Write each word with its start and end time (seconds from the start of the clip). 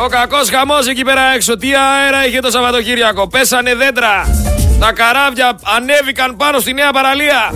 Ο 0.00 0.06
κακός 0.08 0.50
χαμός 0.50 0.86
εκεί 0.86 1.04
πέρα 1.04 1.20
έξω. 1.34 1.56
Τι 1.56 1.68
αέρα 1.74 2.26
είχε 2.26 2.40
το 2.40 2.50
Σαββατοκύριακο. 2.50 3.28
Πέσανε 3.28 3.74
δέντρα. 3.74 4.42
Τα 4.80 4.92
καράβια 4.92 5.58
ανέβηκαν 5.76 6.36
πάνω 6.36 6.58
στη 6.58 6.72
νέα 6.72 6.90
παραλία. 6.92 7.52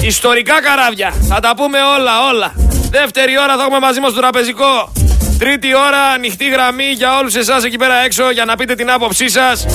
Ιστορικά 0.00 0.62
καράβια. 0.62 1.12
Θα 1.28 1.40
τα 1.40 1.52
πούμε 1.56 1.78
όλα, 1.98 2.12
όλα. 2.32 2.52
Δεύτερη 2.90 3.38
ώρα 3.38 3.56
θα 3.56 3.62
έχουμε 3.62 3.78
μαζί 3.78 4.00
μας 4.00 4.12
το 4.12 4.20
τραπεζικό. 4.20 4.92
Τρίτη 5.38 5.74
ώρα 5.74 6.00
ανοιχτή 6.14 6.48
γραμμή 6.48 6.84
για 6.84 7.18
όλους 7.18 7.34
εσάς 7.34 7.64
εκεί 7.64 7.76
πέρα 7.76 7.94
έξω 8.04 8.30
για 8.30 8.44
να 8.44 8.56
πείτε 8.56 8.74
την 8.74 8.90
άποψή 8.90 9.28
σας. 9.28 9.66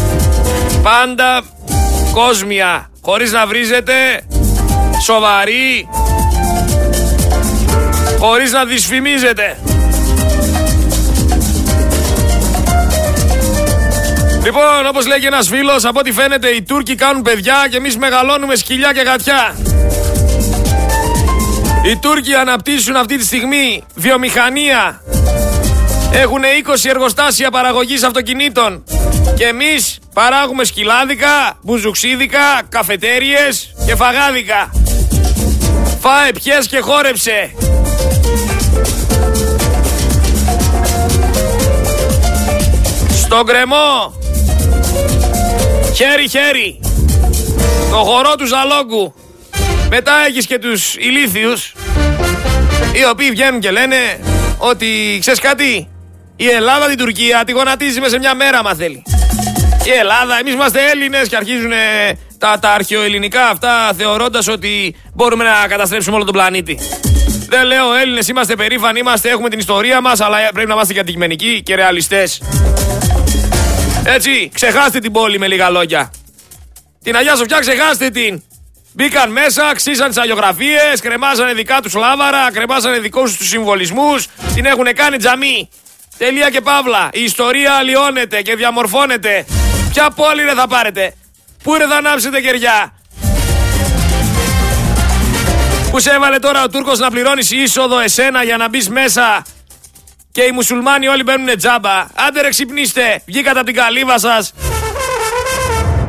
Πάντα 0.84 1.42
κόσμια. 2.14 2.90
Χωρίς 3.02 3.32
να 3.32 3.48
βρίζετε. 3.48 3.94
Σοβαρή. 5.04 5.90
Χωρίς 8.20 8.52
να 8.52 8.66
δυσφημίζετε. 8.66 9.58
Λοιπόν, 14.44 14.88
όπως 14.88 15.08
λέει 15.08 15.20
και 15.20 15.28
ένας 15.28 15.48
φίλος, 15.48 15.86
από 15.86 16.00
ό,τι 16.00 16.12
φαίνεται 16.12 16.48
οι 16.48 16.62
Τούρκοι 16.62 16.96
κάνουν 16.96 17.22
παιδιά 17.22 17.68
και 17.70 17.78
εμείς 17.78 17.98
μεγαλώνουμε 17.98 18.56
σκυλιά 18.56 18.94
και 18.94 19.02
γατιά. 19.02 19.56
Οι 21.86 21.98
Τούρκοι 21.98 22.34
αναπτύσσουν 22.34 22.96
αυτή 22.96 23.18
τη 23.18 23.26
στιγμή 23.26 23.84
βιομηχανία. 23.96 25.02
Έχουν 26.14 26.42
20 26.44 26.90
εργοστάσια 26.90 27.52
παραγωγής 27.52 28.04
αυτοκινήτων. 28.04 28.84
Και 29.36 29.46
εμείς 29.46 30.00
παράγουμε 30.14 30.64
σκυλάδικα, 30.64 31.58
μπουζουξίδικα, 31.62 32.62
καφετέριες 32.70 33.74
και 33.86 33.96
φαγάδικα. 33.96 34.72
Φάε, 36.00 36.32
πιες 36.44 36.68
και 36.68 36.80
χόρεψε. 36.80 37.54
Στον 43.24 43.46
κρεμό. 43.46 44.23
Χέρι, 45.96 46.30
χέρι. 46.30 46.80
Το 47.92 47.98
χορό 47.98 48.36
του 48.36 48.46
Ζαλόγκου. 48.46 49.14
Μετά 49.90 50.14
έχεις 50.28 50.46
και 50.46 50.60
τους 50.60 50.96
ηλίθιους, 50.96 51.74
οι 52.94 53.06
οποίοι 53.12 53.30
βγαίνουν 53.30 53.60
και 53.60 53.72
λένε 53.72 53.96
ότι, 54.58 55.18
ξέρεις 55.20 55.40
κάτι, 55.40 55.88
η 56.36 56.48
Ελλάδα 56.48 56.86
την 56.86 56.98
Τουρκία 56.98 57.44
τη 57.46 57.52
γονατίζει 57.52 58.00
μέσα 58.00 58.10
σε 58.10 58.18
μια 58.20 58.36
μέρα, 58.36 58.58
άμα 58.58 58.74
θέλει. 58.74 59.04
Η 59.86 59.92
Ελλάδα, 60.00 60.40
εμείς 60.40 60.54
είμαστε 60.54 60.80
Έλληνες 60.92 61.28
και 61.28 61.36
αρχίζουν 61.36 61.72
τα, 62.38 62.60
τα 62.60 62.70
αρχαιοελληνικά 62.70 63.48
αυτά 63.48 63.94
θεωρώντας 63.98 64.48
ότι 64.48 64.96
μπορούμε 65.14 65.44
να 65.44 65.68
καταστρέψουμε 65.68 66.16
όλο 66.16 66.26
τον 66.26 66.34
πλανήτη. 66.34 66.80
Δεν 67.50 67.66
λέω 67.66 67.94
Έλληνες, 67.94 68.28
είμαστε 68.28 68.56
περήφανοι, 68.56 69.00
είμαστε, 69.00 69.30
έχουμε 69.30 69.50
την 69.50 69.60
ιστορία 69.60 70.02
μας, 70.02 70.20
αλλά 70.22 70.38
πρέπει 70.54 70.68
να 70.68 70.74
είμαστε 70.74 70.94
και 70.94 71.00
αντικειμενικοί 71.00 71.62
και 71.64 71.76
ρεαλιστές. 71.76 72.42
Έτσι, 74.06 74.52
ξεχάστε 74.54 75.00
την 75.00 75.12
πόλη 75.12 75.40
με 75.40 75.48
λίγα 75.48 75.70
λόγια. 75.70 76.12
Την 77.04 77.16
Αγία 77.16 77.36
Σοφιά 77.36 77.60
ξεχάστε 77.60 78.10
την. 78.10 78.44
Μπήκαν 78.94 79.32
μέσα, 79.32 79.72
ξύσαν 79.76 80.08
τις 80.08 80.18
αλλιογραφίε, 80.18 80.98
κρεμάσανε 81.02 81.54
δικά 81.54 81.82
τους 81.82 81.94
λάβαρα, 81.94 82.52
κρεμάσανε 82.52 83.00
δικούς 83.00 83.38
τους 83.38 83.48
συμβολισμούς, 83.48 84.28
την 84.54 84.66
έχουν 84.66 84.86
κάνει 84.96 85.18
τζαμί. 85.18 85.70
Τελεία 86.18 86.50
και 86.50 86.62
παύλα. 86.62 87.10
Η 87.14 87.24
ιστορία 87.24 87.74
αλλοιώνεται 87.74 88.42
και 88.42 88.56
διαμορφώνεται. 88.56 89.46
Ποια 89.94 90.10
πόλη 90.10 90.44
ρε 90.44 90.54
θα 90.54 90.68
πάρετε, 90.68 91.14
Πού 91.64 91.74
ρε 91.74 91.88
θα 91.88 91.96
ανάψετε 91.96 92.42
κεριά; 92.42 92.94
Που 95.92 96.00
σε 96.00 96.12
έβαλε 96.12 96.40
τώρα 96.40 96.64
ο 96.64 96.70
Τούρκος 96.70 97.00
να 97.00 97.10
πληρώνεις 97.12 97.52
είσοδο 97.52 98.00
εσένα 98.00 98.44
για 98.44 98.58
να 98.58 98.70
μπεις 98.70 98.90
μέσα; 98.90 99.44
Και 100.34 100.42
οι 100.42 100.52
μουσουλμάνοι 100.52 101.08
όλοι 101.08 101.24
μπαίνουν 101.24 101.58
τζάμπα. 101.58 102.08
Άντε 102.28 102.42
ρε 102.42 102.50
ξυπνήστε, 102.50 103.22
βγήκατε 103.26 103.58
από 103.58 103.66
την 103.66 103.76
καλύβα 103.76 104.20
σας. 104.20 104.54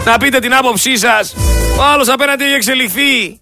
Να 0.05 0.17
πείτε 0.19 0.39
την 0.39 0.55
άποψή 0.55 0.97
σας. 0.97 1.34
Ο 1.78 1.83
άλλος 1.83 2.08
απέναντι 2.08 2.45
έχει 2.45 2.55
εξελιχθεί. 2.55 3.41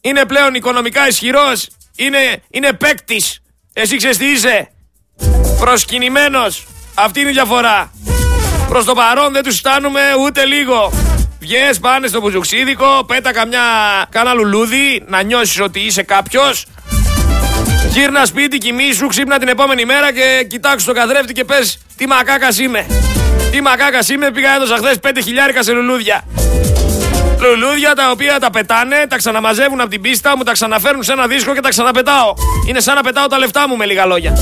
Είναι 0.00 0.24
πλέον 0.24 0.54
οικονομικά 0.54 1.08
ισχυρός. 1.08 1.68
Είναι, 1.96 2.42
είναι 2.50 2.72
παίκτης. 2.72 3.38
Εσύ 3.72 3.96
ξέρεις 3.96 4.16
τι 4.16 4.26
είσαι. 4.30 4.70
Προσκυνημένος. 5.58 6.66
Αυτή 6.94 7.20
είναι 7.20 7.30
η 7.30 7.32
διαφορά. 7.32 7.92
Προς 8.68 8.84
το 8.84 8.94
παρόν 8.94 9.32
δεν 9.32 9.42
τους 9.42 9.56
στάνουμε 9.56 10.00
ούτε 10.20 10.44
λίγο. 10.44 10.92
Βγες, 11.40 11.78
πάνε 11.78 12.06
στο 12.06 12.20
μπουζουξίδικο, 12.20 13.04
πέτα 13.06 13.32
καμιά, 13.32 13.60
κάνα 14.10 14.32
λουλούδι, 14.32 15.04
να 15.06 15.22
νιώσεις 15.22 15.60
ότι 15.60 15.80
είσαι 15.80 16.02
κάποιος. 16.02 16.66
Γύρνα 17.90 18.24
σπίτι, 18.24 18.58
κοιμήσου, 18.58 19.06
ξύπνα 19.06 19.38
την 19.38 19.48
επόμενη 19.48 19.84
μέρα 19.84 20.12
και 20.12 20.46
κοιτάξου 20.48 20.86
το 20.86 20.92
καθρέφτη 20.92 21.32
και 21.32 21.44
πες 21.44 21.78
τι 21.96 22.06
μακάκας 22.06 22.58
είμαι. 22.58 22.86
Τι 23.50 23.60
μακάκας 23.60 24.08
είμαι, 24.08 24.30
πήγα 24.30 24.54
έδωσα 24.54 24.76
χθες 24.76 24.96
5 25.02 25.10
χιλιάρικα 25.22 25.62
σε 25.62 25.72
λουλούδια. 25.72 26.24
Λουλούδια 27.40 27.94
τα 27.94 28.10
οποία 28.10 28.38
τα 28.40 28.50
πετάνε, 28.50 29.06
τα 29.08 29.16
ξαναμαζεύουν 29.16 29.80
από 29.80 29.90
την 29.90 30.00
πίστα, 30.00 30.36
μου 30.36 30.42
τα 30.42 30.52
ξαναφέρουν 30.52 31.02
σε 31.02 31.12
ένα 31.12 31.26
δίσκο 31.26 31.54
και 31.54 31.60
τα 31.60 31.68
ξαναπετάω. 31.68 32.34
Είναι 32.68 32.80
σαν 32.80 32.94
να 32.94 33.02
πετάω 33.02 33.26
τα 33.26 33.38
λεφτά 33.38 33.68
μου 33.68 33.76
με 33.76 33.86
λίγα 33.86 34.06
λόγια. 34.06 34.32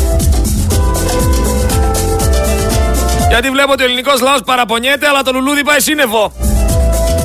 Γιατί 3.29 3.51
βλέπω 3.51 3.73
ότι 3.73 3.83
ο 3.83 3.85
ελληνικός 3.87 4.21
λαός 4.21 4.41
παραπονιέται, 4.45 5.07
αλλά 5.09 5.23
το 5.23 5.33
λουλούδι 5.33 5.65
πάει 5.65 5.81
σύννεφο. 5.81 6.33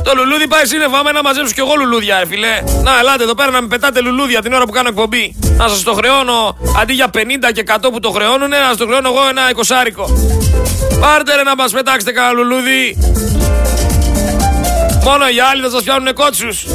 Το 0.03 0.11
λουλούδι 0.15 0.47
πάει 0.47 0.65
σύννεφο. 0.65 0.95
Άμα 0.95 1.11
να 1.11 1.21
μαζέψω 1.21 1.53
κι 1.53 1.59
εγώ 1.59 1.73
λουλούδια, 1.77 2.19
ρε 2.19 2.27
φιλέ. 2.27 2.63
Να, 2.83 2.99
ελάτε 2.99 3.23
εδώ 3.23 3.35
πέρα 3.35 3.51
να 3.51 3.61
με 3.61 3.67
πετάτε 3.67 4.01
λουλούδια 4.01 4.41
την 4.41 4.53
ώρα 4.53 4.65
που 4.65 4.71
κάνω 4.71 4.89
εκπομπή. 4.89 5.35
Να 5.57 5.67
σας 5.67 5.83
το 5.83 5.93
χρεώνω 5.93 6.57
αντί 6.81 6.93
για 6.93 7.09
50 7.13 7.17
και 7.53 7.63
100 7.67 7.91
που 7.91 7.99
το 7.99 8.09
χρεώνουν, 8.09 8.49
να 8.49 8.67
σας 8.67 8.77
το 8.77 8.85
χρεώνω 8.85 9.09
εγώ 9.09 9.27
ένα 9.29 9.49
εικοσάρικο. 9.49 10.05
Πάρτε 10.99 11.35
ρε 11.35 11.43
να 11.43 11.55
μας 11.55 11.71
πετάξετε 11.71 12.11
κανένα 12.11 12.33
λουλούδι. 12.33 12.97
Μόνο 15.03 15.27
οι 15.27 15.39
άλλοι 15.51 15.61
θα 15.61 15.69
σας 15.69 15.83
πιάνουν 15.83 16.13
κότσους. 16.13 16.65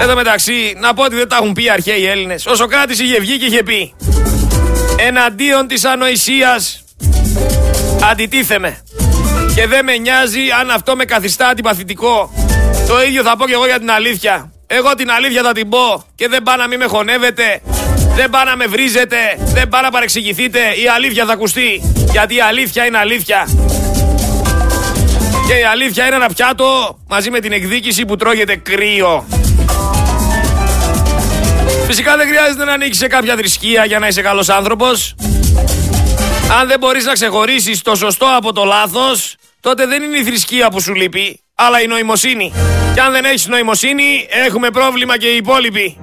Εδώ 0.00 0.14
μεταξύ, 0.14 0.76
να 0.80 0.94
πω 0.94 1.02
ότι 1.02 1.14
δεν 1.14 1.28
τα 1.28 1.36
έχουν 1.36 1.52
πει 1.52 1.64
οι 1.64 1.70
αρχαίοι 1.70 2.06
Έλληνες. 2.06 2.46
Ο 2.46 2.54
Σοκράτης 2.54 2.98
είχε 3.00 3.20
βγει 3.20 3.38
και 3.38 3.44
είχε 3.44 3.62
πει. 3.62 3.94
Εναντίον 4.96 5.66
της 5.66 5.84
ανοησίας 5.84 6.84
αντιτίθεμαι. 8.10 8.82
Και 9.56 9.66
δεν 9.66 9.84
με 9.84 9.96
νοιάζει 9.96 10.40
αν 10.60 10.70
αυτό 10.70 10.96
με 10.96 11.04
καθιστά 11.04 11.48
αντιπαθητικό. 11.48 12.32
Το 12.88 13.02
ίδιο 13.02 13.22
θα 13.22 13.36
πω 13.36 13.46
και 13.46 13.52
εγώ 13.52 13.66
για 13.66 13.78
την 13.78 13.90
αλήθεια. 13.90 14.52
Εγώ 14.66 14.94
την 14.94 15.10
αλήθεια 15.10 15.42
θα 15.42 15.52
την 15.52 15.68
πω 15.68 16.04
και 16.14 16.28
δεν 16.28 16.42
πάω 16.42 16.56
να 16.56 16.66
μην 16.66 16.78
με 16.78 16.84
χωνεύετε. 16.84 17.60
Δεν 18.14 18.30
πάω 18.30 18.44
να 18.44 18.56
με 18.56 18.66
βρίζετε. 18.66 19.16
Δεν 19.38 19.68
πάω 19.68 19.80
να 19.80 19.90
παρεξηγηθείτε. 19.90 20.58
Η 20.58 20.88
αλήθεια 20.96 21.24
θα 21.24 21.32
ακουστεί. 21.32 21.82
Γιατί 22.10 22.34
η 22.34 22.40
αλήθεια 22.40 22.86
είναι 22.86 22.98
αλήθεια. 22.98 23.48
Και 25.46 25.54
η 25.54 25.64
αλήθεια 25.72 26.06
είναι 26.06 26.16
ένα 26.16 26.28
πιάτο 26.28 26.98
μαζί 27.08 27.30
με 27.30 27.40
την 27.40 27.52
εκδίκηση 27.52 28.04
που 28.04 28.16
τρώγεται 28.16 28.56
κρύο. 28.56 29.26
Φυσικά 31.86 32.16
δεν 32.16 32.26
χρειάζεται 32.26 32.64
να 32.64 32.72
ανήκει 32.72 32.96
σε 32.96 33.06
κάποια 33.06 33.36
θρησκεία 33.36 33.84
για 33.84 33.98
να 33.98 34.06
είσαι 34.06 34.22
καλός 34.22 34.48
άνθρωπος. 34.48 35.14
Αν 36.60 36.68
δεν 36.68 36.78
μπορείς 36.78 37.04
να 37.04 37.12
ξεχωρίσεις 37.12 37.82
το 37.82 37.94
σωστό 37.94 38.26
από 38.36 38.52
το 38.52 38.64
λάθος, 38.64 39.36
τότε 39.68 39.86
δεν 39.86 40.02
είναι 40.02 40.18
η 40.18 40.24
θρησκεία 40.24 40.68
που 40.68 40.80
σου 40.80 40.94
λείπει, 40.94 41.40
αλλά 41.54 41.80
η 41.82 41.86
νοημοσύνη. 41.86 42.52
Και 42.94 43.00
αν 43.00 43.12
δεν 43.12 43.24
έχεις 43.24 43.46
νοημοσύνη, 43.46 44.26
έχουμε 44.46 44.70
πρόβλημα 44.70 45.18
και 45.18 45.26
οι 45.26 45.36
υπόλοιποι. 45.36 45.96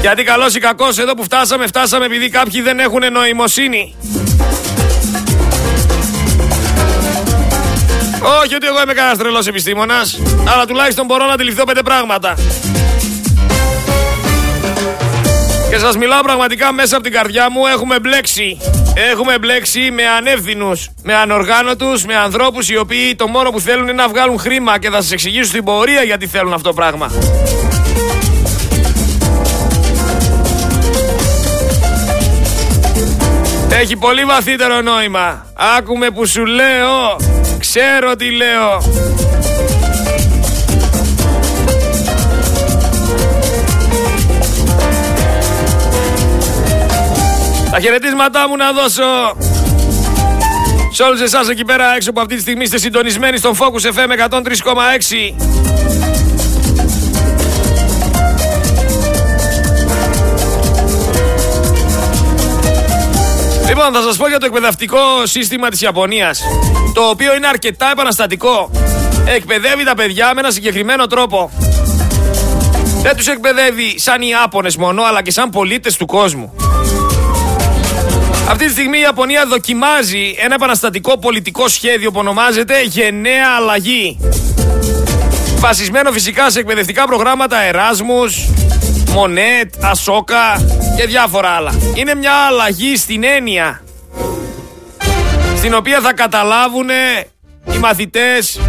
Γιατί 0.00 0.22
καλός 0.22 0.54
ή 0.54 0.58
κακός 0.58 0.98
εδώ 0.98 1.14
που 1.14 1.22
φτάσαμε, 1.24 1.66
φτάσαμε 1.66 2.04
επειδή 2.04 2.28
κάποιοι 2.28 2.60
δεν 2.60 2.78
έχουν 2.78 3.12
νοημοσύνη. 3.12 3.94
Όχι 8.42 8.54
ότι 8.54 8.66
εγώ 8.66 8.82
είμαι 8.82 8.92
κανένας 8.92 9.18
τρελός 9.18 9.46
επιστήμονας, 9.46 10.20
αλλά 10.54 10.66
τουλάχιστον 10.66 11.06
μπορώ 11.06 11.26
να 11.26 11.32
αντιληφθώ 11.32 11.64
πέντε 11.64 11.82
πράγματα. 11.82 12.34
Και 15.70 15.78
σας 15.78 15.96
μιλάω 15.96 16.22
πραγματικά 16.22 16.72
μέσα 16.72 16.94
από 16.94 17.04
την 17.04 17.12
καρδιά 17.12 17.50
μου 17.50 17.66
έχουμε 17.66 18.00
μπλέξει. 18.00 18.58
Έχουμε 18.96 19.38
μπλέξει 19.38 19.90
με 19.90 20.06
ανεύθυνους, 20.08 20.90
με 21.02 21.14
ανοργάνωτους, 21.14 22.04
με 22.04 22.14
ανθρώπους 22.16 22.68
οι 22.68 22.76
οποίοι 22.76 23.14
το 23.14 23.26
μόνο 23.26 23.50
που 23.50 23.60
θέλουν 23.60 23.82
είναι 23.82 23.92
να 23.92 24.08
βγάλουν 24.08 24.38
χρήμα 24.38 24.78
και 24.78 24.90
θα 24.90 25.00
σας 25.02 25.12
εξηγήσω 25.12 25.44
στην 25.44 25.64
πορεία 25.64 26.02
γιατί 26.02 26.26
θέλουν 26.26 26.52
αυτό 26.52 26.68
το 26.68 26.74
πράγμα. 26.74 27.10
Έχει 33.80 33.96
πολύ 33.96 34.24
βαθύτερο 34.24 34.80
νόημα. 34.80 35.46
Άκουμε 35.78 36.10
που 36.10 36.26
σου 36.26 36.44
λέω. 36.44 37.16
Ξέρω 37.58 38.16
τι 38.16 38.30
λέω. 38.30 38.82
Χαιρετίσματά 47.84 48.48
μου 48.48 48.56
να 48.56 48.72
δώσω 48.72 49.36
σε 50.92 51.02
όλους 51.02 51.20
εσάς 51.20 51.48
εκεί 51.48 51.64
πέρα 51.64 51.94
έξω 51.94 52.12
που 52.12 52.20
αυτή 52.20 52.34
τη 52.34 52.40
στιγμή 52.40 52.62
είστε 52.62 52.78
συντονισμένοι 52.78 53.36
στον 53.36 53.56
Focus 53.58 53.92
FM 53.94 54.28
103,6 54.30 54.40
Λοιπόν, 63.66 63.92
θα 63.92 64.02
σας 64.02 64.16
πω 64.16 64.28
για 64.28 64.38
το 64.38 64.46
εκπαιδευτικό 64.46 64.98
σύστημα 65.22 65.68
της 65.68 65.80
Ιαπωνίας, 65.80 66.42
το 66.94 67.02
οποίο 67.02 67.34
είναι 67.34 67.46
αρκετά 67.46 67.90
επαναστατικό. 67.90 68.70
Εκπαιδεύει 69.26 69.84
τα 69.84 69.94
παιδιά 69.94 70.34
με 70.34 70.40
ένα 70.40 70.50
συγκεκριμένο 70.50 71.06
τρόπο. 71.06 71.50
Δεν 73.02 73.16
τους 73.16 73.26
εκπαιδεύει 73.26 73.98
σαν 73.98 74.22
οι 74.22 74.26
Ιάπωνες 74.30 74.76
μόνο, 74.76 75.02
αλλά 75.02 75.22
και 75.22 75.30
σαν 75.30 75.50
πολίτες 75.50 75.96
του 75.96 76.06
κόσμου. 76.06 76.54
Αυτή 78.48 78.66
τη 78.66 78.70
στιγμή 78.70 78.98
η 78.98 79.00
Ιαπωνία 79.00 79.46
δοκιμάζει 79.46 80.34
ένα 80.38 80.54
επαναστατικό 80.54 81.18
πολιτικό 81.18 81.68
σχέδιο 81.68 82.10
που 82.10 82.18
ονομάζεται 82.18 82.82
Γενναία 82.82 83.48
Αλλαγή. 83.56 84.18
Βασισμένο 85.58 86.12
φυσικά 86.12 86.50
σε 86.50 86.58
εκπαιδευτικά 86.58 87.04
προγράμματα 87.04 87.62
Εράσμους, 87.62 88.48
Μονέτ, 89.10 89.74
Ασόκα 89.80 90.64
και 90.96 91.06
διάφορα 91.06 91.48
άλλα. 91.48 91.74
Είναι 91.94 92.14
μια 92.14 92.32
αλλαγή 92.32 92.96
στην 92.96 93.24
έννοια 93.24 93.82
στην 95.56 95.74
οποία 95.74 96.00
θα 96.00 96.12
καταλάβουν 96.12 96.88
οι 97.74 97.78
μαθητές 97.78 98.60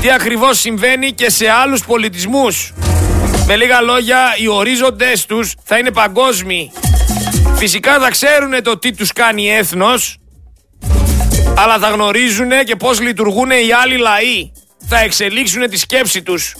τι 0.00 0.10
ακριβώς 0.10 0.58
συμβαίνει 0.58 1.12
και 1.12 1.30
σε 1.30 1.48
άλλους 1.48 1.84
πολιτισμούς. 1.84 2.72
Με 3.46 3.56
λίγα 3.56 3.80
λόγια, 3.80 4.18
οι 4.42 4.48
ορίζοντες 4.48 5.26
τους 5.26 5.54
θα 5.64 5.78
είναι 5.78 5.90
παγκόσμιοι. 5.90 6.72
Φυσικά 7.66 7.98
θα 8.00 8.10
ξέρουν 8.10 8.62
το 8.62 8.78
τι 8.78 8.92
τους 8.92 9.12
κάνει 9.12 9.50
έθνος, 9.50 10.18
αλλά 11.56 11.78
θα 11.78 11.88
γνωρίζουν 11.88 12.50
και 12.64 12.76
πώς 12.76 13.00
λειτουργούν 13.00 13.50
οι 13.50 13.72
άλλοι 13.82 13.96
λαοί. 13.96 14.52
Θα 14.88 14.98
εξελίξουν 14.98 15.70
τη 15.70 15.78
σκέψη 15.78 16.22
τους. 16.22 16.54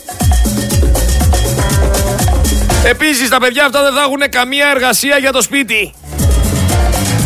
Επίσης 2.85 3.29
τα 3.29 3.39
παιδιά 3.39 3.65
αυτά 3.65 3.83
δεν 3.83 3.93
θα 3.93 4.01
έχουν 4.01 4.31
καμία 4.31 4.69
εργασία 4.75 5.19
για 5.19 5.33
το 5.33 5.43
σπίτι. 5.43 5.95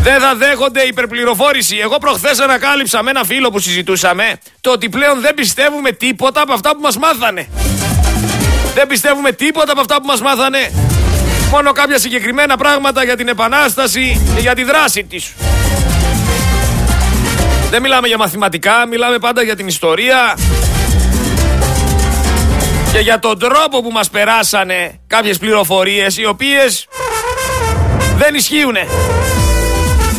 Δεν 0.03 0.21
θα 0.21 0.35
δέχονται 0.35 0.83
υπερπληροφόρηση. 0.83 1.77
Εγώ 1.77 1.99
προχθές 1.99 2.39
ανακάλυψα 2.39 3.03
με 3.03 3.11
ένα 3.11 3.25
φίλο 3.25 3.51
που 3.51 3.59
συζητούσαμε 3.59 4.39
το 4.61 4.71
ότι 4.71 4.89
πλέον 4.89 5.21
δεν 5.21 5.35
πιστεύουμε 5.35 5.93
τίποτα 5.93 6.41
από 6.43 6.53
αυτά 6.53 6.71
που 6.71 6.81
μας 6.81 6.97
μάθανε. 6.97 7.49
Δεν 8.75 8.87
πιστεύουμε 8.87 9.33
τίποτα 9.33 9.73
από 9.73 9.81
αυτά 9.81 10.01
που 10.01 10.07
μας 10.07 10.21
μάθανε. 10.21 10.71
Μόνο 11.51 11.73
κάποια 11.73 11.99
συγκεκριμένα 11.99 12.57
πράγματα 12.57 13.05
για 13.05 13.17
την 13.17 13.29
Επανάσταση 13.29 14.33
και 14.35 14.41
για 14.41 14.55
τη 14.55 14.65
δράση 14.65 15.05
της. 15.05 15.33
Δεν 17.71 17.83
μιλάμε 17.83 18.07
για 18.07 18.19
μαθηματικά, 18.19 18.87
μιλάμε 18.87 19.19
πάντα 19.19 19.43
για 19.43 19.57
την 19.57 19.67
ιστορία 19.67 20.37
και 22.93 22.99
για 22.99 23.19
τον 23.19 23.39
τρόπο 23.39 23.83
που 23.83 23.91
μας 23.91 24.11
περάσανε 24.11 25.01
κάποιες 25.07 25.39
πληροφορίες 25.39 26.19
οι 26.19 26.27
οποίες 26.27 26.89
δεν 28.17 28.35
ισχύουν. 28.35 28.77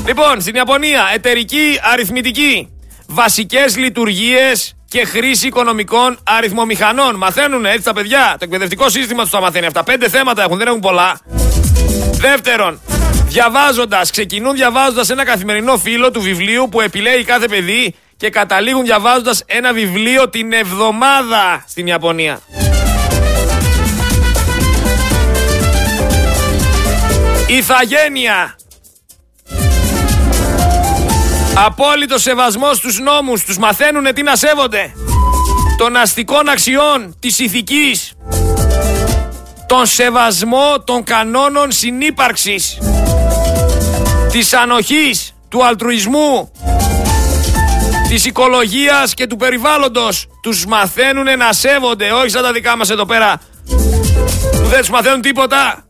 Λοιπόν, 0.05 0.41
στην 0.41 0.55
Ιαπωνία, 0.55 1.09
εταιρική 1.13 1.79
αριθμητική, 1.91 2.69
βασικές 3.07 3.77
λειτουργίες 3.77 4.73
και 4.89 5.05
χρήση 5.05 5.47
οικονομικών 5.47 6.19
αριθμομηχανών. 6.23 7.15
Μαθαίνουν 7.15 7.65
έτσι 7.65 7.83
τα 7.83 7.93
παιδιά. 7.93 8.35
Το 8.39 8.43
εκπαιδευτικό 8.43 8.89
σύστημα 8.89 9.21
τους 9.21 9.31
τα 9.31 9.41
μαθαίνει 9.41 9.65
αυτά. 9.65 9.83
Πέντε 9.83 10.09
θέματα 10.09 10.43
έχουν, 10.43 10.57
δεν 10.57 10.67
έχουν 10.67 10.79
πολλά. 10.79 11.19
Δεύτερον, 12.11 12.81
διαβάζοντας, 13.27 14.11
ξεκινούν 14.11 14.55
διαβάζοντας 14.55 15.09
ένα 15.09 15.25
καθημερινό 15.25 15.77
φύλλο 15.77 16.11
του 16.11 16.21
βιβλίου 16.21 16.69
που 16.71 16.81
επιλέγει 16.81 17.23
κάθε 17.23 17.47
παιδί 17.47 17.95
και 18.17 18.29
καταλήγουν 18.29 18.83
διαβάζοντας 18.83 19.43
ένα 19.45 19.73
βιβλίο 19.73 20.29
την 20.29 20.53
εβδομάδα 20.53 21.63
στην 21.67 21.87
Ιαπωνία. 21.87 22.41
Ιθαγένεια. 27.47 28.55
Απόλυτο 31.65 32.17
σεβασμός 32.17 32.77
στους 32.77 32.99
νόμους. 32.99 33.43
Τους 33.43 33.57
μαθαίνουν 33.57 34.13
τι 34.13 34.23
να 34.23 34.35
σέβονται. 34.35 34.93
Των 35.77 35.95
αστικών 35.95 36.49
αξιών, 36.49 37.15
της 37.19 37.39
ηθικής. 37.39 38.13
Τον 39.67 39.85
σεβασμό 39.85 40.83
των 40.83 41.03
κανόνων 41.03 41.71
συνύπαρξης. 41.71 42.77
Της 44.31 44.53
ανοχής, 44.53 45.35
του 45.49 45.65
αλτρουισμού. 45.65 46.51
Της 48.09 48.25
οικολογίας 48.25 49.13
και 49.13 49.27
του 49.27 49.35
περιβάλλοντος. 49.35 50.25
Τους 50.41 50.65
μαθαίνουν 50.65 51.37
να 51.37 51.53
σέβονται. 51.53 52.11
Όχι 52.11 52.29
σαν 52.29 52.43
τα 52.43 52.51
δικά 52.51 52.77
μας 52.77 52.89
εδώ 52.89 53.05
πέρα. 53.05 53.41
Που 54.51 54.67
δεν 54.67 54.79
τους 54.79 54.89
μαθαίνουν 54.89 55.21
τίποτα. 55.21 55.85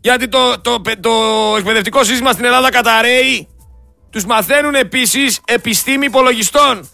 Γιατί 0.00 0.28
το, 0.28 0.60
το, 0.60 0.82
το, 1.00 1.10
εκπαιδευτικό 1.58 2.04
σύστημα 2.04 2.32
στην 2.32 2.44
Ελλάδα 2.44 2.70
καταραίει. 2.70 3.48
Τους 4.10 4.24
μαθαίνουν 4.24 4.74
επίσης 4.74 5.40
επιστήμη 5.44 6.06
υπολογιστών. 6.06 6.90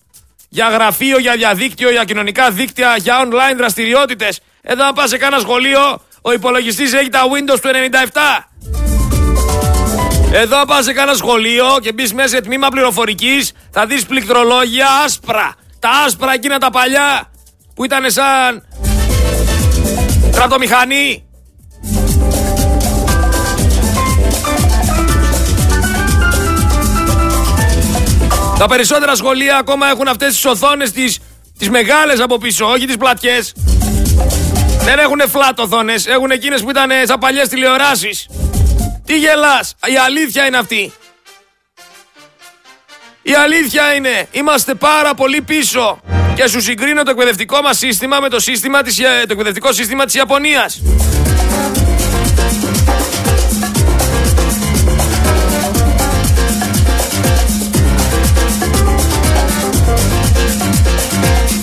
Για 0.49 0.69
γραφείο, 0.69 1.19
για 1.19 1.37
διαδίκτυο, 1.37 1.91
για 1.91 2.05
κοινωνικά 2.05 2.51
δίκτυα, 2.51 2.97
για 2.97 3.25
online 3.25 3.57
δραστηριότητες. 3.57 4.41
Εδώ 4.63 4.85
αν 4.85 4.95
πας 4.95 5.09
σε 5.09 5.17
κάνα 5.17 5.39
σχολείο, 5.39 6.01
ο 6.23 6.33
υπολογιστής 6.33 6.93
έχει 6.93 7.09
τα 7.09 7.21
Windows 7.23 7.61
του 7.61 7.69
97. 7.69 8.49
Εδώ 10.33 10.65
πας 10.65 10.85
σε 10.85 10.93
κάνα 10.93 11.15
σχολείο 11.15 11.67
και 11.83 11.93
μπεις 11.93 12.13
μέσα 12.13 12.29
σε 12.29 12.41
τμήμα 12.41 12.69
πληροφορικής, 12.69 13.53
θα 13.71 13.87
δεις 13.87 14.07
πληκτρολόγια 14.07 14.87
άσπρα. 15.05 15.55
Τα 15.79 15.89
άσπρα 15.89 16.33
εκείνα 16.33 16.59
τα 16.59 16.71
παλιά 16.71 17.31
που 17.75 17.85
ήταν 17.85 18.11
σαν 18.11 18.67
στρατομηχανή 20.33 21.25
Τα 28.63 28.69
περισσότερα 28.69 29.15
σχολεία 29.15 29.57
ακόμα 29.57 29.89
έχουν 29.89 30.09
αυτές 30.09 30.35
τις 30.35 30.45
οθόνες 30.45 30.93
τις, 30.93 31.19
τις 31.59 31.71
μεγάλες 31.71 32.21
από 32.21 32.39
πίσω, 32.39 32.67
όχι 32.67 32.87
τις 32.87 32.97
πλατιές. 32.97 33.53
Δεν 34.81 34.99
έχουν 34.99 35.21
flat 35.33 35.55
οθόνες, 35.57 36.07
έχουν 36.07 36.31
εκείνες 36.31 36.63
που 36.63 36.71
ήταν 36.71 36.91
σαν 37.05 37.19
παλιές 37.19 37.49
τηλεοράσεις. 37.49 38.29
Τι 39.05 39.19
γελάς, 39.19 39.75
η 39.87 39.97
αλήθεια 39.97 40.47
είναι 40.47 40.57
αυτή. 40.57 40.93
Η 43.23 43.35
αλήθεια 43.35 43.95
είναι, 43.95 44.29
είμαστε 44.31 44.75
πάρα 44.75 45.15
πολύ 45.15 45.43
πίσω. 45.43 46.01
Και 46.35 46.47
σου 46.47 46.61
συγκρίνω 46.61 47.03
το 47.03 47.11
εκπαιδευτικό 47.11 47.61
μας 47.61 47.79
σύστημα 47.79 48.21
με 48.21 48.29
το, 48.29 48.41
σύστημα 48.41 48.83
της, 48.83 48.97
το 48.97 49.33
εκπαιδευτικό 49.33 49.73
σύστημα 49.73 50.05
της 50.05 50.15
Ιαπωνίας. 50.15 50.83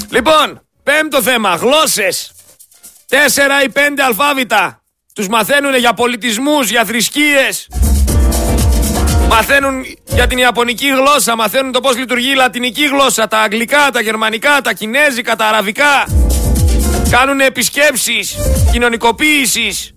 Λοιπόν, 0.09 0.61
πέμπτο 0.83 1.21
θέμα, 1.21 1.55
γλώσσες. 1.55 2.31
Τέσσερα 3.07 3.63
ή 3.63 3.69
πέντε 3.69 4.03
αλφάβητα. 4.03 4.81
Τους 5.13 5.27
μαθαίνουν 5.27 5.75
για 5.75 5.93
πολιτισμούς, 5.93 6.69
για 6.69 6.85
θρησκείες. 6.85 7.67
Μαθαίνουν 9.27 9.83
για 10.05 10.27
την 10.27 10.37
Ιαπωνική 10.37 10.87
γλώσσα, 10.87 11.35
μαθαίνουν 11.35 11.71
το 11.71 11.79
πώς 11.79 11.97
λειτουργεί 11.97 12.29
η 12.29 12.35
λατινική 12.35 12.87
γλώσσα, 12.87 13.27
τα 13.27 13.39
αγγλικά, 13.39 13.89
τα 13.91 14.01
γερμανικά, 14.01 14.61
τα 14.61 14.73
κινέζικα, 14.73 15.35
τα 15.35 15.45
αραβικά. 15.45 16.07
Κάνουν 17.09 17.39
επισκέψεις, 17.39 18.35
κοινωνικοποίησης. 18.71 19.93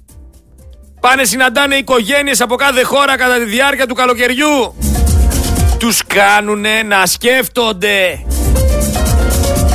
Πάνε 1.00 1.24
συναντάνε 1.24 1.74
οικογένειες 1.74 2.40
από 2.40 2.54
κάθε 2.54 2.82
χώρα 2.82 3.16
κατά 3.16 3.36
τη 3.38 3.44
διάρκεια 3.44 3.86
του 3.86 3.94
καλοκαιριού. 3.94 4.74
Τους 5.78 6.02
κάνουνε 6.06 6.82
να 6.82 7.06
σκέφτονται. 7.06 8.24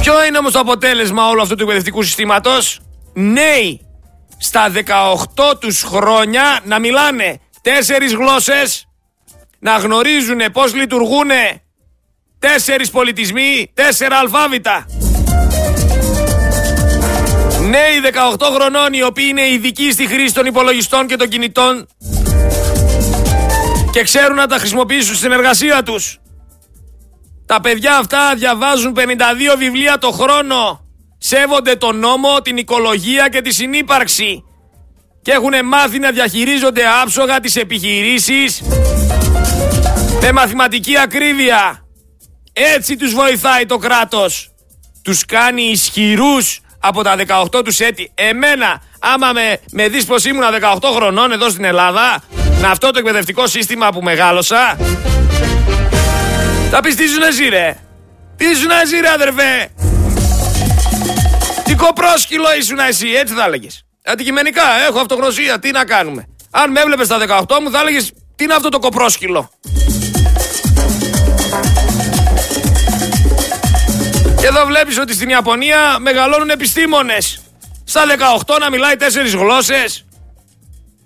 Ποιο 0.09 0.25
είναι 0.25 0.37
όμως 0.37 0.51
το 0.51 0.59
αποτέλεσμα 0.59 1.27
όλου 1.27 1.41
αυτού 1.41 1.55
του 1.55 1.61
εκπαιδευτικού 1.61 2.03
συστήματος; 2.03 2.79
Νέοι 3.13 3.81
στα 4.37 4.71
18 5.35 5.57
τους 5.59 5.81
χρόνια 5.81 6.59
να 6.63 6.79
μιλάνε 6.79 7.39
τέσσερις 7.61 8.13
γλώσσες, 8.13 8.87
να 9.59 9.77
γνωρίζουν 9.77 10.39
πώς 10.51 10.73
λειτουργούν 10.73 11.29
τέσσερις 12.39 12.89
πολιτισμοί, 12.89 13.71
τέσσερα 13.73 14.17
αλφάβητα. 14.17 14.85
Νέοι 17.61 17.99
18 18.39 18.51
χρονών 18.53 18.93
οι 18.93 19.03
οποίοι 19.03 19.25
είναι 19.29 19.47
ειδικοί 19.47 19.91
στη 19.91 20.07
χρήση 20.07 20.33
των 20.33 20.45
υπολογιστών 20.45 21.07
και 21.07 21.15
των 21.15 21.27
κινητών 21.27 21.87
και 23.91 24.03
ξέρουν 24.03 24.35
να 24.35 24.47
τα 24.47 24.57
χρησιμοποιήσουν 24.57 25.15
στην 25.15 25.31
εργασία 25.31 25.83
τους. 25.83 26.19
Τα 27.48 27.62
παιδιά 27.62 27.98
αυτά 27.98 28.34
διαβάζουν 28.36 28.96
52 28.96 29.01
βιβλία 29.58 29.98
το 29.98 30.12
χρόνο. 30.12 30.82
Σέβονται 31.18 31.75
τον 31.75 32.00
νόμο, 32.00 32.42
την 32.42 32.58
οικολογία 32.58 33.30
και 33.30 33.42
τη 33.42 33.54
συνύπαρξη. 33.54 34.44
Και 35.22 35.32
έχουν 35.32 35.54
μάθει 35.66 36.00
να 36.00 36.12
διαχειρίζονται 36.12 36.82
άψογα 37.01 37.39
τις 37.39 37.56
επιχειρήσεις 37.56 38.62
με 40.22 40.32
μαθηματική 40.32 40.98
ακρίβεια. 40.98 41.86
Έτσι 42.54 42.98
τους 42.98 43.13
βοηθάει 43.13 43.66
το 43.66 43.77
κράτος. 43.77 44.50
Τους 45.04 45.25
κάνει 45.25 45.62
ισχυρούς 45.62 46.60
από 46.80 47.04
τα 47.04 47.16
18 47.16 47.63
τους 47.63 47.80
έτη. 47.80 48.12
Εμένα, 48.16 48.82
άμα 49.00 49.32
με, 49.34 49.60
με 49.72 49.88
δεις 49.88 50.06
πως 50.06 50.25
ήμουν 50.25 50.44
18 50.80 50.80
χρονών 50.96 51.32
εδώ 51.32 51.50
στην 51.50 51.63
Ελλάδα, 51.63 52.24
Με 52.62 52.68
αυτό 52.68 52.92
το 52.92 53.00
εκπαιδευτικό 53.00 53.48
σύστημα 53.48 53.89
που 53.89 54.01
μεγάλωσα. 54.01 54.77
Θα 56.71 56.79
πεις 56.79 56.95
τι 56.95 57.03
ήσουν 57.03 57.21
εσύ 57.21 57.50
ρε; 57.50 57.77
Τι 58.38 58.45
ήσουν 58.45 58.69
εσύ 58.83 59.00
ρε 59.00 59.09
αδερφέ; 59.09 59.69
Τι 61.63 61.75
κοπρόσκυλο 61.75 62.55
ήσουν 62.59 62.79
εσύ. 62.79 63.07
Έτσι 63.07 63.33
θα 63.33 63.43
έλεγες. 63.43 63.86
Αντικειμενικά 64.05 64.63
έχω 64.88 65.00
αυτογνωσία. 65.00 65.59
Τι 65.59 65.71
να 65.71 65.86
κάνουμε. 65.86 66.27
Αν 66.51 66.71
με 66.71 66.79
έβλεπες 66.79 67.05
στα 67.05 67.45
18 67.47 67.59
μου 67.62 67.71
θα 67.71 67.79
έλεγες 67.79 68.12
τι 68.36 68.43
είναι 68.43 68.53
αυτό 68.53 68.69
το 68.69 68.79
κοπρόσκυλο; 68.79 69.51
Και 74.39 74.45
εδώ 74.45 74.65
βλέπεις 74.65 75.00
ότι 75.00 75.13
στην 75.13 75.29
Ιαπωνία 75.29 76.00
μεγαλώνουν 76.00 76.50
επιστήμονες. 76.50 77.41
Στα 77.83 78.03
18 78.45 78.59
να 78.59 78.69
μιλάει 78.69 78.95
τέσσερις 78.95 79.33
γλώσσες. 79.33 80.05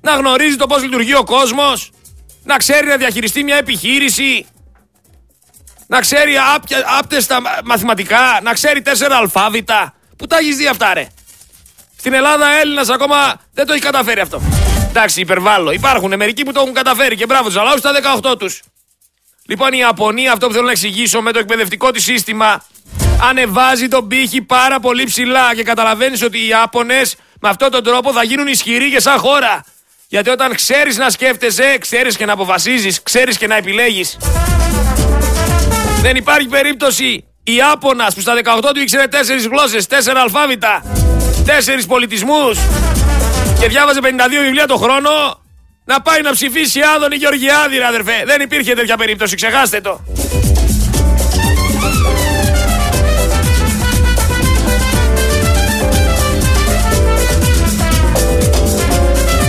Να 0.02 0.16
γνωρίζει 0.16 0.56
το 0.56 0.68
πώς 0.68 0.82
λειτουργεί 0.82 1.16
ο 1.16 1.24
κόσμος. 1.24 1.92
Να 2.44 2.58
ξέρει 2.58 2.88
να 2.88 2.98
διαχειριστεί 2.98 3.44
μια 3.44 3.56
επιχείρηση. 3.56 4.46
Να 5.92 6.00
ξέρει 6.00 6.34
άπτεστα 7.00 7.42
μαθηματικά. 7.64 8.40
Να 8.44 8.54
ξέρει 8.54 8.82
τέσσερα 8.82 9.16
αλφάβητα. 9.16 9.94
Πού 10.18 10.28
τα 10.28 10.38
έχεις 10.38 10.56
δει 10.56 10.68
αυτά 10.68 10.94
ρε; 10.94 11.08
Στην 11.98 12.14
Ελλάδα 12.14 12.46
Έλληνας 12.62 12.90
ακόμα 12.90 13.36
δεν 13.54 13.66
το 13.66 13.74
έχει 13.74 13.82
καταφέρει 13.82 14.20
αυτό. 14.20 14.42
Εντάξει, 14.90 15.20
υπερβάλλω. 15.22 15.72
Υπάρχουν 15.72 16.16
μερικοί 16.16 16.44
που 16.44 16.52
το 16.52 16.60
έχουν 16.60 16.74
καταφέρει 16.74 17.16
και 17.16 17.26
μπράβο 17.26 17.48
τους, 17.48 17.58
αλλά 17.58 17.70
όχι 17.70 17.78
στα 17.78 17.92
18 18.22 18.38
τους. 18.40 18.62
Λοιπόν, 19.46 19.74
η 19.74 19.78
Ιαπωνία, 19.78 20.32
αυτό 20.32 20.48
που 20.48 20.54
θέλω 20.54 20.66
να 20.66 20.72
εξηγήσω 20.72 21.22
με 21.22 21.32
το 21.32 21.40
εκπαιδευτικό 21.40 21.92
της 21.92 22.04
σύστημα, 22.04 22.64
ανεβάζει 23.30 23.88
τον 23.88 24.08
πύχη 24.08 24.42
πάρα 24.42 24.80
πολύ 24.80 25.04
ψηλά 25.04 25.56
και 25.56 25.64
καταλαβαίνεις 25.64 26.24
ότι 26.24 26.38
οι 26.38 26.48
Ιάπωνες 26.48 27.16
με 27.40 27.50
αυτόν 27.50 27.72
τον 27.72 27.84
τρόπο 27.84 28.14
θα 28.14 28.24
γίνουν 28.24 28.48
ισχυροί 28.48 28.92
και 28.92 29.00
σαν 29.00 29.18
χώρα. 29.18 29.66
Γιατί 30.08 30.30
όταν 30.30 30.56
ξέρεις 30.56 30.98
να 30.98 31.10
σκέφτεσαι, 31.10 31.78
ξέρεις 31.78 32.18
και 32.18 32.26
να 32.26 32.34
αποφασίζεις, 32.34 33.04
ξέρεις 33.04 33.38
και 33.38 33.48
να 33.48 33.56
επιλέγεις. 33.56 34.18
Δεν 36.02 36.16
υπάρχει 36.16 36.48
περίπτωση 36.48 37.26
η 37.44 37.54
Ιάπωνα 37.56 38.12
που 38.16 38.22
στα 38.22 38.34
18 38.62 38.62
του 38.74 38.80
ήξερε 38.80 39.04
4 39.12 39.16
γλώσσες, 39.50 39.88
4 39.90 39.94
αλφάβητα, 40.24 40.84
4 41.46 41.50
πολιτισμούς 41.88 42.58
και 43.60 43.68
διάβαζε 43.68 44.00
52 44.04 44.06
βιβλία 44.42 44.68
το 44.68 44.78
χρόνο 44.78 45.10
να 45.86 46.02
πάει 46.02 46.22
να 46.22 46.32
ψηφίσει 46.32 46.80
Άδωνη 46.96 47.16
Γεωργιάδη, 47.16 47.78
ρε 47.78 47.86
αδερφέ. 47.86 48.24
Δεν 48.26 48.42
υπήρχε 48.42 48.74
τέτοια 48.74 48.98
περίπτωση, 48.98 49.36
ξεχάστε 49.36 49.82
το. 49.82 50.00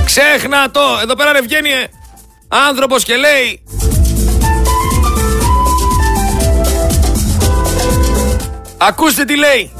Ξέχνα 0.04 0.70
το. 0.70 0.80
Εδώ 1.02 1.14
πέρα 1.14 1.32
ρε 1.32 1.40
βγαίνει 1.40 1.70
ε, 1.70 1.84
άνθρωπος 2.48 3.04
και 3.04 3.16
λέει 3.16 3.62
Ακούστε 8.88 9.24
τι 9.24 9.36
λέει. 9.36 9.70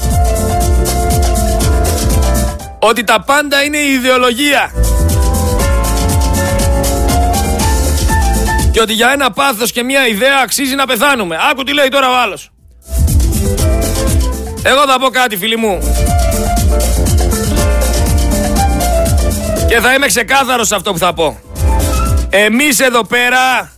Ότι 2.79 3.03
τα 3.03 3.21
πάντα 3.21 3.63
είναι 3.63 3.77
η 3.77 3.93
ιδεολογία. 3.93 4.71
Και 8.71 8.81
ότι 8.81 8.93
για 8.93 9.11
ένα 9.11 9.31
πάθος 9.31 9.71
και 9.71 9.83
μια 9.83 10.07
ιδέα 10.07 10.39
αξίζει 10.43 10.75
να 10.75 10.85
πεθάνουμε. 10.85 11.37
Άκου 11.51 11.63
τι 11.63 11.73
λέει 11.73 11.87
τώρα 11.87 12.09
ο 12.09 12.21
άλλος. 12.21 12.49
Εγώ 14.63 14.83
θα 14.87 14.99
πω 14.99 15.09
κάτι 15.09 15.37
φίλοι 15.37 15.55
μου. 15.55 15.79
Και 19.67 19.79
θα 19.79 19.93
είμαι 19.93 20.07
ξεκάθαρος 20.07 20.67
σε 20.67 20.75
αυτό 20.75 20.91
που 20.91 20.97
θα 20.97 21.13
πω. 21.13 21.39
Εμείς 22.29 22.79
εδώ 22.79 23.03
πέρα... 23.03 23.71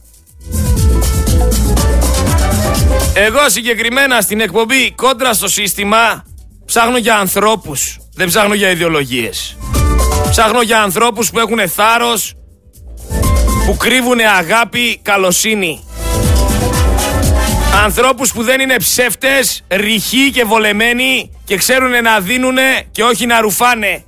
Εγώ 3.18 3.50
συγκεκριμένα 3.50 4.22
στην 4.22 4.42
εκπομπή 4.42 4.92
κόντρα 4.92 5.34
στο 5.34 5.48
σύστημα 5.48 6.24
ψάχνω 6.66 6.98
για 6.98 7.16
ανθρώπους. 7.16 7.98
Δεν 8.16 8.28
ψάχνω 8.28 8.54
για 8.54 8.70
ιδεολογίες. 8.70 9.58
Ψάχνω 10.30 10.62
για 10.62 10.82
ανθρώπους 10.82 11.30
που 11.30 11.40
έχουν 11.40 11.70
θάρρος, 11.70 12.34
που 13.66 13.78
κρύβουν 13.78 14.20
αγάπη, 14.20 15.00
καλοσύνη. 15.02 15.84
Ανθρώπους 17.84 18.32
που 18.32 18.44
δεν 18.44 18.60
είναι 18.60 18.78
ψεύτες, 18.78 19.64
ρηχοί 19.70 20.32
και 20.32 20.44
βολεμένοι 20.44 21.32
και 21.46 21.58
ξέρουν 21.58 22.04
να 22.04 22.20
δίνουνε 22.20 22.84
και 22.92 23.04
όχι 23.04 23.26
να 23.26 23.42
ρουφάνε. 23.42 24.04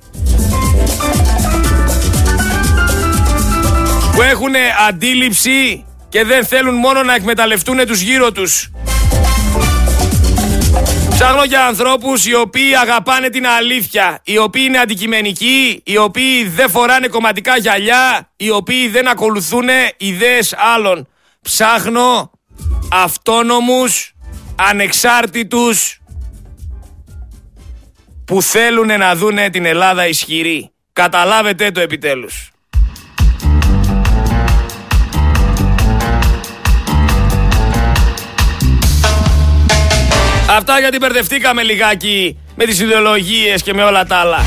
που 4.18 4.24
έχουν 4.24 4.52
αντίληψη 4.88 5.84
και 6.08 6.24
δεν 6.24 6.46
θέλουν 6.46 6.74
μόνο 6.74 7.02
να 7.02 7.14
εκμεταλλευτούν 7.14 7.86
τους 7.86 8.00
γύρω 8.00 8.32
τους. 8.32 8.70
Ψάχνω 11.20 11.44
για 11.44 11.66
ανθρώπους 11.66 12.26
οι 12.26 12.34
οποίοι 12.34 12.74
αγαπάνε 12.76 13.28
την 13.28 13.46
αλήθεια, 13.46 14.20
οι 14.24 14.38
οποίοι 14.38 14.62
είναι 14.66 14.78
αντικειμενικοί, 14.78 15.82
οι 15.84 15.96
οποίοι 15.96 16.44
δεν 16.44 16.70
φοράνε 16.70 17.08
κομματικά 17.08 17.56
γυαλιά, 17.56 18.32
οι 18.36 18.50
οποίοι 18.50 18.88
δεν 18.88 19.08
ακολουθούν 19.08 19.68
ιδέες 19.96 20.54
άλλων. 20.74 21.08
Ψάχνω 21.42 22.30
αυτόνομους, 22.92 24.14
ανεξάρτητους, 24.56 26.00
που 28.24 28.42
θέλουν 28.42 28.86
να 28.98 29.14
δούνε 29.14 29.50
την 29.50 29.64
Ελλάδα 29.64 30.06
ισχυρή. 30.06 30.70
Καταλάβετε 30.92 31.70
το 31.70 31.80
επιτέλους. 31.80 32.50
Αυτά 40.50 40.78
γιατί 40.78 40.98
μπερδευτήκαμε 40.98 41.62
λιγάκι 41.62 42.38
με 42.54 42.64
τις 42.64 42.80
ιδεολογίες 42.80 43.62
και 43.62 43.74
με 43.74 43.82
όλα 43.82 44.04
τα 44.04 44.16
άλλα. 44.16 44.44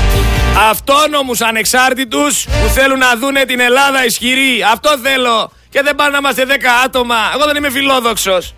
Αυτόνομους 0.70 1.42
ανεξάρτητους 1.42 2.44
που 2.44 2.68
θέλουν 2.74 2.98
να 3.00 3.16
δούνε 3.16 3.46
την 3.46 3.60
Ελλάδα 3.60 4.06
ισχυρή. 4.06 4.64
Αυτό 4.72 4.98
θέλω. 5.04 5.52
Και 5.70 5.82
δεν 5.82 5.96
πάνε 5.96 6.10
να 6.12 6.18
είμαστε 6.18 6.46
10 6.46 6.52
άτομα. 6.86 7.16
Εγώ 7.36 7.46
δεν 7.46 7.56
είμαι 7.56 7.72
φιλόδοξος. 7.72 8.54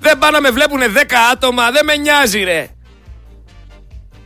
Δεν 0.00 0.18
πάνε 0.18 0.32
να 0.32 0.40
με 0.40 0.50
βλέπουν 0.50 0.80
10 0.80 1.14
άτομα. 1.32 1.70
Δεν 1.70 1.84
με 1.84 1.96
νοιάζει 1.96 2.44
ρε. 2.44 2.68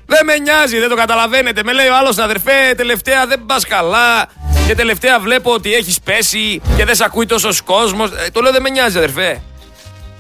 Δεν 0.07 0.25
με 0.25 0.39
νοιάζει, 0.39 0.79
δεν 0.79 0.89
το 0.89 0.97
καταλαβαίνετε. 0.97 1.63
Με 1.65 1.73
λέει 1.73 1.87
ο 1.87 1.97
άλλος 1.97 2.19
αδερφέ, 2.19 2.75
τελευταία 2.77 3.27
δεν 3.27 3.45
πας 3.47 3.67
καλά. 3.67 4.27
Και 4.67 4.75
τελευταία 4.75 5.19
βλέπω 5.19 5.53
ότι 5.53 5.75
έχεις 5.75 6.01
πέσει 6.01 6.63
και 6.77 6.85
δεν 6.85 6.95
σε 6.95 7.05
ακούει 7.05 7.27
τόσος 7.27 7.63
κόσμος. 7.63 8.11
Ε, 8.11 8.31
το 8.33 8.41
λέω 8.41 8.53
δεν 8.53 8.63
με 8.63 8.71
νοιάζει 8.71 8.97
αδερφέ. 8.97 9.43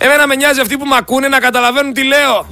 Εμένα 0.05 0.27
με 0.27 0.35
νοιάζει 0.35 0.61
αυτοί 0.61 0.77
που 0.77 0.87
με 0.87 0.97
ακούνε 0.97 1.29
να 1.29 1.39
καταλαβαίνουν 1.39 1.93
τι 1.93 2.05
λέω. 2.05 2.47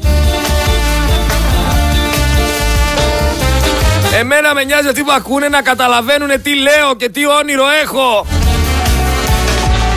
Εμένα 4.14 4.54
με 4.54 4.64
νοιάζει 4.64 4.88
αυτοί 4.88 5.02
που 5.02 5.12
ακούνε 5.12 5.48
να 5.48 5.62
καταλαβαίνουν 5.62 6.42
τι 6.42 6.54
λέω 6.54 6.94
και 6.96 7.08
τι 7.08 7.26
όνειρο 7.26 7.64
έχω. 7.82 8.26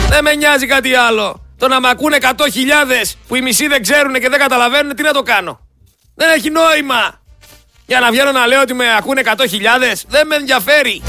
Δεν 0.09 0.23
με 0.23 0.33
νοιάζει 0.33 0.65
κάτι 0.65 0.93
άλλο. 0.93 1.41
Το 1.57 1.67
να 1.67 1.79
με 1.79 1.89
ακούνε 1.89 2.17
100.000 2.21 2.31
που 3.27 3.35
οι 3.35 3.41
μισοί 3.41 3.67
δεν 3.67 3.81
ξέρουν 3.81 4.13
και 4.13 4.29
δεν 4.29 4.39
καταλαβαίνουν, 4.39 4.95
τι 4.95 5.03
να 5.03 5.11
το 5.11 5.21
κάνω; 5.21 5.59
Δεν 6.15 6.29
έχει 6.29 6.49
νόημα. 6.49 7.21
Για 7.85 7.99
να 7.99 8.11
βγαίνω 8.11 8.31
να 8.31 8.47
λέω 8.47 8.61
ότι 8.61 8.73
με 8.73 8.95
ακούνε 8.97 9.21
100.000, 9.25 9.33
δεν 10.07 10.27
με 10.27 10.35
ενδιαφέρει. 10.35 11.01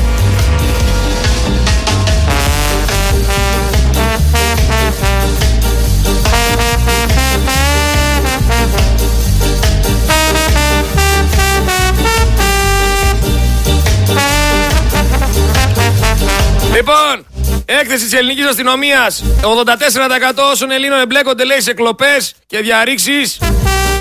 Λοιπόν, 16.87 17.27
έκθεση 17.65 18.05
της 18.05 18.13
ελληνικής 18.13 18.47
αστυνομίας. 18.47 19.25
84% 19.43 20.43
όσων 20.53 20.71
Ελλήνων 20.71 21.01
εμπλέκονται, 21.01 21.45
λέει, 21.45 21.61
σε 21.61 21.75
κλοπές 21.75 22.35
και 22.47 22.59
διαρρήξεις 22.59 23.39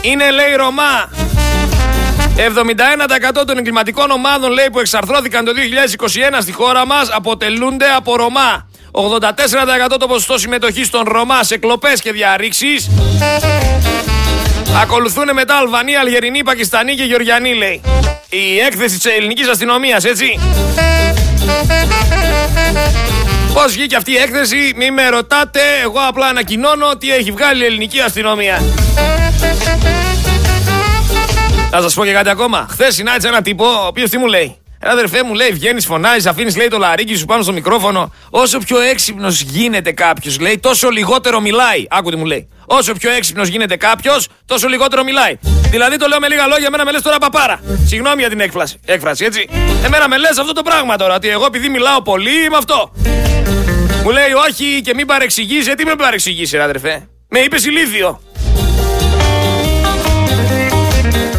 είναι, 0.01 0.31
λέει, 0.31 0.55
Ρωμά. 0.55 1.09
71% 2.35 3.45
των 3.45 3.57
εγκληματικών 3.57 4.11
ομάδων, 4.11 4.51
λέει, 4.51 4.69
που 4.71 4.79
εξαρθρώθηκαν 4.79 5.45
το 5.45 5.51
2021 5.53 6.41
στη 6.41 6.51
χώρα 6.51 6.85
μας 6.85 7.09
αποτελούνται 7.11 7.85
από 7.85 8.15
Ρωμά. 8.15 8.67
84% 8.91 9.97
το 9.99 10.07
ποσοστό 10.07 10.37
συμμετοχής 10.37 10.89
των 10.89 11.03
Ρωμά 11.05 11.43
σε 11.43 11.57
κλοπές 11.57 12.01
και 12.01 12.11
διαρρήξεις. 12.11 12.89
Ακολουθούν 14.81 15.33
μετά 15.33 15.55
Αλβανία, 15.55 15.99
Αλγερινή, 15.99 16.43
Πακιστανή 16.43 16.95
και 16.95 17.03
Γεωργιανή, 17.03 17.53
λέει. 17.55 17.81
Η 18.29 18.59
έκθεση 18.59 18.97
της 18.97 19.05
ελληνικής 19.05 19.47
αστυνομίας, 19.47 20.03
έτσι. 20.03 20.39
Πώς 23.53 23.73
βγήκε 23.73 23.95
αυτή 23.95 24.12
η 24.12 24.17
έκθεση, 24.17 24.73
μη 24.75 24.91
με 24.91 25.09
ρωτάτε. 25.09 25.59
Εγώ 25.83 26.00
απλά 26.07 26.27
ανακοινώνω 26.27 26.97
τι 26.97 27.13
έχει 27.13 27.31
βγάλει 27.31 27.63
η 27.63 27.65
ελληνική 27.65 28.00
αστυνομία. 28.00 28.62
Θα 31.69 31.81
σας 31.81 31.93
πω 31.93 32.05
και 32.05 32.12
κάτι 32.12 32.29
ακόμα. 32.29 32.67
Χθες 32.69 32.95
συνάντησα 32.95 33.27
ένα 33.27 33.41
τύπο, 33.41 33.65
ο 33.65 33.85
οποίος 33.88 34.09
τι 34.09 34.17
μου 34.17 34.25
λέει; 34.27 34.57
Ένα 34.85 34.91
αδερφέ 34.91 35.23
μου 35.23 35.33
λέει, 35.33 35.49
βγαίνεις, 35.51 35.85
φωνάζεις, 35.85 36.25
αφήνεις 36.25 36.55
λέει 36.57 36.67
το 36.67 36.77
λαρίκι 36.77 37.15
σου 37.15 37.25
πάνω 37.25 37.43
στο 37.43 37.53
μικρόφωνο. 37.53 38.13
Όσο 38.29 38.57
πιο 38.57 38.79
έξυπνος 38.79 39.41
γίνεται 39.41 39.91
κάποιος, 39.91 40.39
λέει, 40.39 40.59
τόσο 40.59 40.89
λιγότερο 40.89 41.39
μιλάει. 41.39 41.85
Άκουτε 41.89 42.15
μου 42.15 42.25
λέει. 42.25 42.49
Όσο 42.65 42.93
πιο 42.93 43.11
έξυπνος 43.11 43.47
γίνεται 43.47 43.75
κάποιος, 43.75 44.27
τόσο 44.45 44.67
λιγότερο 44.67 45.03
μιλάει. 45.03 45.37
Δηλαδή 45.69 45.97
το 45.97 46.07
λέω 46.07 46.19
με 46.19 46.27
λίγα 46.27 46.47
λόγια, 46.47 46.65
εμένα 46.67 46.85
με 46.85 46.91
λες 46.91 47.01
τώρα 47.01 47.17
παπάρα. 47.17 47.59
Συγγνώμη 47.85 48.19
για 48.19 48.29
την 48.29 48.39
έκφραση, 48.39 48.79
έκφραση 48.85 49.25
έτσι. 49.25 49.49
Εμένα 49.85 50.07
με 50.07 50.17
λες 50.17 50.37
αυτό 50.37 50.53
το 50.53 50.61
πράγμα 50.61 50.97
τώρα, 50.97 51.15
ότι 51.15 51.29
εγώ 51.29 51.45
επειδή 51.45 51.69
μιλάω 51.69 52.01
πολύ 52.01 52.43
είμαι 52.45 52.57
αυτό. 52.57 52.91
Μου 54.03 54.09
λέει 54.09 54.31
όχι 54.47 54.81
και 54.81 54.93
μην 54.93 55.05
παρεξηγήσει, 55.05 55.69
ε, 55.71 55.75
τι 55.75 55.85
με 55.85 55.95
παρεξηγήσει, 55.95 56.57
αδερφέ; 56.57 57.07
Με 57.29 57.39
είπες 57.39 57.65
ηλίθιο. 57.65 58.21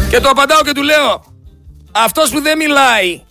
Και 0.09 0.19
το 0.19 0.29
απαντάω 0.29 0.61
και 0.61 0.71
του 0.71 0.83
λέω, 0.83 1.23
αυτός 1.91 2.29
που 2.29 2.41
δεν 2.41 2.57
μιλάει 2.57 3.21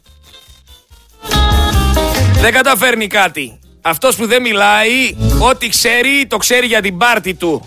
δεν 2.45 2.53
καταφέρνει 2.53 3.07
κάτι. 3.07 3.59
Αυτός 3.83 4.17
που 4.17 4.27
δεν 4.27 4.43
μιλάει, 4.43 5.17
ό,τι 5.39 5.69
ξέρει, 5.69 6.27
το 6.29 6.37
ξέρει 6.37 6.67
για 6.67 6.81
την 6.81 6.99
πάρτη 6.99 7.35
του. 7.35 7.67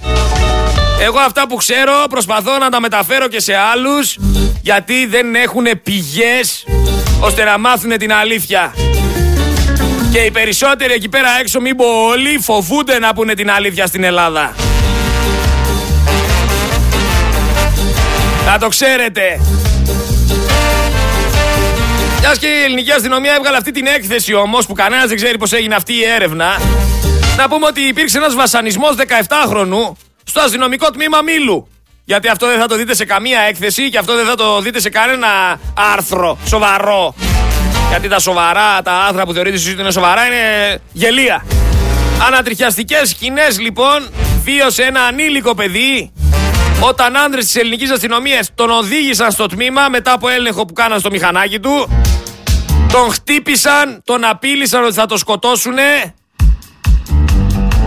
Εγώ 1.02 1.20
αυτά 1.20 1.48
που 1.48 1.56
ξέρω 1.56 1.94
προσπαθώ 2.10 2.58
να 2.58 2.70
τα 2.70 2.82
μεταφέρω 2.82 3.28
και 3.28 3.40
σε 3.40 3.56
άλλους 3.56 4.18
γιατί 4.62 5.06
δεν 5.06 5.36
έχουν 5.36 5.66
πηγές 5.84 6.66
ώστε 7.20 7.44
να 7.44 7.58
μάθουν 7.58 7.98
την 7.98 8.14
αλήθεια. 8.14 8.74
Και 10.12 10.20
οι 10.20 10.32
περισσότεροι 10.32 10.94
εκεί 10.94 11.10
πέρα 11.10 11.30
έξω, 11.40 11.60
μην 11.60 11.76
πω 11.76 11.86
όλοι, 11.86 12.40
φοβούνται 12.40 13.00
να 13.00 13.14
πούνε 13.14 13.34
την 13.34 13.52
αλήθεια 13.52 13.86
στην 13.88 14.04
Ελλάδα. 14.04 14.56
Να 18.46 18.58
το 18.58 18.68
ξέρετε. 18.68 19.40
Μιας 22.20 22.38
και 22.38 22.48
η 22.48 22.64
ελληνική 22.64 22.92
αστυνομία 22.92 23.34
έβγαλε 23.34 23.58
αυτή 23.58 23.72
την 23.72 23.86
έκθεση 23.86 24.34
όμως 24.34 24.66
που 24.66 24.74
κανένας 24.74 25.08
δεν 25.08 25.16
ξέρει 25.16 25.38
πώς 25.38 25.52
έγινε 25.54 25.76
αυτή 25.76 25.94
η 25.94 26.04
έρευνα. 26.04 26.60
Να 27.38 27.50
πούμε 27.50 27.66
ότι 27.66 27.82
υπήρξε 27.82 28.18
ένας 28.18 28.36
βασανισμός 28.36 28.96
17χρονου 28.98 29.96
στο 30.24 30.40
αστυνομικό 30.42 30.92
τμήμα 30.92 31.22
Μήλου. 31.22 31.68
Γιατί 32.06 32.28
αυτό 32.28 32.48
δεν 32.48 32.60
θα 32.60 32.68
το 32.68 32.76
δείτε 32.76 32.96
σε 32.96 33.06
καμία 33.06 33.40
έκθεση 33.40 33.90
και 33.90 33.98
αυτό 33.98 34.16
δεν 34.16 34.26
θα 34.26 34.36
το 34.36 34.62
δείτε 34.62 34.80
σε 34.80 34.90
κανένα 34.90 35.60
άρθρο 35.94 36.38
σοβαρό. 36.46 37.16
Γιατί 37.90 38.08
τα 38.08 38.20
σοβαρά, 38.20 38.82
τα 38.84 38.92
άθρα 38.92 39.26
που 39.26 39.34
θεωρείτε 39.34 39.56
εσείς 39.56 39.72
ότι 39.72 39.82
είναι 39.82 39.92
σοβαρά 39.92 40.26
είναι 40.26 40.82
γελία. 40.92 41.46
Ανατριχιαστικές 42.28 43.10
σκηνές 43.10 43.60
λοιπόν 43.60 44.08
βίωσε 44.44 44.84
ένα 44.84 45.02
ανήλικο 45.02 45.56
παιδί 45.56 46.12
όταν 46.82 47.18
άντρε 47.18 47.40
της 47.40 47.56
ελληνικής 47.56 47.92
αστυνομίας 47.92 48.50
τον 48.56 48.70
οδήγησαν 48.70 49.32
στο 49.32 49.46
τμήμα 49.46 49.90
μετά 49.90 50.12
από 50.12 50.30
έλεγχο 50.30 50.66
που 50.66 50.74
κάναν 50.74 51.00
στο 51.00 51.10
μηχανάκι 51.10 51.60
του, 51.60 51.90
τον 52.92 53.12
χτύπησαν, 53.12 54.02
τον 54.04 54.24
απείλησαν 54.24 54.84
ότι 54.84 54.94
θα 54.94 55.06
το 55.06 55.18
σκοτώσουνε 55.18 56.14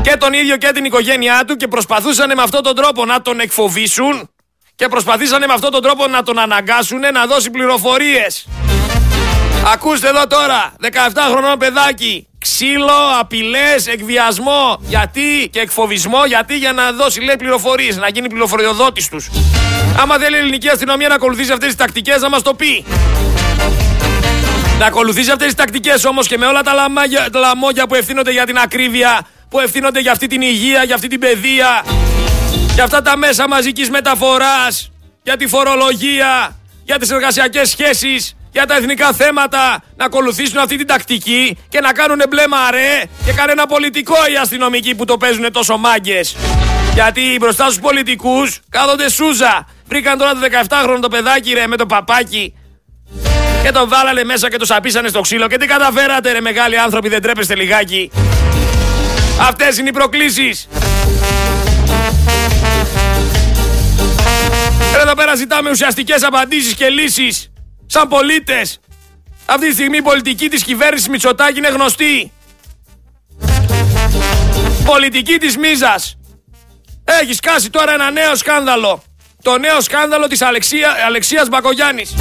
και 0.02 0.16
τον 0.16 0.32
ίδιο 0.32 0.56
και 0.56 0.70
την 0.74 0.84
οικογένειά 0.84 1.44
του 1.46 1.56
και 1.56 1.68
προσπαθούσαν 1.68 2.32
με 2.36 2.42
αυτόν 2.42 2.62
τον 2.62 2.74
τρόπο 2.74 3.04
να 3.04 3.22
τον 3.22 3.40
εκφοβήσουν 3.40 4.30
και 4.74 4.88
προσπαθήσανε 4.88 5.46
με 5.46 5.52
αυτόν 5.52 5.70
τον 5.70 5.82
τρόπο 5.82 6.06
να 6.06 6.22
τον 6.22 6.38
αναγκάσουν 6.38 7.00
να 7.12 7.26
δώσει 7.26 7.50
πληροφορίες. 7.50 8.46
Ακούστε 9.64 10.08
εδώ 10.08 10.26
τώρα, 10.26 10.72
17 10.82 10.86
χρονών 11.30 11.58
παιδάκι, 11.58 12.26
ξύλο, 12.38 13.18
απειλές, 13.20 13.86
εκβιασμό. 13.86 14.80
Γιατί 14.80 15.48
και 15.52 15.60
εκφοβισμό, 15.60 16.24
γιατί 16.26 16.56
για 16.56 16.72
να 16.72 16.92
δώσει 16.92 17.20
λέει 17.20 17.36
πληροφορίες, 17.36 17.96
να 17.96 18.08
γίνει 18.08 18.28
πληροφοριοδότης 18.28 19.08
τους. 19.08 19.30
Άμα 20.00 20.18
θέλει 20.18 20.36
η 20.36 20.38
ελληνική 20.38 20.68
αστυνομία 20.68 21.08
να 21.08 21.14
ακολουθήσει 21.14 21.52
αυτές 21.52 21.68
τις 21.68 21.76
τακτικές, 21.76 22.20
να 22.20 22.28
μα 22.28 22.40
το 22.40 22.54
πει. 22.54 22.84
Να 24.78 24.86
ακολουθήσει 24.86 25.30
αυτές 25.30 25.46
τις 25.46 25.54
τακτικές 25.54 26.04
όμως 26.04 26.26
και 26.26 26.38
με 26.38 26.46
όλα 26.46 26.62
τα, 26.62 26.72
λαμάγια, 26.72 27.30
τα 27.30 27.38
λαμόγια 27.38 27.86
που 27.86 27.94
ευθύνονται 27.94 28.30
για 28.30 28.46
την 28.46 28.58
ακρίβεια, 28.58 29.26
που 29.48 29.60
ευθύνονται 29.60 30.00
για 30.00 30.12
αυτή 30.12 30.26
την 30.26 30.40
υγεία, 30.42 30.84
για 30.84 30.94
αυτή 30.94 31.08
την 31.08 31.20
παιδεία, 31.20 31.84
για 32.74 32.84
αυτά 32.84 33.02
τα 33.02 33.16
μέσα 33.16 33.48
μαζικής 33.48 33.90
μεταφοράς, 33.90 34.90
για 35.22 35.36
τη 35.36 35.46
φορολογία, 35.46 36.56
για 36.84 36.98
τις 36.98 37.10
εργασιακές 37.10 37.68
σχέσεις, 37.68 38.34
για 38.50 38.66
τα 38.66 38.74
εθνικά 38.76 39.12
θέματα 39.12 39.82
να 39.96 40.04
ακολουθήσουν 40.04 40.58
αυτή 40.58 40.76
την 40.76 40.86
τακτική 40.86 41.58
και 41.68 41.80
να 41.80 41.92
κάνουν 41.92 42.22
μπλε 42.28 42.48
μαρέ 42.48 43.02
και 43.24 43.32
κανένα 43.32 43.66
πολιτικό 43.66 44.16
οι 44.32 44.36
αστυνομικοί 44.36 44.94
που 44.94 45.04
το 45.04 45.16
παίζουν 45.16 45.52
τόσο 45.52 45.76
μάγκες. 45.76 46.36
Γιατί 46.94 47.36
μπροστά 47.40 47.64
στους 47.64 47.80
πολιτικούς 47.80 48.60
κάθονται 48.68 49.10
σούζα. 49.10 49.66
Βρήκαν 49.86 50.18
τώρα 50.18 50.32
το 50.32 50.38
17χρονο 50.68 50.98
το 51.00 51.08
παιδάκι 51.08 51.52
ρε 51.52 51.66
με 51.66 51.76
το 51.76 51.86
παπάκι 51.86 52.54
και 53.62 53.72
τον 53.72 53.88
βάλανε 53.88 54.24
μέσα 54.24 54.50
και 54.50 54.56
το 54.56 54.64
σαπίσανε 54.64 55.08
στο 55.08 55.20
ξύλο. 55.20 55.46
Και 55.46 55.56
τι 55.56 55.66
καταφέρατε 55.66 56.32
ρε 56.32 56.40
μεγάλοι 56.40 56.78
άνθρωποι, 56.78 57.08
δεν 57.08 57.22
τρέπεστε 57.22 57.54
λιγάκι. 57.54 58.10
Αυτές 59.40 59.78
είναι 59.78 59.88
οι 59.88 59.92
προκλήσεις. 59.92 60.68
Εδώ 65.02 65.14
πέρα 65.14 65.34
ζητάμε 65.34 65.70
ουσιαστικές 65.70 66.22
απαντήσεις 66.22 66.74
και 66.74 66.88
λύσεις 66.88 67.50
σαν 67.92 68.08
πολίτες. 68.08 68.80
Αυτή 69.46 69.66
τη 69.68 69.72
στιγμή 69.72 69.96
η 69.96 70.02
πολιτική 70.02 70.48
της 70.48 70.64
κυβέρνησης 70.64 71.08
Μητσοτάκη 71.08 71.58
είναι 71.58 71.68
γνωστή. 71.68 72.32
Πολιτική 74.84 75.38
της 75.38 75.56
Μίζας. 75.56 76.16
Έχεις 77.04 77.36
σκάσει 77.36 77.70
τώρα 77.70 77.92
ένα 77.92 78.10
νέο 78.10 78.34
σκάνδαλο. 78.36 79.02
Το 79.42 79.58
νέο 79.58 79.80
σκάνδαλο 79.80 80.26
της 80.26 80.42
Αλεξία, 80.42 80.96
Αλεξίας 81.06 81.48
Μπακογιάννης. 81.48 82.14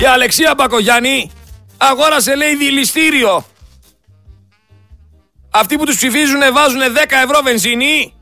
Η 0.00 0.04
Αλεξία 0.04 0.54
Μπακογιάννη 0.56 1.30
αγόρασε 1.76 2.34
λέει 2.34 2.56
δηληστήριο. 2.56 3.46
Αυτοί 5.50 5.76
που 5.76 5.84
τους 5.84 5.96
ψηφίζουν 5.96 6.40
βάζουν 6.52 6.80
10 6.80 7.22
ευρώ 7.24 7.40
βενζίνη 7.42 8.14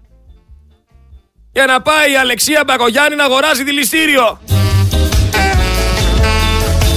για 1.52 1.66
να 1.66 1.82
πάει 1.82 2.12
η 2.12 2.16
Αλεξία 2.16 2.62
Μπακογιάννη 2.66 3.16
να 3.16 3.24
αγοράσει 3.24 3.62
δηληστήριο. 3.64 4.40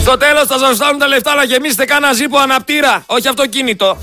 Στο 0.01 0.17
τέλος 0.17 0.45
θα 0.47 0.57
σας 0.57 0.75
φτάνουν 0.75 0.99
τα 0.99 1.07
λεφτά 1.07 1.35
να 1.35 1.43
γεμίσετε 1.43 1.85
κάνα 1.85 2.13
ζύπο 2.13 2.37
αναπτήρα, 2.37 3.03
όχι 3.05 3.27
αυτοκίνητο. 3.27 3.97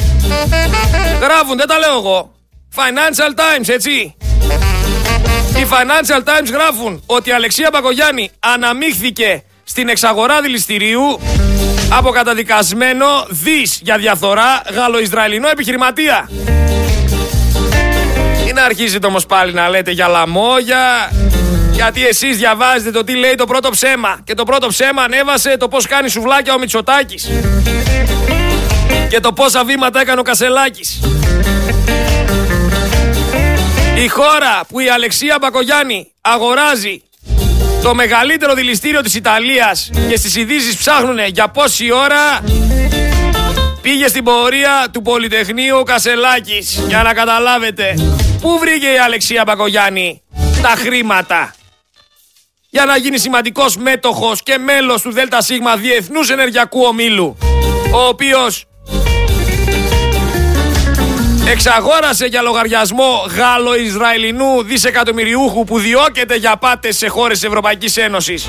Γράφουν, 1.21 1.57
δεν 1.57 1.67
τα 1.67 1.79
λέω 1.79 1.97
εγώ. 1.97 2.33
Financial 2.75 3.39
Times, 3.39 3.69
έτσι. 3.69 4.17
Οι 5.59 5.67
Financial 5.71 6.19
Times 6.19 6.53
γράφουν 6.53 7.03
ότι 7.07 7.29
η 7.29 7.33
Αλεξία 7.33 7.69
Μπακογιάννη 7.73 8.31
αναμίχθηκε 8.39 9.43
στην 9.65 9.89
εξαγορά 9.89 10.41
δηληστηρίου 10.41 11.21
από 11.93 12.11
καταδικασμένο 12.11 13.07
δις 13.29 13.79
για 13.83 13.97
διαφθορά 13.99 14.63
γαλλο-ισραηλινό 14.75 15.49
επιχειρηματία. 15.49 16.31
Μην 18.45 18.59
αρχίζετε 18.59 19.07
όμως 19.07 19.27
πάλι 19.27 19.53
να 19.53 19.69
λέτε 19.69 19.91
για 19.91 20.09
λαμόγια, 20.09 21.13
γιατί 21.79 22.07
εσείς 22.07 22.37
διαβάζετε 22.37 22.91
το 22.91 23.05
τι 23.05 23.15
λέει 23.17 23.35
το 23.35 23.47
πρώτο 23.47 23.71
ψέμα. 23.71 24.21
Και 24.25 24.35
το 24.35 24.45
πρώτο 24.45 24.67
ψέμα 24.67 25.03
ανέβασε 25.03 25.57
το 25.57 25.69
πώς 25.69 25.87
κάνει 25.87 26.09
σουβλάκια 26.09 26.55
ο 26.55 26.59
Μητσοτάκης. 26.59 27.31
Και 29.09 29.21
το 29.21 29.33
πόσα 29.33 29.65
βήματα 29.65 30.01
έκανε 30.01 30.21
ο 30.21 30.23
Κασελάκης. 30.23 31.01
Η 34.05 34.09
χώρα 34.09 34.61
που 34.69 34.81
η 34.81 34.89
Αλεξία 34.89 35.37
Μπακογιάννη 35.41 36.13
αγοράζει 36.21 37.03
το 37.83 37.95
μεγαλύτερο 37.95 38.55
δηληστήριο 38.55 39.01
της 39.01 39.15
Ιταλίας 39.15 39.91
και 40.09 40.17
στις 40.17 40.37
ειδήσεις 40.37 40.77
ψάχνουν 40.77 41.19
για 41.27 41.49
πόση 41.49 41.93
ώρα 41.93 42.41
πήγε 43.83 44.09
στην 44.09 44.25
πορεία 44.25 44.87
του 44.93 45.03
Πολυτεχνείου 45.03 45.83
Κασελάκης. 45.83 46.81
Για 46.89 47.03
να 47.03 47.15
καταλάβετε. 47.15 47.95
Πού 48.41 48.59
βρήκε 48.59 48.87
η 48.87 48.99
Αλεξία 49.05 49.43
Μπακογιάννη 49.47 50.23
τα 50.63 50.69
χρήματα 50.69 51.53
για 52.71 52.85
να 52.85 52.97
γίνει 52.97 53.19
σημαντικός 53.19 53.77
μέτοχος 53.77 54.43
και 54.43 54.59
μέλος 54.59 55.03
του 55.03 55.13
ΔΣ 55.13 55.49
Διεθνούς 55.79 56.31
Ενεργειακού 56.31 56.83
Ομίλου, 56.83 57.37
ο 57.95 58.07
οποίος 58.09 58.65
εξαγόρασε 61.49 62.27
για 62.27 62.43
λογαριασμό 62.43 63.25
Γάλλο-Ισραηλινού 63.37 64.63
δισεκατομμυριούχου 64.63 65.65
που 65.65 65.79
διώκεται 65.79 66.35
για 66.35 66.57
πάτες 66.57 66.97
σε 66.97 67.09
χώρες 67.09 67.39
της 67.39 67.49
Ευρωπαϊκής 67.49 67.97
Ένωσης. 67.97 68.49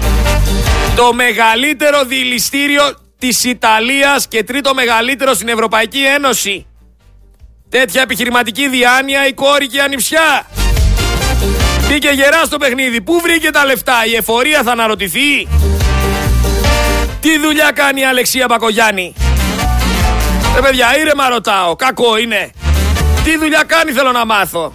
Το 0.96 1.14
μεγαλύτερο 1.14 2.04
δηληστήριο 2.04 2.84
της 3.20 3.44
Ιταλίας 3.44 4.28
και 4.28 4.44
τρίτο 4.44 4.74
μεγαλύτερο 4.74 5.34
στην 5.34 5.48
Ευρωπαϊκή 5.48 6.04
Ένωση. 6.16 6.66
Τέτοια 7.70 8.02
επιχειρηματική 8.02 8.70
διάνοια 8.70 9.28
η 9.28 9.34
κόρη 9.34 9.68
και 9.68 9.78
η 9.78 9.80
ανιψιά. 9.80 10.48
Μπήκε 11.90 12.10
γερά 12.10 12.44
στο 12.46 12.58
παιχνίδι. 12.58 13.02
Πού 13.02 13.20
βρήκε 13.22 13.50
τα 13.50 13.66
λεφτά, 13.66 14.06
η 14.06 14.16
εφορία 14.16 14.64
θα 14.64 14.72
αναρωτηθεί. 14.72 15.48
Τι 17.20 17.40
δουλειά 17.40 17.72
κάνει 17.74 18.02
η 18.02 18.06
Αλεξία 18.06 18.46
Μπακογιάννη; 18.50 19.14
Ρε 20.56 20.62
παιδιά, 20.62 21.00
ήρεμα 21.00 21.30
ρωτάω. 21.30 21.76
Κακό 21.76 22.18
είναι. 22.18 22.52
Τι 23.24 23.38
δουλειά 23.38 23.64
κάνει 23.68 23.92
θέλω 23.92 24.12
να 24.12 24.26
μάθω; 24.26 24.74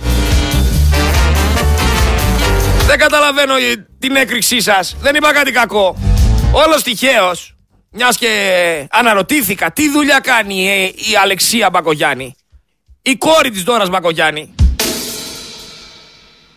Δεν 2.87 2.99
καταλαβαίνω 2.99 3.55
την 3.99 4.17
έκρηξή 4.17 4.61
σας. 4.61 4.97
Δεν 5.01 5.15
είπα 5.15 5.33
κάτι 5.33 5.53
κακό. 5.53 5.97
Όλος 6.53 6.83
τυχαίος. 6.83 7.57
μιας 7.91 8.17
και 8.17 8.29
αναρωτήθηκα 8.91 9.73
τι 9.73 9.91
δουλειά 9.91 10.19
κάνει 10.19 10.69
ε, 10.69 10.83
η 10.85 11.17
Αλεξία 11.23 11.71
Μπακογιάννη; 11.71 12.37
Η 13.03 13.17
κόρη 13.17 13.51
της 13.51 13.63
Δόρας 13.63 13.89
Μπακογιάννη. 13.89 14.55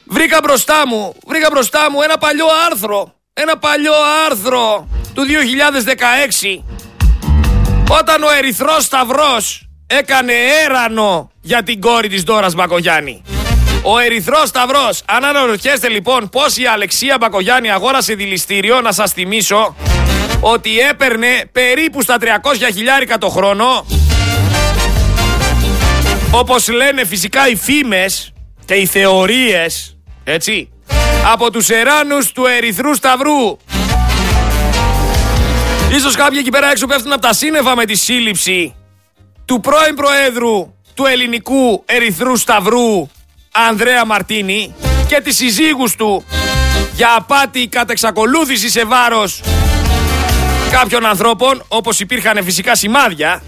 Βρήκα 0.10 0.39
μπροστά 0.43 0.88
μου, 0.88 1.15
βρήκα 1.28 1.48
μπροστά 1.52 1.91
μου 1.91 2.02
ένα 2.02 2.17
παλιό 2.17 2.46
άρθρο. 2.72 3.13
Ένα 3.34 3.58
παλιό 3.58 3.93
άρθρο 4.30 4.88
του 5.13 5.24
2016. 5.24 6.63
Όταν 8.00 8.24
ο 8.24 8.28
Ερυθρός 8.38 8.84
Σταυρός 8.84 9.67
έκανε 9.88 10.34
έρανο 10.65 11.32
για 11.41 11.63
την 11.63 11.82
κόρη 11.82 12.08
της 12.08 12.24
Δόρας 12.24 12.54
Μπακογιάννη. 12.54 13.22
Ο 13.82 14.00
Ερυθρός 14.00 14.48
Σταυρός. 14.48 15.04
Αν 15.06 15.26
αναρωτιέστε 15.26 15.89
λοιπόν 15.89 16.30
πώς 16.30 16.58
η 16.58 16.65
Αλεξία 16.65 17.17
Μπακογιάννη 17.20 17.72
αγόρασε 17.72 18.13
δηληστήριο, 18.13 18.82
να 18.82 18.91
σας 18.91 19.12
θυμίσω 19.12 19.76
ότι 20.39 20.80
έπαιρνε 20.80 21.50
περίπου 21.52 22.02
στα 22.02 22.17
300 22.22 22.26
χιλιάρικα 22.74 23.17
το 23.17 23.30
χρόνο. 23.30 23.86
Όπως 26.32 26.70
λένε 26.70 27.06
φυσικά 27.06 27.48
οι 27.50 27.56
φήμες 27.56 28.34
και 28.65 28.74
οι 28.74 28.86
θεωρίες, 28.86 29.97
έτσι, 30.30 30.70
από 31.32 31.52
τους 31.52 31.70
εράνους 31.70 32.32
του 32.32 32.46
Ερυθρού 32.46 32.96
Σταυρού. 32.96 33.58
Ίσως 35.96 36.16
κάποιοι 36.16 36.38
εκεί 36.42 36.50
πέρα 36.50 36.72
έξω 36.72 36.88
πέφτουν 36.88 37.12
από 37.12 37.22
τα 37.22 37.34
σύννεφα 37.34 37.76
με 37.76 37.86
τη 37.86 37.96
σύλληψη 37.96 38.76
του 39.46 39.60
πρώην 39.60 39.96
Προέδρου 39.96 40.74
του 40.94 41.06
Ελληνικού 41.06 41.84
Ερυθρού 41.86 42.38
Σταυρού 42.38 43.10
Ανδρέα 43.52 44.06
Μαρτίνη 44.06 44.76
και 45.08 45.22
της 45.22 45.36
συζύγους 45.36 45.96
του 45.96 46.26
για 46.96 47.16
απάτη 47.16 47.68
κατά 47.68 47.92
εξακολούθηση 47.92 48.70
σε 48.70 48.86
βάρος 48.86 49.42
κάποιων 50.72 51.06
ανθρώπων, 51.06 51.63
όπως 51.68 52.00
υπήρχαν 52.00 52.44
φυσικά 52.44 52.76
σημάδια. 52.76 53.44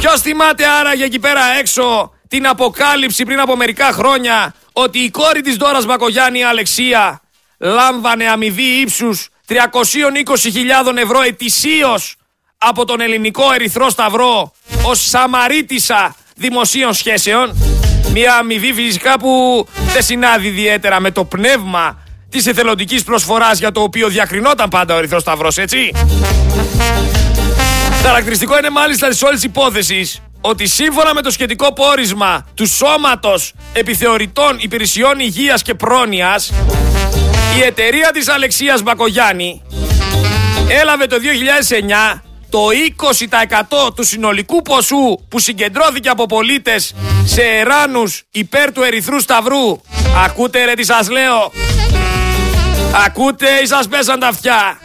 Ποιος 0.00 0.20
θυμάται 0.20 0.64
άραγε 0.80 1.04
εκεί 1.04 1.18
πέρα 1.18 1.40
έξω 1.58 2.12
την 2.28 2.46
αποκάλυψη 2.46 3.24
πριν 3.24 3.40
από 3.40 3.56
μερικά 3.56 3.92
χρόνια 3.92 4.54
ότι 4.82 4.98
η 4.98 5.10
κόρη 5.10 5.40
της 5.40 5.56
Δόρας 5.56 5.86
Μπακογιάννη 5.86 6.44
Αλεξία 6.44 7.20
λάμβανε 7.58 8.28
αμοιβή 8.28 8.80
ύψους 8.80 9.28
320.000 9.48 10.96
ευρώ 10.96 11.22
ετησίως 11.22 12.16
από 12.58 12.84
τον 12.84 13.00
ελληνικό 13.00 13.52
Ερυθρό 13.52 13.90
Σταυρό 13.90 14.52
ως 14.82 15.08
Σαμαρίτησα 15.08 16.14
δημοσίων 16.36 16.94
σχέσεων. 16.94 17.56
Μια 18.12 18.34
αμοιβή 18.34 18.72
φυσικά 18.72 19.18
που 19.18 19.66
δεν 19.92 20.02
συνάδει 20.02 20.46
ιδιαίτερα 20.46 21.00
με 21.00 21.10
το 21.10 21.24
πνεύμα 21.24 21.98
της 22.30 22.46
εθελοντικής 22.46 23.04
προσφοράς 23.04 23.58
για 23.58 23.72
το 23.72 23.80
οποίο 23.80 24.08
διακρινόταν 24.08 24.68
πάντα 24.68 24.94
ο 24.94 24.98
Ερυθρός 24.98 25.22
Σταυρός, 25.22 25.58
έτσι. 25.58 25.92
Χαρακτηριστικό 28.02 28.58
είναι 28.58 28.70
μάλιστα 28.70 29.08
της 29.08 29.22
όλης 29.22 29.42
υπόθεσης 29.42 30.22
ότι 30.40 30.66
σύμφωνα 30.66 31.14
με 31.14 31.22
το 31.22 31.30
σχετικό 31.30 31.72
πόρισμα 31.72 32.46
του 32.54 32.66
Σώματος 32.66 33.52
Επιθεωρητών 33.72 34.56
Υπηρεσιών 34.58 35.18
Υγείας 35.18 35.62
και 35.62 35.74
Πρόνοιας 35.74 36.52
η 37.58 37.62
εταιρεία 37.62 38.10
της 38.12 38.28
Αλεξίας 38.28 38.82
Μπακογιάννη 38.82 39.62
έλαβε 40.68 41.06
το 41.06 41.16
2009 42.14 42.20
το 42.50 42.60
20% 43.88 43.94
του 43.94 44.04
συνολικού 44.04 44.62
ποσού 44.62 45.18
που 45.28 45.38
συγκεντρώθηκε 45.38 46.08
από 46.08 46.26
πολίτες 46.26 46.94
σε 47.24 47.42
εράνους 47.42 48.22
υπέρ 48.30 48.72
του 48.72 48.82
Ερυθρού 48.82 49.20
Σταυρού. 49.20 49.80
Ακούτε 50.24 50.64
ρε 50.64 50.74
τι 50.74 50.84
σας 50.84 51.10
λέω; 51.10 51.52
Ακούτε 53.06 53.48
ή 53.62 53.66
σας 53.66 53.88
πέσαν 53.88 54.20
τα 54.20 54.26
αυτιά; 54.26 54.78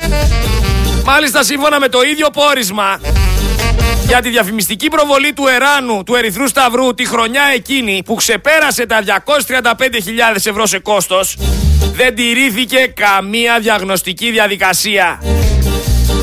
Μάλιστα 1.06 1.44
σύμφωνα 1.44 1.80
με 1.80 1.88
το 1.88 2.02
ίδιο 2.02 2.30
πόρισμα 2.30 3.00
για 4.08 4.22
τη 4.22 4.30
διαφημιστική 4.30 4.88
προβολή 4.88 5.34
του 5.34 5.48
Εράνου 5.48 6.04
του 6.04 6.16
Ερυθρού 6.16 6.48
Σταυρού 6.48 6.94
τη 6.94 7.06
χρονιά 7.06 7.44
εκείνη 7.56 8.02
που 8.06 8.16
ξεπέρασε 8.16 8.86
τα 8.86 9.04
235.000 9.06 10.36
ευρώ 10.36 10.66
σε 10.66 10.80
κόστος 10.80 11.38
δεν 11.96 12.16
τηρήθηκε 12.16 12.94
καμία 12.96 13.60
διαγνωστική 13.60 14.32
διαδικασία. 14.32 15.22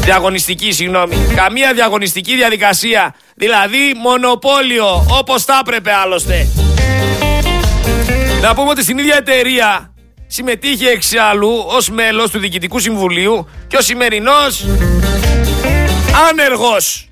Διαγωνιστική, 0.00 0.72
συγγνώμη. 0.72 1.16
Καμία 1.34 1.72
διαγωνιστική 1.72 2.36
διαδικασία. 2.36 3.14
Δηλαδή 3.34 3.94
μονοπόλιο, 4.02 5.06
όπως 5.18 5.44
θα 5.44 5.58
έπρεπε 5.60 5.92
άλλωστε. 5.92 6.48
Να 8.42 8.54
πούμε 8.54 8.70
ότι 8.70 8.82
στην 8.82 8.98
ίδια 8.98 9.16
εταιρεία 9.16 9.94
συμμετείχε 10.26 10.88
εξάλλου 10.88 11.64
ως 11.66 11.90
μέλος 11.90 12.30
του 12.30 12.38
Διοικητικού 12.38 12.78
Συμβουλίου 12.78 13.48
και 13.66 13.76
ο 13.76 13.80
σημερινός 13.80 14.66
άνεργος. 16.30 17.08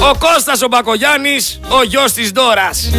Ο 0.00 0.18
Κώστας 0.18 0.62
ο 0.62 0.66
Μπακογιάννης, 0.68 1.60
ο 1.68 1.82
γιος 1.82 2.12
της 2.12 2.30
Δόρας. 2.30 2.90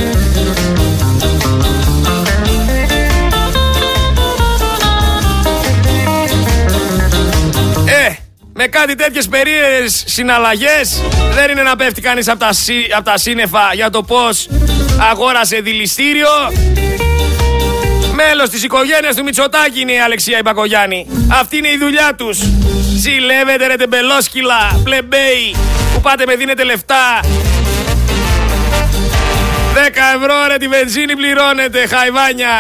με 8.60 8.68
κάτι 8.68 8.96
τέτοιες 8.96 9.28
περίεργες 9.28 10.04
συναλλαγές 10.06 11.02
δεν 11.34 11.52
είναι 11.52 11.62
να 11.62 11.76
πέφτει 11.76 12.02
κανείς 12.02 12.28
από 12.28 12.40
τα, 12.40 12.50
απ 12.98 13.06
τα 13.06 13.18
σύννεφα 13.18 13.74
για 13.74 13.90
το 13.90 14.04
πώς 14.04 14.48
αγόρασε 15.12 15.60
δηληστήριο. 15.60 16.30
Μέλος 18.18 18.50
της 18.50 18.64
οικογένειας 18.64 19.16
του 19.16 19.24
Μητσοτάκη 19.24 19.80
είναι 19.80 19.92
η 19.92 20.00
Αλεξία 20.00 20.38
Ιπακογιάννη. 20.38 21.08
Αυτή 21.40 21.58
είναι 21.58 21.68
η 21.68 21.78
δουλειά 21.78 22.16
τους. 22.18 22.38
Ζηλεύετε 22.96 23.68
ρε 23.68 23.76
τεμπελόσκυλα, 23.76 24.80
πλεμπέι, 24.84 25.56
που 25.94 26.02
πάτε 26.02 26.24
με 26.26 26.36
δίνετε 26.36 26.64
λεφτά. 26.64 27.20
10 29.74 30.16
ευρώ 30.16 30.36
ρε 30.48 30.58
τη 30.58 30.68
βενζίνη 30.68 31.16
πληρώνετε, 31.16 31.88
χαϊβάνια. 31.88 32.56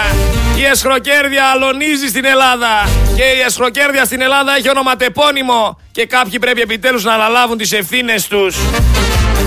Η 0.57 0.65
εσχροκέρδια 0.65 1.45
αλωνίζει 1.45 2.07
στην 2.07 2.25
Ελλάδα. 2.25 2.89
Και 3.15 3.23
η 3.23 3.39
εσχροκέρδια 3.45 4.05
στην 4.05 4.21
Ελλάδα 4.21 4.55
έχει 4.57 4.69
ονοματεπώνυμο. 4.69 5.79
Και 5.91 6.05
κάποιοι 6.05 6.39
πρέπει 6.39 6.61
επιτέλους 6.61 7.03
να 7.03 7.13
αναλάβουν 7.13 7.57
τις 7.57 7.71
ευθύνες 7.71 8.27
τους. 8.27 8.55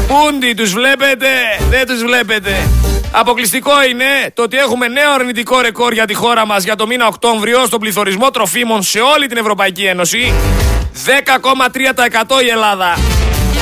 Πούντι, 0.07 0.55
τους 0.55 0.73
βλέπετε, 0.73 1.29
δεν 1.71 1.87
τους 1.87 2.03
βλέπετε. 2.03 2.69
Αποκλειστικό 3.13 3.83
είναι 3.91 4.31
το 4.35 4.43
ότι 4.43 4.57
έχουμε 4.57 4.89
νέο 4.89 5.13
αρνητικό 5.13 5.61
ρεκόρ 5.61 5.93
για 5.93 6.07
τη 6.07 6.15
χώρα 6.15 6.47
μας 6.47 6.65
για 6.65 6.77
το 6.77 6.87
μήνα 6.87 7.07
Οκτώβριο 7.07 7.67
στον 7.67 7.81
πληθωρισμό 7.81 8.31
τροφίμων 8.31 8.83
σε 8.83 9.01
όλη 9.01 9.27
την 9.27 9.37
Ευρωπαϊκή 9.37 9.85
Ένωση. 9.85 10.33
10,3% 11.07 12.43
η 12.45 12.49
Ελλάδα. 12.49 12.99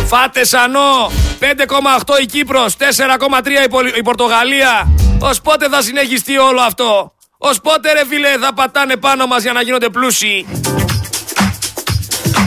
Φάτε 0.06 0.44
σανό. 0.44 1.12
5,8 1.40 2.20
η 2.22 2.26
Κύπρος. 2.26 2.76
4,3 2.76 3.96
η 3.96 4.02
Πορτογαλία. 4.02 4.88
Ως 5.20 5.40
πότε 5.40 5.68
θα 5.68 5.82
συνεχιστεί 5.82 6.38
όλο 6.38 6.60
αυτό; 6.60 7.12
Ως 7.38 7.60
πότε 7.60 7.92
ρε 7.92 8.06
φίλε 8.08 8.28
θα 8.40 8.54
πατάνε 8.54 8.96
πάνω 8.96 9.26
μας 9.26 9.42
για 9.42 9.52
να 9.52 9.62
γίνονται 9.62 9.88
πλούσιοι; 9.88 10.46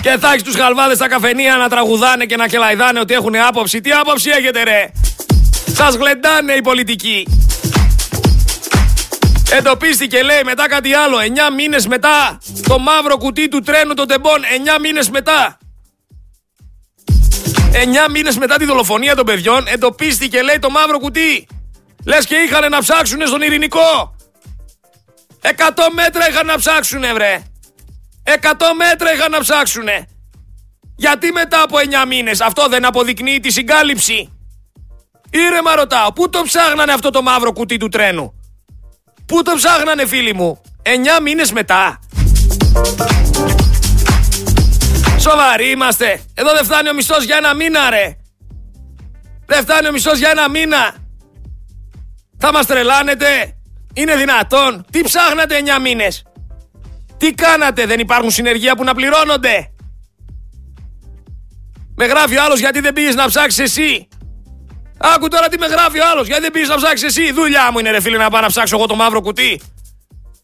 Και 0.01 0.17
θα 0.19 0.29
έχεις 0.29 0.43
τους 0.43 0.55
χαλβάδες 0.55 0.97
στα 0.97 1.07
καφενεία 1.07 1.55
να 1.55 1.69
τραγουδάνε 1.69 2.25
και 2.25 2.35
να 2.35 2.47
κελαϊδάνε 2.47 2.99
ότι 2.99 3.13
έχουν 3.13 3.35
άποψη. 3.47 3.81
Τι 3.81 3.91
άποψη 3.91 4.29
έχετε 4.29 4.63
ρε; 4.63 4.91
Σας 5.83 5.95
γλεντάνε 5.95 6.53
οι 6.53 6.61
πολιτικοί. 6.61 7.27
Εντοπίστηκε 9.51 10.23
λέει 10.23 10.41
μετά 10.45 10.69
κάτι 10.69 10.93
άλλο. 10.93 11.17
9 11.17 11.21
μήνες 11.55 11.87
μετά 11.87 12.37
το 12.67 12.79
μαύρο 12.79 13.17
κουτί 13.17 13.47
του 13.47 13.59
τρένου 13.59 13.93
των 13.93 14.07
τεμπών. 14.07 14.41
9 14.75 14.79
μήνες 14.81 15.09
μετά. 15.09 15.57
9 18.07 18.09
μήνες 18.11 18.37
μετά 18.37 18.57
τη 18.57 18.65
δολοφονία 18.65 19.15
των 19.15 19.25
παιδιών 19.25 19.67
εντοπίστηκε 19.67 20.41
λέει 20.41 20.59
το 20.59 20.69
μαύρο 20.69 20.99
κουτί. 20.99 21.47
Λες 22.05 22.25
και 22.25 22.35
είχαν 22.35 22.71
να 22.71 22.79
ψάξουν 22.79 23.27
στον 23.27 23.41
ειρηνικό. 23.41 24.15
Εκατό 25.41 25.87
μέτρα 25.93 26.29
είχαν 26.29 26.45
να 26.45 26.57
ψάξουνε 26.57 27.13
βρε. 27.13 27.43
Εκατό 28.23 28.75
μέτρα 28.75 29.13
είχαν 29.13 29.31
να 29.31 29.39
ψάξουνε. 29.39 30.07
Γιατί 30.95 31.31
μετά 31.31 31.61
από 31.61 31.77
9 32.03 32.07
μήνες 32.07 32.41
αυτό 32.41 32.67
δεν 32.67 32.85
αποδεικνύει 32.85 33.39
τη 33.39 33.51
συγκάλυψη. 33.51 34.40
Ήρεμα 35.31 35.75
ρωτάω, 35.75 36.13
πού 36.13 36.29
το 36.29 36.41
ψάχνανε 36.43 36.91
αυτό 36.93 37.09
το 37.09 37.21
μαύρο 37.21 37.53
κουτί 37.53 37.77
του 37.77 37.87
τρένου; 37.87 38.33
Πού 39.25 39.41
το 39.41 39.53
ψάχνανε 39.55 40.05
φίλοι 40.05 40.33
μου; 40.33 40.61
9 40.83 41.21
μήνες 41.21 41.51
μετά. 41.51 41.99
Σοβαροί 45.19 45.69
είμαστε. 45.69 46.21
Εδώ 46.33 46.53
δεν 46.53 46.63
φτάνει 46.63 46.89
ο 46.89 46.93
μισθός 46.93 47.23
για 47.23 47.37
ένα 47.37 47.53
μήνα 47.53 47.89
ρε. 47.89 48.15
Δεν 49.45 49.61
φτάνει 49.61 49.87
ο 49.87 49.91
μισθός 49.91 50.17
για 50.17 50.29
ένα 50.29 50.49
μήνα. 50.49 50.95
Θα 52.37 52.51
μας 52.51 52.65
τρελάνετε. 52.65 53.57
Είναι 53.93 54.15
δυνατόν. 54.15 54.85
Τι 54.91 55.01
ψάχνατε 55.01 55.57
9 55.57 55.79
μήνες; 55.81 56.23
Τι 57.17 57.33
κάνατε; 57.33 57.85
Δεν 57.85 57.99
υπάρχουν 57.99 58.31
συνεργεία 58.31 58.75
που 58.75 58.83
να 58.83 58.93
πληρώνονται; 58.93 59.71
Με 61.95 62.05
γράφει 62.05 62.37
ο 62.37 62.43
άλλος 62.43 62.59
γιατί 62.59 62.79
δεν 62.79 62.93
πήγες 62.93 63.15
να 63.15 63.27
ψάξεις 63.27 63.59
εσύ; 63.59 64.07
Άκου 65.01 65.27
τώρα 65.27 65.47
τι 65.47 65.57
με 65.57 65.65
γράφει 65.65 65.99
ο 65.99 66.03
άλλος. 66.11 66.27
Γιατί 66.27 66.41
δεν 66.41 66.51
πήγες 66.51 66.69
να 66.69 66.75
ψάξεις 66.75 67.07
εσύ; 67.07 67.31
Δουλειά 67.31 67.71
μου 67.71 67.79
είναι 67.79 67.91
ρε 67.91 68.01
φίλε 68.01 68.17
να 68.17 68.29
πάω 68.29 68.41
να 68.41 68.47
ψάξω 68.47 68.75
εγώ 68.75 68.85
το 68.85 68.95
μαύρο 68.95 69.21
κουτί. 69.21 69.61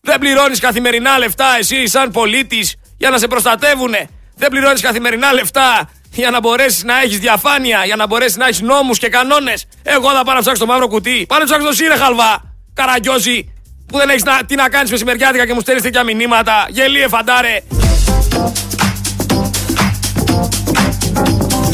Δεν 0.01 0.19
πληρώνεις 0.19 0.59
καθημερινά 0.59 1.17
λεφτά 1.17 1.55
εσύ 1.59 1.87
σαν 1.87 2.11
πολίτης 2.11 2.75
για 2.97 3.09
να 3.09 3.17
σε 3.17 3.27
προστατεύουνε. 3.27 4.09
Δεν 4.35 4.49
πληρώνεις 4.49 4.81
καθημερινά 4.81 5.33
λεφτά 5.33 5.89
για 6.11 6.29
να 6.29 6.39
μπορέσεις 6.39 6.83
να 6.83 7.01
έχεις 7.01 7.19
διαφάνεια, 7.19 7.85
για 7.85 7.95
να 7.95 8.07
μπορέσεις 8.07 8.37
να 8.37 8.45
έχεις 8.45 8.61
νόμους 8.61 8.97
και 8.97 9.09
κανόνες. 9.09 9.65
Εγώ 9.83 10.11
θα 10.11 10.23
πάω 10.23 10.35
να 10.35 10.41
ψάξω 10.41 10.65
το 10.65 10.71
μαύρο 10.71 10.87
κουτί. 10.87 11.25
Πάω 11.27 11.39
να 11.39 11.45
ψάξω 11.45 11.67
το 11.67 11.73
σύρε 11.73 11.95
χαλβά. 11.95 12.55
Καραγκιόζη 12.73 13.53
που 13.87 13.97
δεν 13.97 14.09
έχεις 14.09 14.23
τι 14.45 14.55
να 14.55 14.69
κάνεις 14.69 14.91
μεσημεριάτικα 14.91 15.45
και 15.45 15.53
μου 15.53 15.59
στέλνεις 15.59 15.83
τέτοια 15.83 16.03
μηνύματα. 16.03 16.65
Γελίε 16.69 17.07
φαντάρε. 17.07 17.63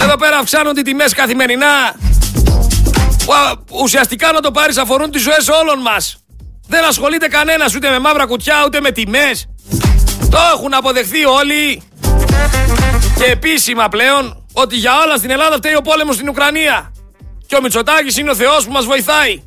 Εδώ 0.02 0.16
πέρα 0.16 0.38
αυξάνονται 0.38 0.80
οι 0.80 0.84
τιμές 0.84 1.14
καθημερινά. 1.14 1.96
Ουσιαστικά 3.72 4.32
να 4.32 4.40
το 4.40 4.52
πάρεις 4.52 4.78
αφορούν 4.78 5.12
τις 5.12 5.22
ζωές 5.22 5.48
όλων 5.48 5.82
μας. 5.82 6.18
Δεν 6.68 6.84
ασχολείται 6.84 7.28
κανένας 7.28 7.76
ούτε 7.76 7.90
με 7.90 8.00
μαύρα 8.00 8.26
κουτιά 8.26 8.64
ούτε 8.66 8.82
με 8.82 8.92
τιμές. 8.92 9.48
Το 10.30 10.38
έχουν 10.56 10.74
αποδεχθεί 10.74 11.26
όλοι. 11.26 11.82
Και 13.18 13.24
επίσημα 13.24 13.88
πλέον 13.88 14.46
ότι 14.54 14.76
για 14.76 14.92
όλα 15.06 15.16
στην 15.18 15.30
Ελλάδα 15.30 15.56
φταίει 15.56 15.76
ο 15.76 15.82
πόλεμος 15.82 16.16
στην 16.16 16.30
Ουκρανία. 16.30 16.94
Και 17.48 17.56
ο 17.56 17.62
Μητσοτάκης 17.62 18.18
είναι 18.18 18.30
ο 18.30 18.36
Θεός 18.36 18.66
που 18.66 18.72
μας 18.72 18.86
βοηθάει. 18.86 19.44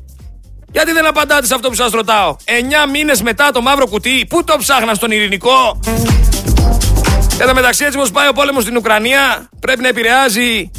Γιατί 0.71 0.91
δεν 0.91 1.05
απαντάτε 1.05 1.45
σε 1.45 1.53
αυτό 1.53 1.69
που 1.69 1.75
σας 1.75 1.91
ρωτάω; 1.91 2.35
9 2.45 2.89
μήνες 2.91 3.21
μετά 3.21 3.51
το 3.51 3.61
μαύρο 3.61 3.87
κουτί, 3.87 4.25
πού 4.29 4.43
το 4.43 4.55
ψάχνα 4.57 4.93
στον 4.93 5.11
ειρηνικό; 5.11 5.79
Εν 7.39 7.47
τω 7.47 7.53
μεταξύ, 7.53 7.83
έτσι 7.83 7.97
όπως 7.97 8.11
πάει 8.11 8.27
ο 8.27 8.33
πόλεμος 8.33 8.63
στην 8.63 8.77
Ουκρανία, 8.77 9.49
πρέπει 9.59 9.81
να 9.81 9.87
επηρεάζει 9.87 10.71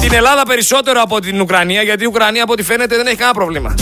την 0.00 0.12
Ελλάδα 0.12 0.42
περισσότερο 0.42 1.00
από 1.00 1.20
την 1.20 1.40
Ουκρανία, 1.40 1.82
γιατί 1.82 2.02
η 2.02 2.06
Ουκρανία 2.06 2.42
από 2.42 2.52
ό,τι 2.52 2.62
φαίνεται 2.62 2.96
δεν 2.96 3.06
έχει 3.06 3.16
κανένα 3.16 3.34
πρόβλημα. 3.34 3.74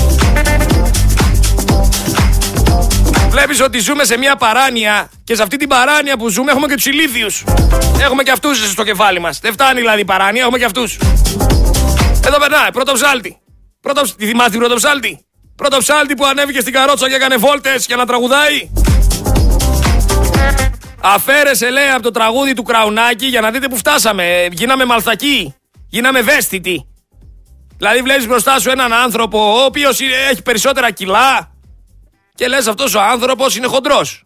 Βλέπεις 3.28 3.60
ότι 3.60 3.78
ζούμε 3.78 4.04
σε 4.04 4.18
μια 4.18 4.36
παράνοια 4.36 5.10
και 5.24 5.34
σε 5.34 5.42
αυτή 5.42 5.56
την 5.56 5.68
παράνοια 5.68 6.16
που 6.16 6.28
ζούμε 6.28 6.50
έχουμε 6.50 6.66
και 6.66 6.74
τους 6.74 6.86
ηλίθιου. 6.86 7.26
Έχουμε 8.00 8.22
και 8.22 8.30
αυτούς 8.30 8.70
στο 8.70 8.84
κεφάλι 8.84 9.20
μας. 9.20 9.38
Δεν 9.38 9.52
φτάνει 9.52 9.80
δηλαδή 9.80 10.00
η 10.00 10.04
παράνοια, 10.04 10.42
έχουμε 10.42 10.58
και 10.58 10.64
αυτούς. 10.64 10.98
Εδώ 12.26 12.38
περνάει, 12.38 12.72
πρώτο 12.72 12.92
ψάλτη. 12.92 13.38
Πρώτο, 13.80 14.02
τη 14.16 14.26
θυμάστε 14.26 14.50
την 14.50 14.60
πρώτο 14.60 14.74
ψάλτη; 14.74 15.26
Πρώτο 15.56 15.76
ψάλτη 15.76 16.14
που 16.14 16.26
ανέβηκε 16.26 16.60
στην 16.60 16.72
καρότσα 16.72 17.08
και 17.08 17.14
έκανε 17.14 17.36
βόλτες 17.36 17.86
για 17.86 17.96
να 17.96 18.06
τραγουδάει. 18.06 18.70
Αφαίρεσε 21.00 21.70
λέει 21.70 21.88
από 21.88 22.02
το 22.02 22.10
τραγούδι 22.10 22.54
του 22.54 22.62
Κραουνάκη 22.62 23.26
για 23.26 23.40
να 23.40 23.50
δείτε 23.50 23.68
που 23.68 23.76
φτάσαμε. 23.76 24.48
Γίναμε 24.50 24.84
μαλθακοί. 24.84 25.54
Γίναμε 25.88 26.18
ευαίσθητοι. 26.18 26.88
Δηλαδή 27.76 28.00
βλέπεις 28.02 28.26
μπροστά 28.26 28.58
σου 28.58 28.70
έναν 28.70 28.92
άνθρωπο 28.92 29.60
ο 29.60 29.64
οποίος 29.64 30.00
έχει 30.30 30.42
περισσότερα 30.42 30.90
κιλά 30.90 31.50
και 32.34 32.48
λες 32.48 32.66
αυτός 32.66 32.94
ο 32.94 33.00
άνθρωπος 33.00 33.56
είναι 33.56 33.66
χοντρός. 33.66 34.22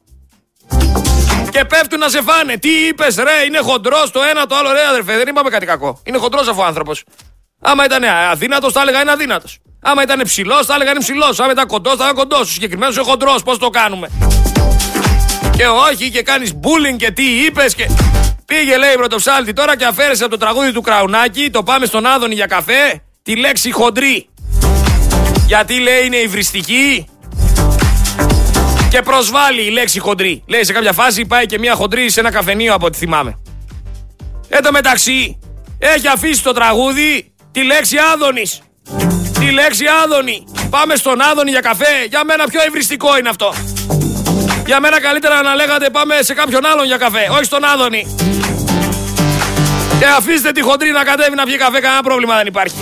Και 1.51 1.65
πέφτουν 1.65 1.99
να 1.99 2.09
σε 2.09 2.23
φάνε. 2.23 2.57
Τι 2.57 2.69
είπες, 2.69 3.17
ρε, 3.17 3.45
είναι 3.47 3.59
χοντρός 3.59 4.11
το 4.11 4.21
ένα, 4.31 4.47
το 4.47 4.55
άλλο, 4.55 4.73
ρε, 4.73 4.87
αδερφέ. 4.89 5.17
Δεν 5.17 5.29
είπαμε 5.29 5.51
κάτι 5.51 5.67
κακό. 5.67 6.01
Είναι 6.05 6.19
χοντρός 6.19 6.49
αφού 6.49 6.61
ο 6.61 6.65
άνθρωπος. 6.65 7.05
Άμα 7.61 7.85
ήταν 7.85 8.05
αδύνατος, 8.05 8.73
θα 8.73 8.81
έλεγα 8.81 9.01
είναι 9.01 9.11
αδύνατος. 9.11 9.59
Άμα 9.83 10.03
ήταν 10.03 10.21
ψηλός, 10.25 10.67
θα 10.67 10.75
έλεγα 10.75 10.91
είναι 10.91 11.01
ψηλός. 11.01 11.41
Άμα 11.41 11.53
ήταν 11.53 11.67
κοντός, 11.67 11.97
θα 11.97 12.05
ήταν 12.05 12.17
κοντός. 12.17 12.41
Ο 12.41 12.45
συγκεκριμένος 12.45 12.95
είναι 12.95 13.05
χοντρός. 13.05 13.43
Πώς 13.43 13.59
το 13.59 13.71
κάνουμε; 13.71 14.09
Και 15.57 15.67
όχι, 15.67 16.11
και 16.11 16.23
κάνεις 16.23 16.53
bullying 16.55 16.97
και 16.97 17.11
τι 17.11 17.45
είπες 17.45 17.75
και. 17.75 17.89
Πήγε, 18.59 18.77
λέει, 18.77 18.95
πρωτοψάλτη 18.95 19.53
τώρα 19.53 19.77
και 19.77 19.85
αφαίρεσε 19.85 20.25
από 20.25 20.33
το 20.33 20.39
τραγούδι 20.39 20.73
του 20.73 20.81
Κραουνάκη, 20.81 21.51
το 21.51 21.63
πάμε 21.63 21.87
στον 21.87 22.07
Άδωνη 22.07 22.35
για 22.35 22.47
καφέ, 22.47 23.03
τη 23.23 23.37
λέξη 23.37 23.71
χοντρή. 23.71 24.29
Γιατί 25.47 25.79
λέει 25.79 26.07
είναι 26.07 26.17
υβριστική, 26.17 27.07
και 28.91 29.03
προσβάλλει 29.03 29.63
η 29.63 29.71
λέξη 29.71 29.99
χοντρή. 29.99 30.43
Λέει 30.47 30.65
σε 30.65 30.73
κάποια 30.73 30.93
φάση 30.93 31.25
πάει 31.25 31.47
και 31.47 31.59
μια 31.59 31.75
χοντρή 31.75 32.11
σε 32.11 32.21
ένα 32.21 32.31
καφενείο 32.31 32.75
από 32.75 32.87
ό,τι 32.87 32.99
θυμάμαι. 32.99 33.39
Εν 34.49 34.63
τω 34.63 34.73
μεταξύ 34.73 35.39
έχει 35.79 36.09
αφήσει 36.09 36.43
το 36.43 36.53
τραγούδι 36.53 37.35
τη 37.53 37.65
λέξη 37.65 37.97
Άδωνης. 38.13 38.61
Τη 39.39 39.51
λέξη 39.51 39.85
Άδωνη. 40.05 40.45
Πάμε 40.71 40.97
στον 40.97 41.21
Άδωνη 41.21 41.51
για 41.51 41.61
καφέ. 41.61 42.05
Για 42.09 42.25
μένα 42.25 42.45
πιο 42.47 42.61
ευριστικό 42.67 43.19
είναι 43.19 43.29
αυτό. 43.29 43.55
Για 44.67 44.81
μένα 44.81 45.01
καλύτερα 45.01 45.43
να 45.43 45.55
λέγατε 45.55 45.91
πάμε 45.91 46.15
σε 46.21 46.35
κάποιον 46.35 46.67
άλλον 46.67 46.87
για 46.87 46.97
καφέ. 46.97 47.29
Όχι 47.31 47.45
στον 47.45 47.65
Άδωνη. 47.65 48.07
Και 50.03 50.09
αφήστε 50.09 50.53
τη 50.53 50.61
χοντρή 50.61 50.91
να 50.91 51.05
κατέβει 51.05 51.37
να 51.37 51.45
βγει 51.45 51.57
καφέ. 51.57 51.81
Κανένα 51.81 52.03
πρόβλημα 52.03 52.37
δεν 52.37 52.47
υπάρχει. 52.47 52.75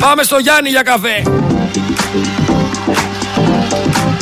Πάμε 0.00 0.22
στο 0.22 0.38
Γιάννη 0.38 0.68
για 0.68 0.82
καφέ. 0.82 1.22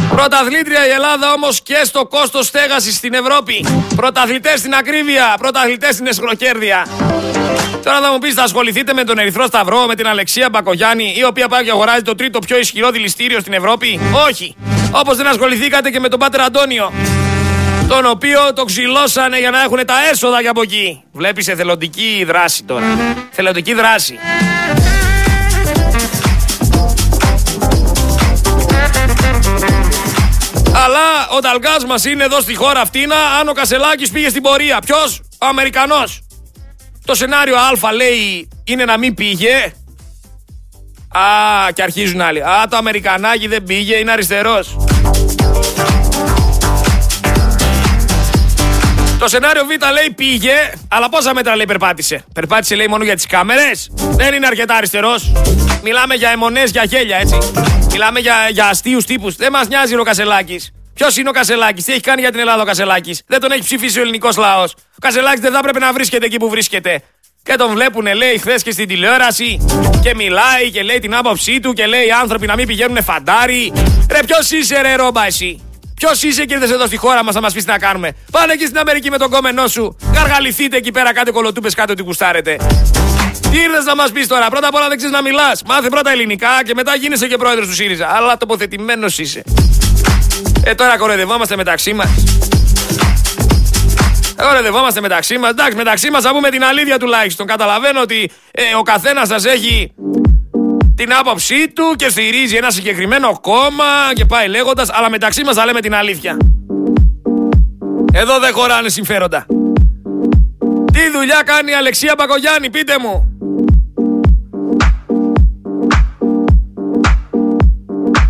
Πρωταθλήτρια 0.09 0.87
η 0.87 0.91
Ελλάδα 0.91 1.33
όμως 1.33 1.61
και 1.63 1.81
στο 1.85 2.07
κόστος 2.07 2.47
στέγασης 2.47 2.95
στην 2.95 3.15
Ευρώπη. 3.15 3.67
Πρωταθλητές 3.97 4.59
στην 4.59 4.75
ακρίβεια, 4.75 5.35
πρωταθλητές 5.39 5.95
στην 5.95 6.07
εσχροκέρδεια. 6.07 6.87
Τώρα 7.85 8.01
θα 8.01 8.13
μου 8.13 8.19
πεις, 8.19 8.35
θα 8.35 8.43
ασχοληθείτε 8.43 8.93
με 8.93 9.05
τον 9.05 9.19
Ερυθρό 9.19 9.47
Σταυρό, 9.47 9.87
με 9.87 9.95
την 9.95 10.07
Αλεξία 10.07 10.49
Μπακογιάννη, 10.51 11.15
η 11.17 11.25
οποία 11.25 11.49
πάει 11.49 11.65
και 11.65 11.71
αγοράζει 11.71 12.03
το 12.03 12.15
τρίτο 12.15 12.39
πιο 12.39 12.59
ισχυρό 12.59 12.91
δηληστήριο 12.91 13.41
στην 13.41 13.53
Ευρώπη; 13.53 14.01
Όχι. 14.29 14.57
Όπως 14.91 15.17
δεν 15.17 15.27
ασχοληθήκατε 15.27 15.91
και 15.91 16.01
με 16.01 16.09
τον 16.09 16.19
Πάτερ 16.19 16.41
Αντώνιο. 16.41 16.93
Τον 17.93 18.07
οποίο 18.07 18.53
το 18.55 18.65
ξυλώσανε 18.65 19.39
για 19.39 19.51
να 19.51 19.63
έχουν 19.63 19.87
τα 19.87 19.95
έσοδα 20.13 20.41
για 20.41 20.51
από 20.51 20.63
εκεί. 20.63 21.03
Βλέπεις 21.13 21.49
εθελοντική 21.49 22.25
δράση 22.27 22.65
τώρα. 22.65 22.87
Θελοντική 23.31 23.75
δράση. 23.75 24.19
Αλλά 30.75 31.29
ο 31.37 31.41
ταλγά 31.41 31.87
μας 31.87 32.05
είναι 32.05 32.25
εδώ 32.25 32.41
στη 32.41 32.55
χώρα 32.55 32.81
αυτή 32.81 33.07
να 33.07 33.17
αν 33.41 33.49
ο 33.49 33.53
Κασελάκης 33.53 34.11
πήγε 34.11 34.29
στην 34.29 34.43
πορεία. 34.43 34.79
Ποιος; 34.85 35.21
Ο 35.39 35.47
Αμερικανός. 35.47 36.21
Το 37.05 37.15
σενάριο 37.15 37.57
Α 37.57 37.93
λέει 37.93 38.49
είναι 38.65 38.85
να 38.85 38.99
μην 38.99 39.15
πήγε. 39.15 39.73
Α, 41.09 41.23
και 41.73 41.83
αρχίζουν 41.83 42.21
άλλοι. 42.21 42.43
Α, 42.43 42.67
το 42.71 42.77
Αμερικανάκι 42.77 43.47
δεν 43.47 43.65
πήγε, 43.65 43.97
είναι 43.97 44.13
αριστερός. 44.13 44.77
Το 49.23 49.29
σενάριο 49.29 49.65
Β 49.65 49.69
λέει 49.69 50.11
πήγε, 50.17 50.73
αλλά 50.89 51.09
πόσα 51.09 51.35
μέτρα 51.35 51.57
λέει 51.57 51.65
περπάτησε. 51.65 52.25
Περπάτησε 52.35 52.75
λέει 52.75 52.87
μόνο 52.87 53.05
για 53.05 53.15
τις 53.15 53.27
κάμερες. 53.27 53.91
Δεν 53.95 54.35
είναι 54.35 54.47
αρκετά 54.47 54.75
αριστερός. 54.75 55.33
Μιλάμε 55.83 56.15
για 56.15 56.31
αιμονές, 56.31 56.71
για 56.71 56.85
γέλια 56.85 57.17
έτσι. 57.17 57.39
Μιλάμε 57.91 58.21
για, 58.21 58.35
για 58.51 58.67
αστείους 58.67 59.05
τύπους. 59.05 59.37
Δεν 59.37 59.53
μας 59.53 59.69
νοιάζει 59.69 59.97
ο 59.97 60.03
Κασελάκης. 60.03 60.73
Ποιος 60.95 61.17
είναι 61.17 61.29
ο 61.29 61.33
Κασελάκης, 61.33 61.85
τι 61.85 61.93
έχει 61.93 62.01
κάνει 62.01 62.21
για 62.21 62.31
την 62.31 62.41
Ελλάδα 62.41 62.63
ο 62.63 62.65
Κασελάκης. 62.65 63.23
Δεν 63.27 63.41
τον 63.41 63.53
έχει 63.53 63.63
ψηφίσει 63.63 63.99
ο 63.99 64.03
ελληνικός 64.03 64.37
λαός. 64.37 64.73
Ο 64.73 64.99
Κασελάκης 65.01 65.41
δεν 65.41 65.53
θα 65.53 65.59
έπρεπε 65.59 65.79
να 65.79 65.93
βρίσκεται 65.93 66.27
εκεί 66.27 66.37
που 66.37 66.49
βρίσκεται. 66.49 67.03
Και 67.43 67.55
τον 67.55 67.71
βλέπουν, 67.73 68.15
λέει, 68.15 68.39
χθες 68.39 68.63
και 68.63 68.71
στην 68.71 68.89
τηλεόραση 68.89 69.67
και 70.03 70.15
μιλάει 70.15 70.71
και 70.71 70.83
λέει 70.83 70.99
την 70.99 71.15
άποψή 71.15 71.61
του 71.61 71.73
και 71.73 71.87
λέει 71.87 72.07
οι 72.07 72.13
άνθρωποι 72.13 72.47
να 72.47 72.57
μην 72.57 72.67
πηγαίνουν 72.67 73.03
φαντάρι. 73.03 73.73
Ρε, 74.11 74.19
ποιος 74.27 74.51
είσαι, 74.51 74.81
ρε, 74.81 74.95
ρόμπα, 74.95 75.27
εσύ. 75.27 75.72
Ποιος 76.05 76.23
είσαι 76.23 76.45
και 76.45 76.55
ήρθε 76.55 76.75
εδώ 76.75 76.87
στη 76.87 76.97
χώρα 76.97 77.25
μας 77.25 77.35
να 77.35 77.41
μας 77.41 77.53
πεις 77.53 77.65
τι 77.65 77.71
να 77.71 77.79
κάνουμε. 77.79 78.13
Πάνε 78.31 78.53
εκεί 78.53 78.65
στην 78.65 78.79
Αμερική 78.79 79.11
με 79.11 79.19
τον 79.19 79.31
κόμενό 79.31 79.67
σου. 79.67 79.97
Γαργαληθείτε 80.15 80.77
εκεί 80.77 80.91
πέρα, 80.91 81.13
κάτι 81.13 81.31
κολοτούπες 81.31 81.75
κάτω 81.75 81.93
ότι 81.93 82.03
κουστάρετε. 82.03 82.57
Τι 83.51 83.59
ήρθες 83.59 83.85
να 83.85 83.95
μας 83.95 84.13
πεις 84.13 84.27
τώρα; 84.27 84.49
Πρώτα 84.51 84.69
απ' 84.69 84.75
όλα 84.75 84.89
δεν 84.89 84.97
ξέρεις 84.97 85.15
να 85.15 85.23
μιλάς. 85.23 85.63
Μάθε 85.67 85.89
πρώτα 85.89 86.11
ελληνικά 86.11 86.49
και 86.65 86.75
μετά 86.75 86.95
γίνεσαι 86.95 87.27
και 87.27 87.37
πρόεδρος 87.37 87.67
του 87.67 87.75
ΣΥΡΙΖΑ. 87.75 88.09
Αλλά 88.17 88.37
τοποθετημένος 88.37 89.19
είσαι. 89.19 89.43
Ε, 90.65 90.75
τώρα 90.75 90.97
κοροϊδευόμαστε 90.99 91.57
μεταξύ 91.57 91.93
μας. 91.93 92.09
Κοροϊδευόμαστε 94.37 95.01
μεταξύ 95.01 95.39
μας. 95.39 95.51
Εντάξει, 95.51 95.77
μεταξύ 95.77 96.11
μας 96.11 96.23
θα 96.23 96.31
πούμε 96.31 96.51
την 96.51 96.65
αλήθεια 96.65 96.99
τουλάχιστον. 96.99 97.47
Καταλαβαίνω 97.47 98.01
ότι 98.01 98.31
ε, 98.51 98.63
ο 98.79 98.83
καθένας 98.83 99.29
σας 99.29 99.45
έχει 99.45 99.93
την 100.95 101.13
άποψή 101.13 101.69
του 101.69 101.95
και 101.97 102.09
στηρίζει 102.09 102.57
ένα 102.57 102.71
συγκεκριμένο 102.71 103.41
κόμμα 103.41 104.13
και 104.15 104.25
πάει 104.25 104.49
λέγοντας, 104.49 104.89
αλλά 104.93 105.11
μεταξύ 105.11 105.45
μας 105.45 105.55
θα 105.55 105.65
λέμε 105.65 105.81
την 105.81 105.95
αλήθεια. 105.95 106.37
Εδώ 108.13 108.39
δεν 108.39 108.53
χωράνε 108.53 108.89
συμφέροντα. 108.89 109.47
Τι 110.93 111.11
δουλειά 111.11 111.43
κάνει 111.45 111.71
η 111.71 111.75
Αλεξία 111.75 112.15
Μπακογιάννη, 112.19 112.71
πείτε 112.71 112.99
μου. 112.99 113.37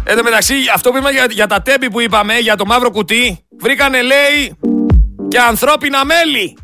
Εν 0.04 0.16
τω 0.16 0.22
μεταξύ, 0.22 0.54
αυτό 0.74 0.90
που 0.90 0.96
είπαμε 0.96 1.12
για, 1.12 1.26
για 1.30 1.46
τα 1.46 1.62
τέμπη 1.62 1.90
που 1.90 2.00
είπαμε, 2.00 2.38
για 2.38 2.56
το 2.56 2.66
μαύρο 2.66 2.90
κουτί, 2.90 3.46
βρήκανε 3.58 4.02
λέει 4.02 4.58
και 5.28 5.38
ανθρώπινα 5.38 6.04
μέλη 6.04 6.56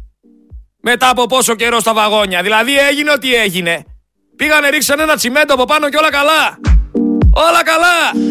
μετά 0.83 1.09
από 1.09 1.27
πόσο 1.27 1.55
καιρό 1.55 1.81
στα 1.81 1.95
βαγόνια. 1.95 2.43
Δηλαδή 2.43 2.79
έγινε 2.79 3.11
ό,τι 3.11 3.35
έγινε. 3.35 3.85
Πήγανε 4.39 4.69
ρίξανε 4.69 5.03
ένα 5.03 5.17
τσιμέντο 5.17 5.55
από 5.55 5.65
πάνω 5.65 5.89
και 5.89 5.97
όλα 5.97 6.11
καλά. 6.11 6.59
Όλα 7.31 7.63
καλά. 7.65 8.27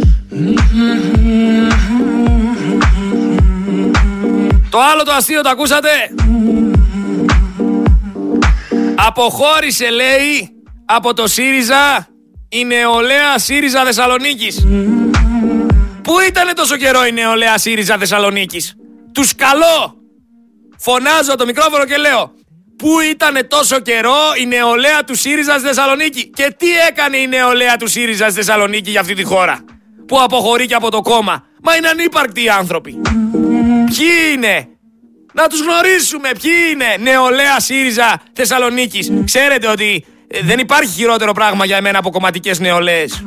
Το 4.70 4.80
άλλο 4.92 5.04
το 5.04 5.12
αστείο 5.12 5.42
το 5.42 5.50
ακούσατε; 5.50 5.90
Αποχώρησε 8.96 9.90
λέει 9.90 10.50
από 10.86 11.14
το 11.14 11.28
ΣΥΡΙΖΑ 11.28 12.08
η 12.50 12.66
νεολαία 12.66 13.38
ΣΥΡΙΖΑ 13.38 13.84
Θεσσαλονίκης. 13.84 14.66
Πού 16.02 16.20
ήταν 16.28 16.56
τόσο 16.56 16.78
καιρό 16.78 17.06
η 17.06 17.12
νεολαία 17.12 17.58
ΣΥΡΙΖΑ 17.58 17.98
Θεσσαλονίκης; 17.98 18.76
Τους 19.12 19.36
καλώ 19.36 19.98
Φωνάζω 20.78 21.36
το 21.36 21.46
μικρόφωνο 21.46 21.86
και 21.86 21.98
λέω 21.98 22.32
Πού 22.78 23.00
ήταν 23.12 23.48
τόσο 23.48 23.80
καιρό 23.80 24.18
η 24.42 24.46
νεολαία 24.46 25.04
του 25.04 25.16
ΣΥΡΙΖΑ 25.16 25.54
στη 25.58 25.68
Θεσσαλονίκη; 25.68 26.30
Και 26.30 26.56
τι 26.58 26.68
έκανε 26.90 27.18
η 27.18 27.28
νεολαία 27.28 27.78
του 27.78 27.88
ΣΥΡΙΖΑ 27.88 28.26
στη 28.26 28.34
Θεσσαλονίκη 28.34 28.90
για 28.90 29.00
αυτή 29.00 29.14
τη 29.14 29.24
χώρα; 29.24 29.60
Που 30.08 30.22
αποχωρεί 30.22 30.66
και 30.66 30.74
από 30.76 30.92
το 30.92 31.02
κόμμα; 31.02 31.46
Μα 31.62 31.76
είναι 31.76 31.88
ανύπαρκτοι 31.88 32.44
οι 32.44 32.50
άνθρωποι. 32.50 33.02
Ποιοι 33.86 34.08
είναι; 34.34 34.68
Να 35.34 35.48
τους 35.48 35.62
γνωρίσουμε. 35.62 36.30
Ποιοι 36.42 36.52
είναι; 36.72 36.96
Νεολαία 37.12 37.60
ΣΥΡΙΖΑ 37.60 38.22
Θεσσαλονίκης. 38.34 39.12
Ξέρετε 39.26 39.68
ότι 39.68 40.06
ε, 40.28 40.40
δεν 40.44 40.60
υπάρχει 40.60 40.92
χειρότερο 40.92 41.32
πράγμα 41.32 41.66
για 41.66 41.78
εμένα 41.78 41.98
από 41.98 42.10
κομματικές 42.10 42.60
νεολαίες. 42.60 43.24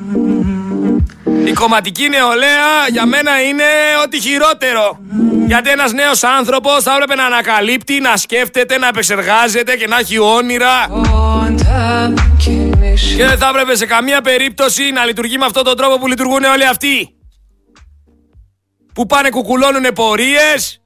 Η 1.50 1.52
κομματική 1.52 2.08
νεολαία 2.08 2.88
για 2.90 3.06
μένα 3.06 3.42
είναι 3.42 3.64
ό,τι 4.04 4.20
χειρότερο. 4.20 4.98
Γιατί 5.46 5.70
ένας 5.70 5.92
νέος 5.92 6.22
άνθρωπος 6.22 6.82
θα 6.82 6.92
έπρεπε 6.92 7.14
να 7.14 7.24
ανακαλύπτει, 7.24 8.00
να 8.00 8.16
σκέφτεται, 8.16 8.78
να 8.78 8.86
επεξεργάζεται 8.86 9.76
και 9.76 9.86
να 9.86 9.98
έχει 9.98 10.18
όνειρα. 10.18 10.86
Και 13.16 13.26
δεν 13.26 13.38
θα 13.38 13.48
έπρεπε 13.48 13.76
σε 13.76 13.86
καμία 13.86 14.20
περίπτωση 14.20 14.90
να 14.90 15.04
λειτουργεί 15.04 15.38
με 15.38 15.44
αυτόν 15.44 15.64
τον 15.64 15.76
τρόπο 15.76 15.98
που 15.98 16.06
λειτουργούν 16.06 16.44
όλοι 16.44 16.66
αυτοί. 16.66 17.14
Που 18.94 19.06
πάνε 19.06 19.28
κουκουλώνουν 19.28 19.92
πορείες. 19.94 20.82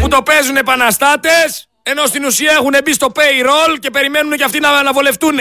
Που 0.00 0.08
το 0.08 0.22
παίζουν 0.22 0.56
επαναστάτες. 0.56 1.68
Ενώ 1.82 2.06
στην 2.06 2.24
ουσία 2.24 2.52
έχουν 2.52 2.74
μπει 2.84 2.92
στο 2.92 3.12
payroll 3.14 3.76
και 3.80 3.90
περιμένουν 3.90 4.36
και 4.36 4.44
αυτοί 4.44 4.60
να 4.60 4.68
αναβολευτούν. 4.68 5.38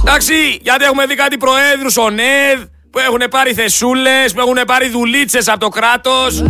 Εντάξει, 0.00 0.58
γιατί 0.62 0.84
έχουμε 0.84 1.06
δει 1.06 1.14
κάτι 1.14 1.36
προέδρους 1.36 1.96
ο 1.96 2.10
ΝΕΔ 2.10 2.60
που 2.90 2.98
έχουν 2.98 3.22
πάρει 3.30 3.54
θεσούλες, 3.54 4.32
που 4.32 4.40
έχουν 4.40 4.58
πάρει 4.66 4.88
δουλίτσες 4.88 5.48
από 5.48 5.58
το 5.58 5.68
κράτος. 5.68 6.42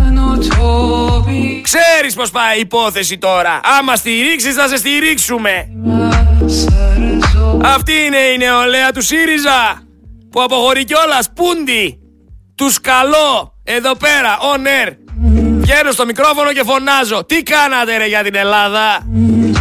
Ξέρεις 1.63 2.15
πως 2.15 2.31
πάει 2.31 2.57
η 2.57 2.61
υπόθεση 2.61 3.19
τώρα. 3.19 3.61
Άμα 3.79 3.97
στηρίξεις 3.97 4.55
θα 4.55 4.69
σε 4.69 4.77
στηρίξουμε. 4.77 5.69
Αυτή 7.65 7.93
είναι 8.07 8.17
η 8.17 8.37
νεολαία 8.39 8.93
του 8.93 9.03
ΣΥΡΙΖΑ 9.03 9.83
που 10.31 10.43
αποχωρεί 10.43 10.85
κιόλας. 10.85 11.33
Πούντι. 11.35 11.99
Τους 12.55 12.81
καλώ 12.81 13.55
εδώ 13.65 13.97
πέρα, 13.97 14.39
on 14.55 14.59
air. 14.59 14.93
Βγαίνω 15.61 15.91
στο 15.91 16.05
μικρόφωνο 16.05 16.53
και 16.53 16.63
φωνάζω. 16.65 17.25
Τι 17.25 17.43
κάνατε 17.43 17.97
ρε 17.97 18.07
για 18.07 18.23
την 18.23 18.35
Ελλάδα 18.35 19.07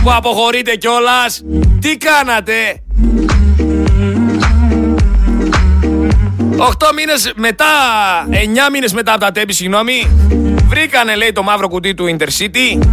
που 0.03 0.11
αποχωρείτε 0.11 0.75
κιόλας; 0.75 1.41
Τι 1.81 1.97
κάνατε; 1.97 2.83
8 6.59 6.93
μήνες 6.95 7.31
μετά, 7.35 7.65
9 8.29 8.69
μήνες 8.71 8.93
μετά 8.93 9.11
από 9.11 9.21
τα 9.21 9.31
τέμπη, 9.31 9.53
συγγνώμη, 9.53 10.07
βρήκανε 10.67 11.15
λέει 11.15 11.31
το 11.31 11.43
μαύρο 11.43 11.67
κουτί 11.67 11.93
του 11.93 12.17
Intercity. 12.17 12.85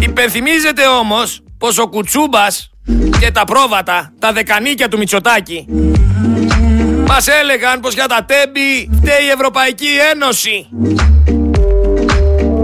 Υπενθυμίζεται 0.00 0.86
όμως 1.00 1.40
πως 1.58 1.78
ο 1.78 1.88
Κουτσούμπας 1.88 2.70
και 3.20 3.30
τα 3.30 3.44
πρόβατα, 3.44 4.12
τα 4.18 4.32
δεκανίκια 4.32 4.88
του 4.88 4.98
Μητσοτάκη, 4.98 5.66
μας 7.06 7.26
έλεγαν 7.26 7.80
πως 7.80 7.94
για 7.94 8.06
τα 8.06 8.24
τέμπη 8.24 8.90
φταίει 8.96 9.24
η 9.26 9.30
Ευρωπαϊκή 9.30 9.88
Ένωση. 10.12 10.66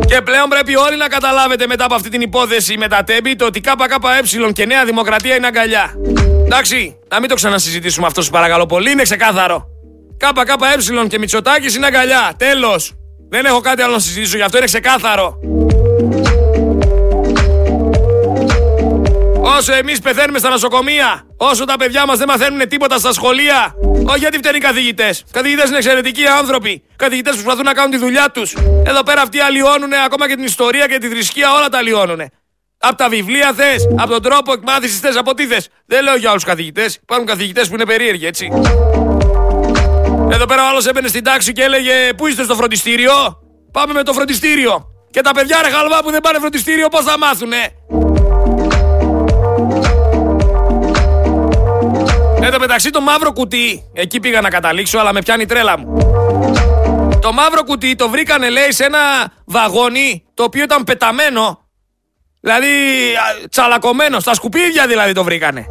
Και 0.07 0.21
πλέον 0.25 0.49
πρέπει 0.49 0.77
όλοι 0.77 0.97
να 0.97 1.07
καταλάβετε 1.07 1.67
μετά 1.67 1.85
από 1.85 1.95
αυτή 1.95 2.09
την 2.09 2.21
υπόθεση 2.21 2.79
με 2.79 2.89
τα 2.89 3.05
τέμπη 3.05 3.37
το 3.37 3.45
ότι 3.45 3.61
ΚΚΕ 3.61 4.53
και 4.53 4.67
Νέα 4.67 4.85
Δημοκρατία 4.85 5.35
είναι 5.35 5.47
αγκαλιά. 5.47 5.93
Εντάξει, 6.45 6.97
να 7.09 7.21
μην 7.21 7.29
το 7.29 7.35
ξανασυζητήσουμε 7.35 8.07
αυτό, 8.07 8.23
σου 8.23 8.31
παρακαλώ 8.31 8.67
πολύ, 8.67 8.91
είναι 8.91 9.03
ξεκάθαρο. 9.03 9.76
ΚΚΕ 10.19 11.07
και 11.09 11.19
Μητσοτάκης 11.19 11.75
είναι 11.77 11.87
αγκαλιά. 11.87 12.35
Τέλος. 12.37 12.95
Δεν 13.29 13.45
έχω 13.45 13.61
κάτι 13.61 13.83
άλλο 13.83 13.93
να 13.93 13.99
συζητήσω, 13.99 14.37
γι' 14.37 14.43
αυτό 14.43 14.57
είναι 14.57 14.67
ξεκάθαρο. 14.67 15.39
Όσο 19.59 19.75
εμείς 19.75 20.01
πεθαίνουμε 20.01 20.39
στα 20.39 20.49
νοσοκομεία, 20.49 21.27
όσο 21.37 21.65
τα 21.65 21.77
παιδιά 21.77 22.07
μας 22.07 22.19
δεν 22.19 22.29
μαθαίνουν 22.29 22.69
τίποτα 22.69 22.99
στα 22.99 23.13
σχολεία, 23.13 23.75
όχι 24.07 24.19
γιατί 24.19 24.37
φταίνουν 24.37 24.57
οι 24.57 24.61
καθηγητές. 24.61 25.19
Οι 25.19 25.25
καθηγητές 25.33 25.69
είναι 25.69 25.77
εξαιρετικοί 25.77 26.27
άνθρωποι. 26.27 26.83
Καθηγητές 26.97 27.33
που 27.37 27.43
προσπαθούν 27.43 27.65
να 27.65 27.73
κάνουν 27.73 27.91
τη 27.91 27.97
δουλειά 27.97 28.31
τους. 28.31 28.57
Εδώ 28.87 29.03
πέρα 29.03 29.21
αυτοί 29.21 29.39
αλλοιώνουν 29.39 29.93
ακόμα 30.05 30.29
και 30.29 30.35
την 30.35 30.45
ιστορία 30.45 30.87
και 30.87 30.99
τη 30.99 31.09
θρησκεία, 31.09 31.55
όλα 31.55 31.69
τα 31.69 31.79
αλλοιώνουν. 31.79 32.21
Από 32.79 32.97
τα 32.97 33.09
βιβλία 33.09 33.53
θες, 33.57 33.89
από 33.97 34.11
τον 34.11 34.23
τρόπο 34.23 34.53
εκμάθησης 34.53 35.01
θες, 35.01 35.17
από 35.17 35.35
τι 35.35 35.47
θες. 35.47 35.69
Δεν 35.87 36.03
λέω 36.03 36.17
για 36.17 36.29
όλους 36.29 36.43
τους 36.43 36.51
καθηγητές. 36.53 36.95
Υπάρχουν 37.03 37.27
καθηγητές 37.27 37.69
που 37.69 37.75
είναι 37.75 37.85
περίεργοι, 37.85 38.27
έτσι. 38.27 38.49
Εδώ 40.31 40.45
πέρα 40.47 40.65
ο 40.65 40.69
άλλος 40.69 40.87
έμπαινε 40.87 41.09
στην 41.09 41.25
τάξη 41.25 41.53
και 41.53 41.63
έλεγε 41.63 41.93
Πού 42.17 42.27
είστε 42.27 42.45
στο 42.45 42.55
φροντιστήριο; 42.55 43.13
Πάμε 43.73 43.93
με 43.93 44.03
το 44.03 44.13
φροντιστήριο. 44.13 44.87
Και 45.11 45.21
τα 45.21 45.31
παιδιά 45.31 45.61
ρε 45.63 45.71
χαλβά 45.71 46.03
που 46.03 46.11
δεν 46.11 46.21
πάνε 46.21 46.39
φροντιστήριο 46.39 46.89
πώς 46.89 47.05
θα 47.05 47.19
μάθουνε; 47.19 47.71
Εν 52.41 52.53
τω 52.53 52.59
μεταξύ 52.59 52.91
το 52.91 53.01
μαύρο 53.01 53.33
κουτί, 53.33 53.91
εκεί 53.93 54.21
πήγα 54.21 54.41
να 54.41 54.49
καταλήξω 54.49 54.99
αλλά 54.99 55.13
με 55.13 55.21
πιάνει 55.21 55.47
τρέλα 55.47 55.79
μου. 55.79 55.99
Το 57.21 57.33
μαύρο 57.33 57.65
κουτί 57.65 57.95
το 57.95 58.09
βρήκανε 58.09 58.49
λέει 58.49 58.73
σε 58.73 58.85
ένα 58.85 58.99
βαγόνι 59.45 60.25
το 60.35 60.43
οποίο 60.43 60.63
ήταν 60.63 60.85
πεταμένο. 60.85 61.61
Δηλαδή 62.41 62.69
τσαλακωμένο, 63.51 64.21
στα 64.21 64.35
σκουπίδια 64.35 64.87
δηλαδή 64.87 65.13
το 65.13 65.25
βρήκανε 65.25 65.67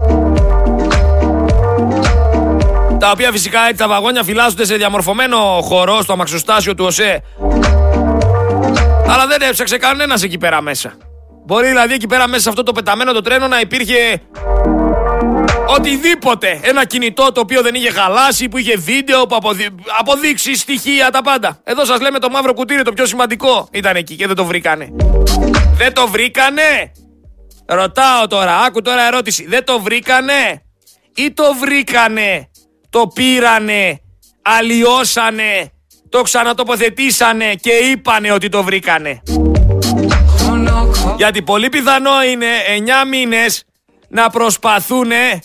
τα 3.06 3.12
οποία 3.12 3.32
φυσικά 3.32 3.60
έτσι 3.68 3.78
τα 3.78 3.88
βαγόνια 3.88 4.24
φυλάσσονται 4.24 4.66
σε 4.66 4.76
διαμορφωμένο 4.76 5.38
χώρο 5.62 6.02
στο 6.02 6.14
αμαξοστάσιο 6.14 6.76
του 6.76 6.86
ΟΣΕ. 6.86 7.22
Αλλά 9.08 9.28
δεν 9.28 9.42
έψαξε 9.42 9.78
κανένας 9.78 10.24
εκεί 10.24 10.38
πέρα 10.38 10.62
μέσα. 10.62 10.94
Μπορεί 11.46 11.68
δηλαδή 11.68 11.94
εκεί 11.94 12.08
πέρα 12.08 12.28
μέσα 12.28 12.42
σε 12.42 12.50
αυτό 12.50 12.64
το 12.64 12.72
πεταμένο 12.72 13.14
το 13.14 13.22
τρένο 13.22 13.48
να 13.48 13.60
υπήρχε 13.60 14.22
οτιδήποτε. 15.68 16.60
Ένα 16.64 16.86
κινητό 16.86 17.32
το 17.32 17.40
οποίο 17.40 17.62
δεν 17.62 17.76
είχε 17.76 17.92
χαλάσει, 17.92 18.50
που 18.50 18.58
είχε 18.58 18.78
βίντεο, 18.78 19.26
που 19.26 19.36
αποδει... 19.36 19.68
αποδείξει, 20.00 20.56
στοιχεία, 20.56 21.10
τα 21.10 21.22
πάντα. 21.22 21.60
Εδώ 21.64 21.86
σας 21.86 22.00
λέμε 22.00 22.20
το 22.20 22.30
μαύρο 22.30 22.54
κουτί 22.54 22.82
το 22.82 22.94
πιο 22.94 23.06
σημαντικό. 23.06 23.68
Ήταν 23.72 23.96
εκεί 23.96 24.16
και 24.16 24.28
δεν 24.28 24.36
το 24.36 24.46
βρήκανε. 24.46 24.90
Δεν 25.78 25.94
το 25.94 26.08
βρήκανε. 26.08 26.92
Ρωτάω 27.66 28.28
τώρα, 28.28 28.58
άκου 28.58 28.82
τώρα 28.82 29.08
ερώτηση. 29.08 29.46
Δεν 29.48 29.64
το 29.64 29.80
βρήκανε 29.80 30.62
ή 31.16 31.32
το 31.32 31.44
βρήκανε; 31.60 32.50
Το 32.96 33.08
πήρανε, 33.08 34.02
αλλοιώσανε, 34.42 35.72
το 36.10 36.22
ξανατοποθετήσανε 36.22 37.56
και 37.62 37.72
είπανε 37.72 38.32
ότι 38.32 38.50
το 38.50 38.64
βρήκανε. 38.64 39.22
Γιατί 41.18 41.42
πολύ 41.42 41.70
πιθανό 41.70 42.24
είναι 42.24 42.48
9 43.04 43.08
μήνες 43.10 43.64
να 44.08 44.30
προσπαθούνε 44.30 45.40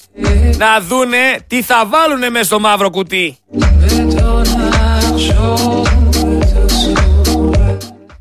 να 0.57 0.81
δούνε 0.81 1.45
τι 1.47 1.63
θα 1.63 1.87
βάλουνε 1.87 2.31
μέσα 2.31 2.45
στο 2.45 2.61
μαύρο 2.61 2.91
κουτί. 2.91 3.39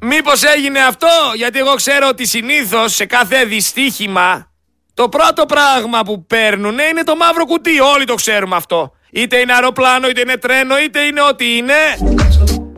Μήπως 0.01 0.43
έγινε 0.43 0.79
αυτό, 0.79 1.07
γιατί 1.35 1.59
εγώ 1.59 1.73
ξέρω 1.73 2.07
ότι 2.07 2.25
συνήθως 2.25 2.95
σε 2.95 3.05
κάθε 3.05 3.45
δυστύχημα 3.45 4.51
το 4.93 5.09
πρώτο 5.09 5.45
πράγμα 5.45 6.01
που 6.03 6.25
παίρνουνε 6.25 6.83
είναι 6.83 7.03
το 7.03 7.15
μαύρο 7.15 7.45
κουτί. 7.45 7.79
Όλοι 7.79 8.05
το 8.05 8.13
ξέρουμε 8.13 8.55
αυτό. 8.55 8.93
Είτε 9.11 9.37
είναι 9.37 9.53
αεροπλάνο, 9.53 10.07
είτε 10.07 10.21
είναι 10.21 10.37
τρένο, 10.37 10.79
είτε 10.79 10.99
είναι 10.99 11.21
ό,τι 11.21 11.57
είναι. 11.57 11.73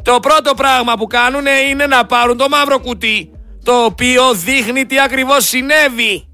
Το 0.04 0.20
πρώτο 0.20 0.54
πράγμα 0.54 0.94
που 0.94 1.08
κάνουν 1.08 1.46
είναι 1.70 1.86
να 1.86 2.06
πάρουν 2.06 2.38
το 2.38 2.50
μαύρο 2.50 2.80
κουτί. 2.80 3.30
Το 3.64 3.74
οποίο 3.84 4.34
δείχνει 4.34 4.86
τι 4.86 5.00
ακριβώς 5.00 5.48
συνέβη. 5.48 6.26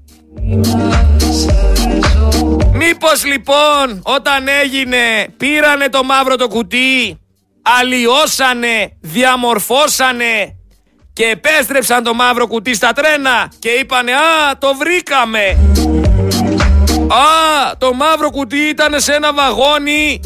Μήπως 2.72 3.24
λοιπόν 3.24 4.00
όταν 4.02 4.48
έγινε 4.62 5.26
πήρανε 5.36 5.88
το 5.88 6.04
μαύρο 6.04 6.36
το 6.36 6.48
κουτί, 6.48 7.18
αλλοιώσανε, 7.62 8.96
διαμορφώσανε 9.00 10.56
και 11.12 11.24
επέστρεψαν 11.24 12.02
το 12.02 12.14
μαύρο 12.14 12.46
κουτί 12.46 12.74
στα 12.74 12.92
τρένα 12.92 13.52
και 13.58 13.68
είπανε 13.68 14.12
«Α, 14.12 14.58
το 14.58 14.74
βρήκαμε». 14.74 15.58
Α, 17.08 17.76
το 17.78 17.92
μαύρο 17.94 18.30
κουτί 18.30 18.56
ήταν 18.58 19.00
σε 19.00 19.12
ένα 19.12 19.32
βαγόνι 19.32 20.20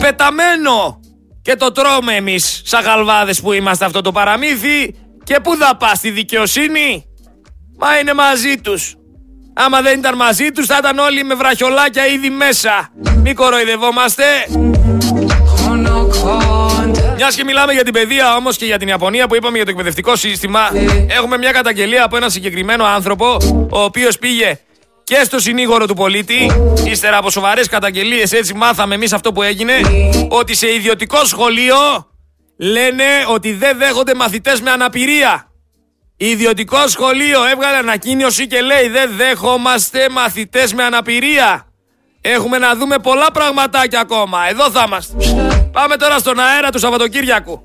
πεταμένο. 0.00 1.00
Και 1.42 1.56
το 1.56 1.72
τρώμε 1.72 2.14
εμείς 2.14 2.62
σαν 2.64 2.82
γαλβάδες 2.82 3.40
που 3.40 3.52
είμαστε 3.52 3.84
αυτό 3.84 4.00
το 4.00 4.12
παραμύθι 4.12 4.94
και 5.24 5.40
πού 5.42 5.56
θα 5.56 5.76
πας 5.76 5.98
στη 5.98 6.10
δικαιοσύνη; 6.10 7.04
Μα 7.78 7.98
είναι 7.98 8.14
μαζί 8.14 8.56
τους. 8.56 8.94
Άμα 9.54 9.80
δεν 9.80 9.98
ήταν 9.98 10.16
μαζί 10.16 10.50
τους 10.50 10.66
θα 10.66 10.76
ήταν 10.78 10.98
όλοι 10.98 11.24
με 11.24 11.34
βραχιολάκια 11.34 12.06
ήδη 12.06 12.30
μέσα. 12.30 12.88
Μη 13.22 13.34
κοροϊδευόμαστε. 13.34 14.24
Μιας 17.24 17.36
και 17.36 17.44
μιλάμε 17.44 17.72
για 17.72 17.84
την 17.84 17.92
παιδεία 17.92 18.36
όμως 18.36 18.56
και 18.56 18.64
για 18.64 18.78
την 18.78 18.88
Ιαπωνία 18.88 19.26
που 19.26 19.34
είπαμε 19.34 19.56
για 19.56 19.64
το 19.64 19.70
εκπαιδευτικό 19.70 20.16
σύστημα, 20.16 20.60
έχουμε 21.08 21.38
μια 21.38 21.52
καταγγελία 21.52 22.04
από 22.04 22.16
ένα 22.16 22.28
συγκεκριμένο 22.28 22.84
άνθρωπο, 22.84 23.36
ο 23.70 23.82
οποίος 23.82 24.18
πήγε 24.18 24.60
και 25.04 25.20
στο 25.24 25.38
συνήγορο 25.38 25.86
του 25.86 25.94
πολίτη, 25.94 26.50
ύστερα 26.84 27.16
από 27.16 27.30
σοβαρές 27.30 27.68
καταγγελίες, 27.68 28.32
έτσι 28.32 28.54
μάθαμε 28.54 28.94
εμείς 28.94 29.12
αυτό 29.12 29.32
που 29.32 29.42
έγινε, 29.42 29.72
ότι 30.28 30.54
σε 30.54 30.72
ιδιωτικό 30.74 31.24
σχολείο 31.24 31.76
λένε 32.58 33.04
ότι 33.28 33.52
δεν 33.52 33.78
δέχονται 33.78 34.14
μαθητές 34.14 34.60
με 34.60 34.70
αναπηρία. 34.70 35.52
Ιδιωτικό 36.16 36.88
σχολείο 36.88 37.44
έβγαλε 37.44 37.76
ανακοίνωση 37.76 38.46
και 38.46 38.60
λέει 38.60 38.88
δεν 38.88 39.10
δέχομαστε 39.16 40.08
μαθητές 40.08 40.72
με 40.72 40.84
αναπηρία. 40.84 41.71
Έχουμε 42.24 42.58
να 42.58 42.74
δούμε 42.74 42.98
πολλά 42.98 43.30
πραγματάκια 43.32 44.00
ακόμα. 44.00 44.48
Εδώ 44.48 44.70
θα 44.70 44.84
είμαστε. 44.86 45.16
Πάμε 45.72 45.96
τώρα 45.96 46.18
στον 46.18 46.38
αέρα 46.38 46.70
του 46.70 46.78
Σαββατοκύριακου. 46.78 47.62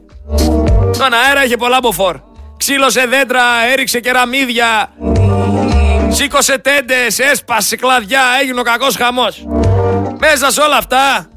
Στον 0.92 1.14
αέρα 1.14 1.44
είχε 1.46 1.58
πολλά 1.58 1.80
μποφόρ. 1.80 2.20
Ξύλωσε 2.58 3.06
δέντρα, 3.06 3.44
έριξε 3.72 4.00
κεραμίδια, 4.00 4.92
σήκωσε 6.10 6.58
τέντες, 6.58 7.20
έσπασε 7.20 7.76
κλαδιά, 7.76 8.22
έγινε 8.42 8.60
ο 8.60 8.64
κακός 8.64 8.96
χαμός. 8.96 9.46
Μέσα 10.20 10.52
σε 10.52 10.62
όλα 10.62 10.78
αυτά, 10.78 11.30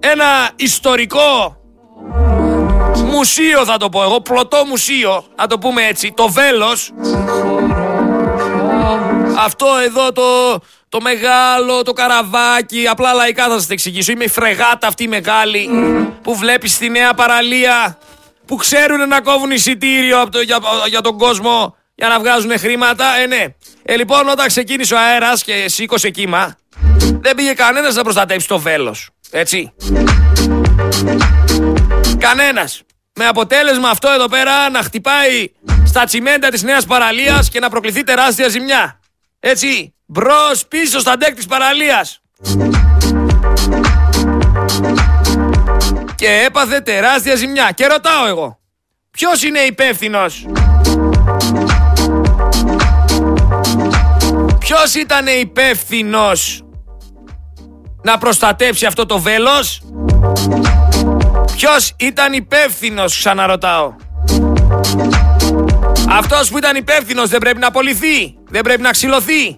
ένα 0.00 0.50
ιστορικό 0.56 1.56
μουσείο 3.10 3.64
θα 3.64 3.76
το 3.76 3.88
πω 3.88 4.02
εγώ, 4.02 4.20
πλωτό 4.20 4.64
μουσείο, 4.64 5.24
να 5.36 5.46
το 5.46 5.58
πούμε 5.58 5.82
έτσι, 5.82 6.12
το 6.16 6.28
Βέλος. 6.28 6.92
Αυτό 9.38 9.66
εδώ 9.86 10.12
το, 10.12 10.22
το 10.94 11.00
μεγάλο, 11.00 11.82
το 11.82 11.92
καραβάκι, 11.92 12.86
απλά 12.88 13.12
λαϊκά 13.12 13.44
θα 13.44 13.50
σας 13.50 13.66
το 13.66 13.72
εξηγήσω. 13.72 14.12
Είμαι 14.12 14.24
η 14.24 14.28
φρεγάτα 14.28 14.86
αυτή 14.86 15.08
μεγάλη 15.08 15.68
που 16.22 16.36
βλέπεις 16.36 16.72
στη 16.72 16.88
νέα 16.88 17.14
παραλία 17.14 17.98
που 18.46 18.56
ξέρουν 18.56 19.08
να 19.08 19.20
κόβουν 19.20 19.50
εισιτήριο 19.50 20.28
το, 20.28 20.40
για, 20.40 20.58
για 20.88 21.00
τον 21.00 21.18
κόσμο 21.18 21.76
για 21.94 22.08
να 22.08 22.18
βγάζουν 22.18 22.58
χρήματα. 22.58 23.18
Ε, 23.18 23.26
ναι. 23.26 23.44
Ε, 23.82 23.96
λοιπόν, 23.96 24.28
όταν 24.28 24.46
ξεκίνησε 24.46 24.94
ο 24.94 24.98
αέρας 24.98 25.42
και 25.42 25.64
σήκωσε 25.68 26.10
κύμα, 26.10 26.56
δεν 27.20 27.34
πήγε 27.34 27.52
κανένας 27.52 27.94
να 27.94 28.02
προστατεύσει 28.02 28.48
το 28.48 28.58
βέλος. 28.58 29.10
Έτσι. 29.30 29.72
Κανένας. 32.18 32.82
Με 33.14 33.26
αποτέλεσμα 33.26 33.88
αυτό 33.88 34.08
εδώ 34.10 34.28
πέρα 34.28 34.70
να 34.70 34.82
χτυπάει 34.82 35.52
στα 35.84 36.04
τσιμέντα 36.04 36.48
της 36.48 36.62
νέας 36.62 36.86
παραλίας 36.86 37.48
και 37.48 37.60
να 37.60 37.68
προκληθεί 37.68 38.04
τεράστια 38.04 38.48
ζημιά. 38.48 38.98
Έτσι. 39.46 39.94
Μπρος 40.06 40.66
πίσω 40.68 40.98
στα 40.98 41.16
ντεκ 41.16 41.34
της 41.34 41.46
παραλίας. 41.46 42.20
Και 46.14 46.28
έπαθε 46.46 46.80
τεράστια 46.80 47.34
ζημιά. 47.34 47.70
Και 47.74 47.86
ρωτάω 47.86 48.26
εγώ. 48.26 48.58
Ποιος 49.10 49.42
είναι 49.42 49.58
υπεύθυνος; 49.58 50.46
Ποιος 54.58 54.94
ήταν 54.94 55.26
υπεύθυνος 55.26 56.64
να 58.02 58.18
προστατέψει 58.18 58.86
αυτό 58.86 59.06
το 59.06 59.18
βέλος; 59.18 59.82
Ποιος 61.56 61.94
ήταν 61.96 62.32
υπεύθυνος, 62.32 63.18
ξαναρωτάω. 63.18 63.94
Αυτός 66.08 66.50
που 66.50 66.58
ήταν 66.58 66.76
υπεύθυνος 66.76 67.28
δεν 67.28 67.40
πρέπει 67.40 67.58
να 67.58 67.66
απολυθεί, 67.66 68.34
δεν 68.54 68.62
πρέπει 68.62 68.82
να 68.82 68.90
ξυλωθεί. 68.90 69.56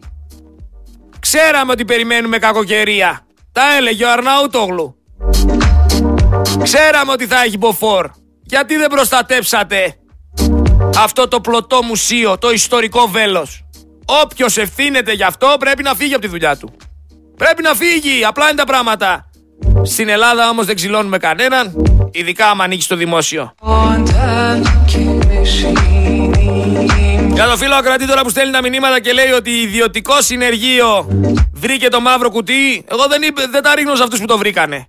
Ξέραμε 1.20 1.72
ότι 1.72 1.84
περιμένουμε 1.84 2.38
κακοκαιρία. 2.38 3.26
Τα 3.53 3.62
έλεγε 3.76 4.05
ο 4.05 4.11
Αρναούτογλου. 4.12 4.97
Ξέραμε 6.62 7.12
ότι 7.12 7.26
θα 7.26 7.42
έχει 7.42 7.59
μποφόρ. 7.59 8.07
Γιατί 8.42 8.76
δεν 8.76 8.88
προστατέψατε 8.88 9.94
αυτό 10.99 11.28
το 11.28 11.40
πλωτό 11.40 11.82
μουσείο, 11.82 12.38
το 12.38 12.51
ιστορικό 12.51 13.07
βέλος; 13.07 13.64
Όποιος 14.22 14.57
ευθύνεται 14.57 15.12
γι' 15.12 15.22
αυτό 15.22 15.57
πρέπει 15.59 15.82
να 15.82 15.94
φύγει 15.94 16.12
από 16.12 16.22
τη 16.22 16.28
δουλειά 16.28 16.57
του. 16.57 16.72
Πρέπει 17.36 17.62
να 17.62 17.74
φύγει, 17.74 18.24
απλά 18.24 18.47
είναι 18.47 18.57
τα 18.57 18.64
πράγματα. 18.64 19.30
Στην 19.82 20.09
Ελλάδα 20.09 20.49
όμως 20.49 20.66
δεν 20.66 20.74
ξυλώνουμε 20.74 21.18
κανέναν, 21.18 21.74
ειδικά 22.12 22.51
άμα 22.51 22.64
ανήκει 22.64 22.82
στο 22.82 22.97
δημόσιο. 22.97 23.55
Για 27.37 27.49
το 27.49 27.57
φίλο 27.57 27.74
Ακρατή 27.74 28.07
τώρα 28.07 28.22
που 28.22 28.28
στέλνει 28.28 28.53
τα 28.53 28.62
μηνύματα 28.62 29.01
και 29.01 29.12
λέει 29.12 29.30
ότι 29.30 29.51
ιδιωτικό 29.51 30.22
συνεργείο 30.22 31.09
βρήκε 31.53 31.89
το 31.89 32.01
μαύρο 32.01 32.30
κουτί, 32.30 32.84
εγώ 32.89 33.07
δεν, 33.09 33.22
είπε, 33.22 33.47
δεν 33.51 33.62
τα 33.62 33.74
ρίχνω 33.74 33.95
σε 33.95 34.03
αυτούς 34.03 34.18
που 34.20 34.26
το 34.26 34.39
βρήκανε. 34.39 34.87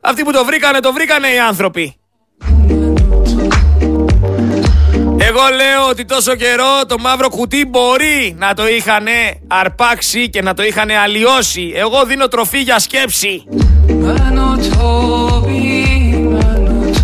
Αυτοί 0.00 0.22
που 0.22 0.32
το 0.32 0.44
βρήκανε, 0.44 0.80
το 0.80 0.92
βρήκανε 0.92 1.28
οι 1.28 1.38
άνθρωποι. 1.38 1.96
Εγώ 5.18 5.40
λέω 5.56 5.88
ότι 5.88 6.04
τόσο 6.04 6.34
καιρό 6.34 6.86
το 6.86 6.98
μαύρο 6.98 7.28
κουτί 7.28 7.66
μπορεί 7.66 8.34
να 8.38 8.54
το 8.54 8.68
είχαν 8.68 9.06
αρπάξει 9.46 10.30
και 10.30 10.42
να 10.42 10.54
το 10.54 10.62
είχαν 10.62 10.90
αλλοιώσει. 10.90 11.72
Εγώ 11.74 12.04
δίνω 12.04 12.28
τροφή 12.28 12.58
για 12.58 12.78
σκέψη. 12.78 13.44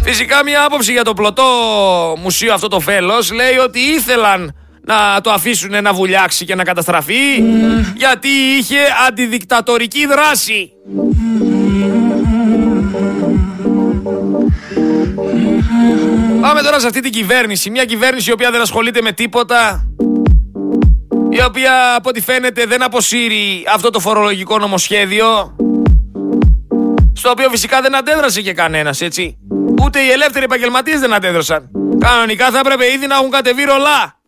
Φυσικά 0.05 0.45
μια 0.45 0.65
άποψη 0.65 0.93
για 0.93 1.05
το 1.05 1.15
πλωτό 1.15 1.43
μουσείο 2.23 2.55
αυτό 2.55 2.69
το 2.69 2.81
φέλος 2.81 3.33
λέει 3.33 3.57
ότι 3.57 3.79
ήθελαν 3.79 4.55
να 4.87 5.21
το 5.21 5.31
αφήσουν 5.31 5.83
να 5.83 5.93
βουλιάξει 5.93 6.45
και 6.45 6.55
να 6.55 6.65
καταστραφεί 6.65 7.43
γιατί 7.97 8.29
είχε 8.29 8.79
αντιδικτατορική 9.09 10.07
δράση. 10.07 10.73
Πάμε 16.41 16.63
τώρα 16.63 16.81
σε 16.81 16.87
αυτή 16.87 17.01
την 17.01 17.13
κυβέρνηση. 17.13 17.71
Μια 17.71 17.85
κυβέρνηση 17.85 18.31
η 18.31 18.33
οποία 18.33 18.51
δεν 18.51 18.61
ασχολείται 18.61 19.03
με 19.03 19.13
τίποτα. 19.13 19.89
Η 21.31 21.43
οποία 21.43 21.95
από 21.97 22.09
ό,τι 22.09 22.21
φαίνεται 22.21 22.67
δεν 22.67 22.83
αποσύρει 22.83 23.65
αυτό 23.75 23.91
το 23.91 24.01
φορολογικό 24.01 24.59
νομοσχέδιο. 24.59 25.57
Στο 27.13 27.31
οποίο 27.31 27.49
φυσικά 27.51 27.81
δεν 27.81 27.97
αντέδρασε 27.97 28.41
και 28.41 28.53
κανένας, 28.53 29.01
έτσι. 29.01 29.39
Ούτε 29.83 30.01
οι 30.01 30.11
ελεύθεροι 30.11 30.45
επαγγελματίες 30.45 31.01
δεν 31.01 31.13
αντέδρασαν. 31.13 31.71
Κανονικά 31.99 32.51
θα 32.51 32.59
έπρεπε 32.59 32.93
ήδη 32.93 33.07
να 33.07 33.15
έχουν 33.15 33.31
κατεβεί 33.31 33.65
ρολά. 33.65 34.19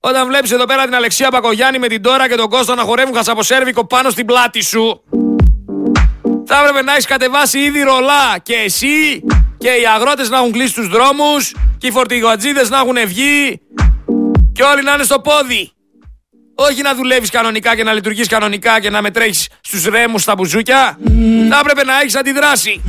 Όταν 0.00 0.26
βλέπεις 0.26 0.50
εδώ 0.50 0.64
πέρα 0.64 0.84
την 0.84 0.94
Αλεξία 0.94 1.30
Πακογιάννη 1.30 1.78
με 1.78 1.86
την 1.88 2.02
Τώρα 2.02 2.28
και 2.28 2.34
τον 2.34 2.48
Κώστα 2.48 2.74
να 2.74 2.82
χορεύουν 2.82 3.14
χασαποσέρβικο 3.14 3.86
πάνω 3.86 4.10
στην 4.10 4.26
πλάτη 4.26 4.62
σου, 4.62 5.02
θα 6.46 6.58
έπρεπε 6.58 6.82
να 6.82 6.92
έχεις 6.92 7.06
κατεβάσει 7.06 7.58
ήδη 7.58 7.82
ρολά 7.82 8.38
και 8.42 8.54
εσύ 8.54 9.24
και 9.58 9.68
οι 9.68 9.86
αγρότες 9.94 10.30
να 10.30 10.36
έχουν 10.36 10.52
κλείσει 10.52 10.74
τους 10.74 10.88
δρόμους 10.88 11.54
και 11.78 11.86
οι 11.86 11.90
φορτηγατζίδες 11.90 12.70
να 12.70 12.76
έχουν 12.76 12.96
βγει 13.06 13.60
και 14.52 14.62
όλοι 14.62 14.82
να 14.82 14.92
είναι 14.92 15.02
στο 15.02 15.20
πόδι. 15.20 15.72
Όχι 16.54 16.82
να 16.82 16.94
δουλεύεις 16.94 17.30
κανονικά 17.30 17.76
και 17.76 17.84
να 17.84 17.92
λειτουργείς 17.92 18.28
κανονικά 18.28 18.80
και 18.80 18.90
να 18.90 19.02
μετρέχεις 19.02 19.48
στους 19.60 19.84
ρέμους 19.84 20.22
στα 20.22 20.34
μπουζούκια. 20.34 20.98
Θα 21.48 21.58
έπρεπε 21.60 21.84
να 21.84 22.00
έχεις 22.00 22.16
αντιδράσει. 22.16 22.82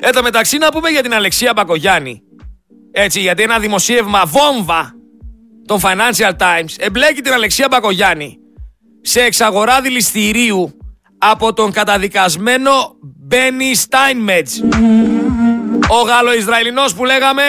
Εν 0.00 0.22
μεταξύ 0.22 0.58
να 0.58 0.68
πούμε 0.68 0.88
για 0.88 1.02
την 1.02 1.14
Αλεξία 1.14 1.52
Μπακογιάννη. 1.56 2.22
Έτσι, 2.92 3.20
γιατί 3.20 3.42
ένα 3.42 3.58
δημοσίευμα 3.58 4.22
βόμβα 4.26 4.94
των 5.66 5.80
Financial 5.82 6.36
Times 6.36 6.74
εμπλέκει 6.78 7.20
την 7.20 7.32
Αλεξία 7.32 7.66
Μπακογιάννη 7.70 8.38
σε 9.00 9.20
εξαγορά 9.20 9.80
δηληστηρίου 9.80 10.76
από 11.18 11.52
τον 11.52 11.72
καταδικασμένο 11.72 12.70
Μπένι 13.00 13.74
Στάινμετζ. 13.74 14.58
Ο 15.88 16.00
Γαλλοϊσραηλινός 16.06 16.94
που 16.94 17.04
λέγαμε, 17.04 17.42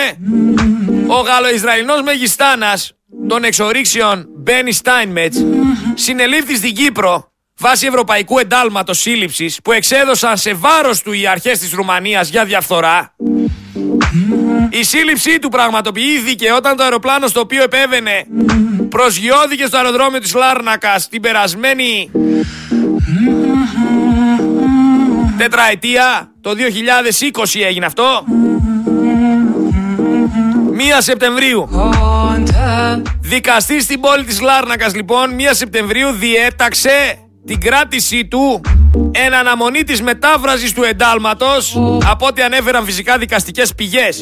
ο 1.07 1.21
Γαλλοϊσραηλινός 1.21 2.01
μεγιστάνας 2.01 2.93
των 3.27 3.43
εξορίξεων 3.43 4.25
Μπένι 4.37 4.71
Στάινμετζ 4.71 5.37
συνελήφθη 5.93 6.55
στην 6.55 6.75
Κύπρο 6.75 7.30
βάσει 7.61 7.87
ευρωπαϊκού 7.87 8.39
εντάλματος 8.39 8.99
σύλληψης 8.99 9.59
που 9.63 9.71
εξέδωσαν 9.71 10.37
σε 10.37 10.53
βάρος 10.53 11.01
του 11.01 11.11
οι 11.11 11.27
αρχές 11.27 11.59
της 11.59 11.71
Ρουμανίας 11.71 12.29
για 12.29 12.45
διαφθορά. 12.45 13.15
Η 14.69 14.83
σύλληψή 14.83 15.39
του 15.39 15.49
πραγματοποιήθηκε 15.49 16.51
όταν 16.51 16.75
το 16.75 16.83
αεροπλάνο 16.83 17.27
στο 17.27 17.39
οποίο 17.39 17.63
επέβαινε 17.63 18.25
προσγειώθηκε 18.89 19.65
στο 19.65 19.77
αεροδρόμιο 19.77 20.19
της 20.19 20.33
Λάρνακας 20.33 21.07
την 21.07 21.21
περασμένη 21.21 22.11
τετραετία. 25.37 26.31
Το 26.41 26.51
2020 26.51 27.61
έγινε 27.65 27.85
αυτό. 27.85 28.23
Μία 30.71 31.01
Σεπτεμβρίου. 31.01 31.69
Δικαστής 33.21 33.83
στην 33.83 33.99
πόλη 33.99 34.23
της 34.23 34.41
Λάρνακας 34.41 34.95
λοιπόν, 34.95 35.33
μία 35.33 35.53
Σεπτεμβρίου 35.53 36.11
διέταξε 36.11 37.17
την 37.51 37.59
κράτησή 37.59 38.25
του 38.25 38.61
εν 39.11 39.33
αναμονή 39.33 39.83
της 39.83 40.01
μετάφρασης 40.01 40.73
του 40.73 40.83
εντάλματος 40.83 41.77
από 42.05 42.25
ό,τι 42.25 42.41
ανέφεραν 42.41 42.85
φυσικά 42.85 43.17
δικαστικές 43.17 43.75
πηγές. 43.75 44.21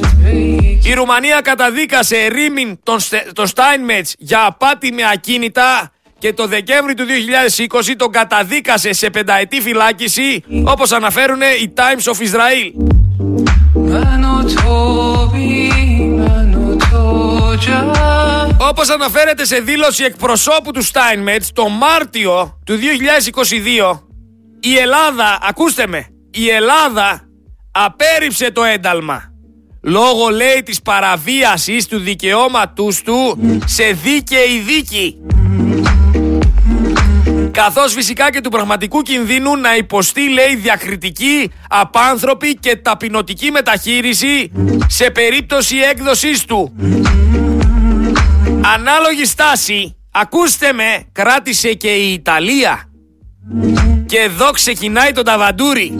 Η 0.83 0.93
Ρουμανία 0.93 1.41
καταδίκασε 1.41 2.27
ρήμιν 2.27 2.79
τον, 2.83 2.97
τον 3.33 3.47
Στάινμετς 3.47 4.15
για 4.17 4.45
απάτη 4.45 4.91
με 4.91 5.01
ακίνητα 5.13 5.91
και 6.19 6.33
το 6.33 6.47
Δεκέμβρη 6.47 6.93
του 6.93 7.03
2020 7.89 7.93
τον 7.97 8.11
καταδίκασε 8.11 8.93
σε 8.93 9.09
πενταετή 9.09 9.61
φυλάκιση 9.61 10.43
όπως 10.63 10.91
αναφέρουν 10.91 11.41
οι 11.41 11.73
Times 11.75 12.13
of 12.13 12.17
Israel. 12.27 12.71
Όπως 18.69 18.89
αναφέρεται 18.89 19.45
σε 19.45 19.59
δήλωση 19.59 20.03
εκπροσώπου 20.03 20.71
του 20.71 20.85
Steinmetz 20.85 21.45
το 21.53 21.69
Μάρτιο 21.69 22.59
του 22.65 22.79
2022 23.93 23.99
η 24.59 24.77
Ελλάδα, 24.77 25.39
ακούστε 25.41 25.87
με, 25.87 26.07
η 26.31 26.49
Ελλάδα 26.49 27.21
απέρριψε 27.71 28.51
το 28.51 28.63
ένταλμα. 28.63 29.33
Λόγω 29.81 30.29
λέει 30.29 30.63
της 30.65 30.81
παραβίασης 30.81 31.87
του 31.87 31.99
δικαιώματούς 31.99 33.01
του 33.01 33.39
σε 33.65 33.83
δίκαιη 33.83 34.59
δίκη. 34.59 35.15
Καθώς 37.51 37.93
φυσικά 37.93 38.31
και 38.31 38.41
του 38.41 38.49
πραγματικού 38.49 39.01
κινδύνου 39.01 39.55
να 39.55 39.75
υποστεί 39.75 40.29
λέει 40.29 40.55
διακριτική, 40.55 41.51
απάνθρωπη 41.69 42.55
και 42.55 42.75
ταπεινωτική 42.75 43.51
μεταχείριση 43.51 44.51
σε 44.87 45.09
περίπτωση 45.09 45.75
έκδοσης 45.77 46.45
του. 46.45 46.73
Ανάλογη 48.73 49.25
στάση, 49.25 49.95
ακούστε 50.11 50.73
με, 50.73 51.05
κράτησε 51.11 51.73
και 51.73 51.95
η 51.95 52.13
Ιταλία. 52.13 52.89
Και 54.05 54.17
εδώ 54.17 54.51
ξεκινάει 54.51 55.11
το 55.11 55.21
ταβαντούρι. 55.21 55.97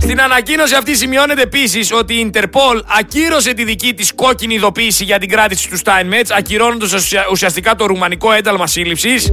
Στην 0.00 0.20
ανακοίνωση 0.20 0.74
αυτή 0.74 0.96
σημειώνεται 0.96 1.42
επίσης 1.42 1.92
ότι 1.92 2.14
η 2.14 2.18
Ιντερπολ 2.20 2.84
ακύρωσε 2.98 3.54
τη 3.54 3.64
δική 3.64 3.94
της 3.94 4.14
κόκκινη 4.14 4.54
ειδοποίηση 4.54 5.04
για 5.04 5.18
την 5.18 5.28
κράτηση 5.28 5.68
του 5.68 5.76
Στάινμετ, 5.76 6.32
ακυρώνοντας 6.32 7.04
ουσιαστικά 7.30 7.74
το 7.74 7.86
ρουμανικό 7.86 8.32
ένταλμα 8.32 8.66
σύλληψης. 8.66 9.30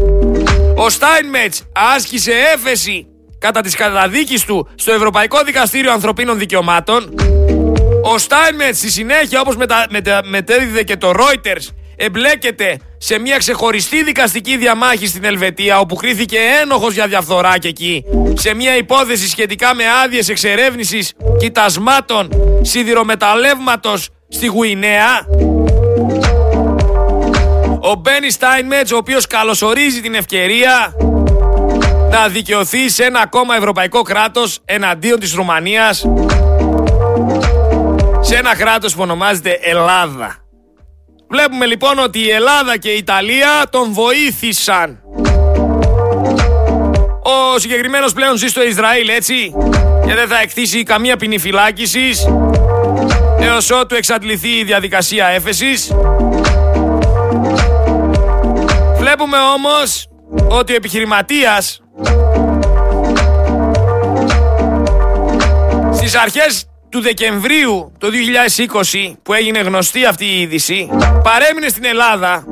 Ο 0.75 0.89
Στάινμετ 0.89 1.53
άσκησε 1.95 2.31
έφεση 2.53 3.07
κατά 3.39 3.61
της 3.61 3.75
καταδίκης 3.75 4.45
του 4.45 4.67
στο 4.75 4.91
Ευρωπαϊκό 4.91 5.43
Δικαστήριο 5.43 5.91
Ανθρωπίνων 5.91 6.37
Δικαιωμάτων. 6.37 7.13
Ο 8.07 8.17
Στάινμετ 8.17 8.75
στη 8.75 8.89
συνέχεια, 8.89 9.41
όπως 9.41 9.55
μετέδιδε 10.29 10.83
και 10.83 10.97
το 10.97 11.11
Reuters, 11.15 11.67
εμπλέκεται 11.95 12.79
σε 12.97 13.19
μια 13.19 13.37
ξεχωριστή 13.37 14.03
δικαστική 14.03 14.57
διαμάχη 14.57 15.07
στην 15.07 15.23
Ελβετία 15.23 15.79
όπου 15.79 15.95
κρίθηκε 15.95 16.37
ένοχος 16.61 16.93
για 16.93 17.07
διαφθορά 17.07 17.57
και 17.57 17.67
εκεί 17.67 18.03
σε 18.33 18.53
μια 18.53 18.77
υπόθεση 18.77 19.29
σχετικά 19.29 19.75
με 19.75 19.83
άδειες 20.03 20.29
εξερεύνησης 20.29 21.13
κοιτασμάτων 21.39 22.29
σιδηρομεταλλεύματος 22.61 24.09
στη 24.29 24.45
Γουινέα. 24.45 25.25
Ο 27.79 27.95
Μπένι 27.95 28.31
Στάινμετς 28.31 28.91
ο 28.91 28.97
οποίος 28.97 29.27
καλωσορίζει 29.27 30.01
την 30.01 30.13
ευκαιρία 30.13 30.95
να 32.11 32.27
δικαιωθεί 32.27 32.89
σε 32.89 33.03
ένα 33.03 33.19
ακόμα 33.19 33.55
ευρωπαϊκό 33.55 34.01
κράτος 34.01 34.59
εναντίον 34.65 35.19
της 35.19 35.33
Ρουμανίας 35.33 36.05
σε 38.35 38.41
ένα 38.41 38.55
κράτος 38.55 38.95
που 38.95 39.01
ονομάζεται 39.01 39.59
Ελλάδα. 39.61 40.35
Βλέπουμε 41.29 41.65
λοιπόν 41.65 41.99
ότι 41.99 42.19
η 42.19 42.29
Ελλάδα 42.29 42.77
και 42.77 42.89
η 42.89 42.97
Ιταλία 42.97 43.63
τον 43.69 43.93
βοήθησαν. 43.93 44.99
Ο 47.21 47.59
συγκεκριμένος 47.59 48.13
πλέον 48.13 48.37
ζει 48.37 48.47
στο 48.47 48.63
Ισραήλ 48.63 49.07
έτσι; 49.09 49.53
Και 50.05 50.13
δεν 50.13 50.27
θα 50.27 50.39
εκτίσει 50.41 50.83
καμία 50.83 51.17
ποινή 51.17 51.37
φυλάκισης 51.37 52.27
έως 53.39 53.71
ότου 53.71 53.95
εξαντληθεί 53.95 54.49
η 54.49 54.63
διαδικασία 54.63 55.27
έφεσης. 55.27 55.91
Βλέπουμε 58.97 59.37
όμως 59.55 60.07
ότι 60.47 60.71
ο 60.73 60.75
επιχειρηματίας 60.75 61.81
στις 65.93 66.15
αρχές 66.15 66.65
του 66.95 67.01
Δεκεμβρίου 67.01 67.91
του 67.97 68.09
2020 69.11 69.13
που 69.23 69.33
έγινε 69.33 69.59
γνωστή 69.59 70.05
αυτή 70.05 70.25
η 70.25 70.41
είδηση 70.41 70.89
παρέμεινε 71.23 71.67
στην 71.67 71.85
Ελλάδα 71.85 72.45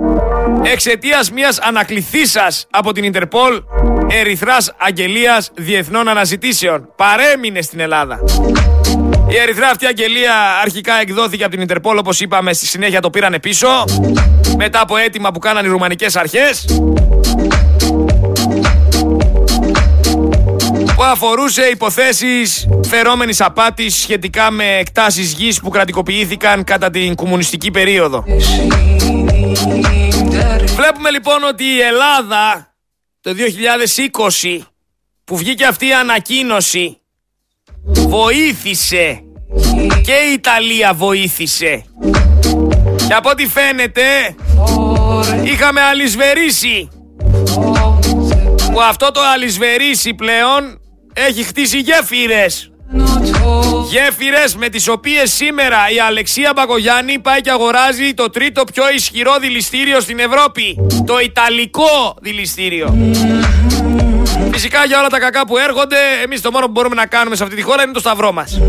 εξαιτίας 0.63 1.31
μιας 1.31 1.59
ανακληθήσας 1.59 2.67
από 2.69 2.91
την 2.91 3.03
Ιντερπολ 3.03 3.61
Ερυθράς 4.09 4.73
Αγγελίας 4.77 5.51
Διεθνών 5.55 6.07
Αναζητήσεων. 6.07 6.89
Παρέμεινε 6.95 7.61
στην 7.61 7.79
Ελλάδα. 7.79 8.19
Η 9.29 9.37
ερυθρά 9.37 9.69
αυτή 9.69 9.85
αγγελία 9.85 10.33
αρχικά 10.61 10.93
εκδόθηκε 11.01 11.43
από 11.43 11.51
την 11.51 11.61
Ιντερπόλ 11.61 11.97
όπως 11.97 12.19
είπαμε 12.19 12.53
στη 12.53 12.65
συνέχεια 12.65 13.01
το 13.01 13.09
πήρανε 13.09 13.39
πίσω 13.39 13.67
μετά 14.57 14.81
από 14.81 14.97
αίτημα 14.97 15.31
που 15.31 15.39
κάνανε 15.39 15.67
οι 15.67 15.71
ρουμανικές 15.71 16.15
αρχές 16.15 16.65
που 20.95 21.03
αφορούσε 21.03 21.61
υποθέσεις 21.61 22.67
φερόμενης 22.87 23.41
απάτης 23.41 23.95
σχετικά 23.95 24.51
με 24.51 24.77
εκτάσεις 24.77 25.31
γης 25.31 25.59
που 25.59 25.69
κρατικοποιήθηκαν 25.69 26.63
κατά 26.63 26.89
την 26.89 27.15
κομμουνιστική 27.15 27.71
περίοδο. 27.71 28.23
Βλέπουμε 30.75 31.09
λοιπόν 31.11 31.43
ότι 31.43 31.63
η 31.63 31.81
Ελλάδα 31.81 32.73
το 33.21 33.31
2020 34.41 34.59
που 35.23 35.37
βγήκε 35.37 35.65
αυτή 35.65 35.87
η 35.87 35.93
ανακοίνωση 35.93 36.97
βοήθησε 37.85 39.23
και 40.03 40.13
η 40.29 40.33
Ιταλία 40.33 40.93
βοήθησε. 40.93 41.83
Και 43.07 43.13
από 43.13 43.29
ό,τι 43.29 43.47
φαίνεται 43.47 44.35
είχαμε 45.43 45.81
αλυσβερίσει 45.81 46.89
που 48.73 48.81
αυτό 48.81 49.11
το 49.11 49.21
αλυσβερίσει 49.33 50.13
πλέον 50.13 50.81
έχει 51.13 51.43
χτίσει 51.43 51.79
γέφυρες. 51.79 52.71
Γέφυρες 53.89 54.55
με 54.55 54.69
τις 54.69 54.87
οποίες 54.87 55.33
σήμερα 55.33 55.77
η 55.95 55.99
Αλεξία 55.99 56.51
Μπακογιάννη 56.55 57.19
πάει 57.19 57.41
και 57.41 57.51
αγοράζει 57.51 58.13
το 58.13 58.29
τρίτο 58.29 58.63
πιο 58.73 58.83
ισχυρό 58.95 59.37
δηληστήριο 59.41 59.99
στην 59.99 60.19
Ευρώπη. 60.19 60.85
Το 61.05 61.19
Ιταλικό 61.19 62.15
δηληστήριο. 62.21 63.13
Φυσικά 64.51 64.85
για 64.85 64.99
όλα 64.99 65.07
τα 65.07 65.19
κακά 65.19 65.45
που 65.45 65.57
έρχονται, 65.57 65.97
εμείς 66.23 66.41
το 66.41 66.51
μόνο 66.51 66.65
που 66.65 66.71
μπορούμε 66.71 66.95
να 66.95 67.05
κάνουμε 67.05 67.35
σε 67.35 67.43
αυτή 67.43 67.55
τη 67.55 67.61
χώρα 67.61 67.83
είναι 67.83 67.91
το 67.91 67.99
σταυρό 67.99 68.31
μας. 68.31 68.59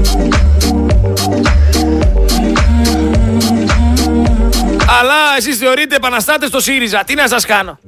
Αλλά 5.00 5.14
εσείς 5.36 5.56
θεωρείτε 5.56 5.96
επαναστάτες 5.96 6.48
στο 6.48 6.60
ΣΥΡΙΖΑ. 6.60 7.04
Τι 7.04 7.14
να 7.14 7.28
σας 7.28 7.46
κάνω. 7.46 7.78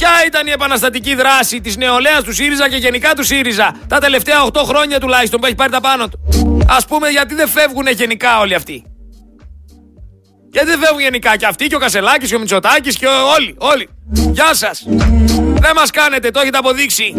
Ποια 0.00 0.10
ήταν 0.26 0.46
η 0.46 0.50
επαναστατική 0.50 1.14
δράση 1.14 1.60
της 1.60 1.76
νεολαίας 1.76 2.22
του 2.22 2.32
ΣΥΡΙΖΑ 2.32 2.68
και 2.68 2.76
γενικά 2.76 3.14
του 3.14 3.24
ΣΥΡΙΖΑ 3.24 3.74
τα 3.88 3.98
τελευταία 3.98 4.36
8 4.52 4.62
χρόνια 4.64 5.00
τουλάχιστον 5.00 5.40
που 5.40 5.46
έχει 5.46 5.54
πάρει 5.54 5.70
τα 5.70 5.80
πάνω 5.80 6.08
του; 6.08 6.20
Α 6.68 6.86
πούμε, 6.88 7.08
γιατί 7.08 7.34
δεν 7.34 7.48
φεύγουν 7.48 7.86
γενικά 7.88 8.38
όλοι 8.38 8.54
αυτοί; 8.54 8.84
Γιατί 10.52 10.66
δεν 10.66 10.78
φεύγουν 10.78 11.00
γενικά 11.00 11.36
και 11.36 11.46
αυτοί 11.46 11.66
και 11.66 11.74
ο 11.74 11.78
Κασελάκης 11.78 12.28
και 12.28 12.34
ο 12.34 12.38
Μητσοτάκης 12.38 12.96
και 12.96 13.06
όλοι, 13.06 13.54
όλοι. 13.58 13.88
Γεια 14.10 14.54
σας. 14.54 14.84
Δεν 15.54 15.72
μας 15.74 15.90
κάνετε, 15.90 16.30
το 16.30 16.40
έχετε 16.40 16.58
αποδείξει. 16.58 17.14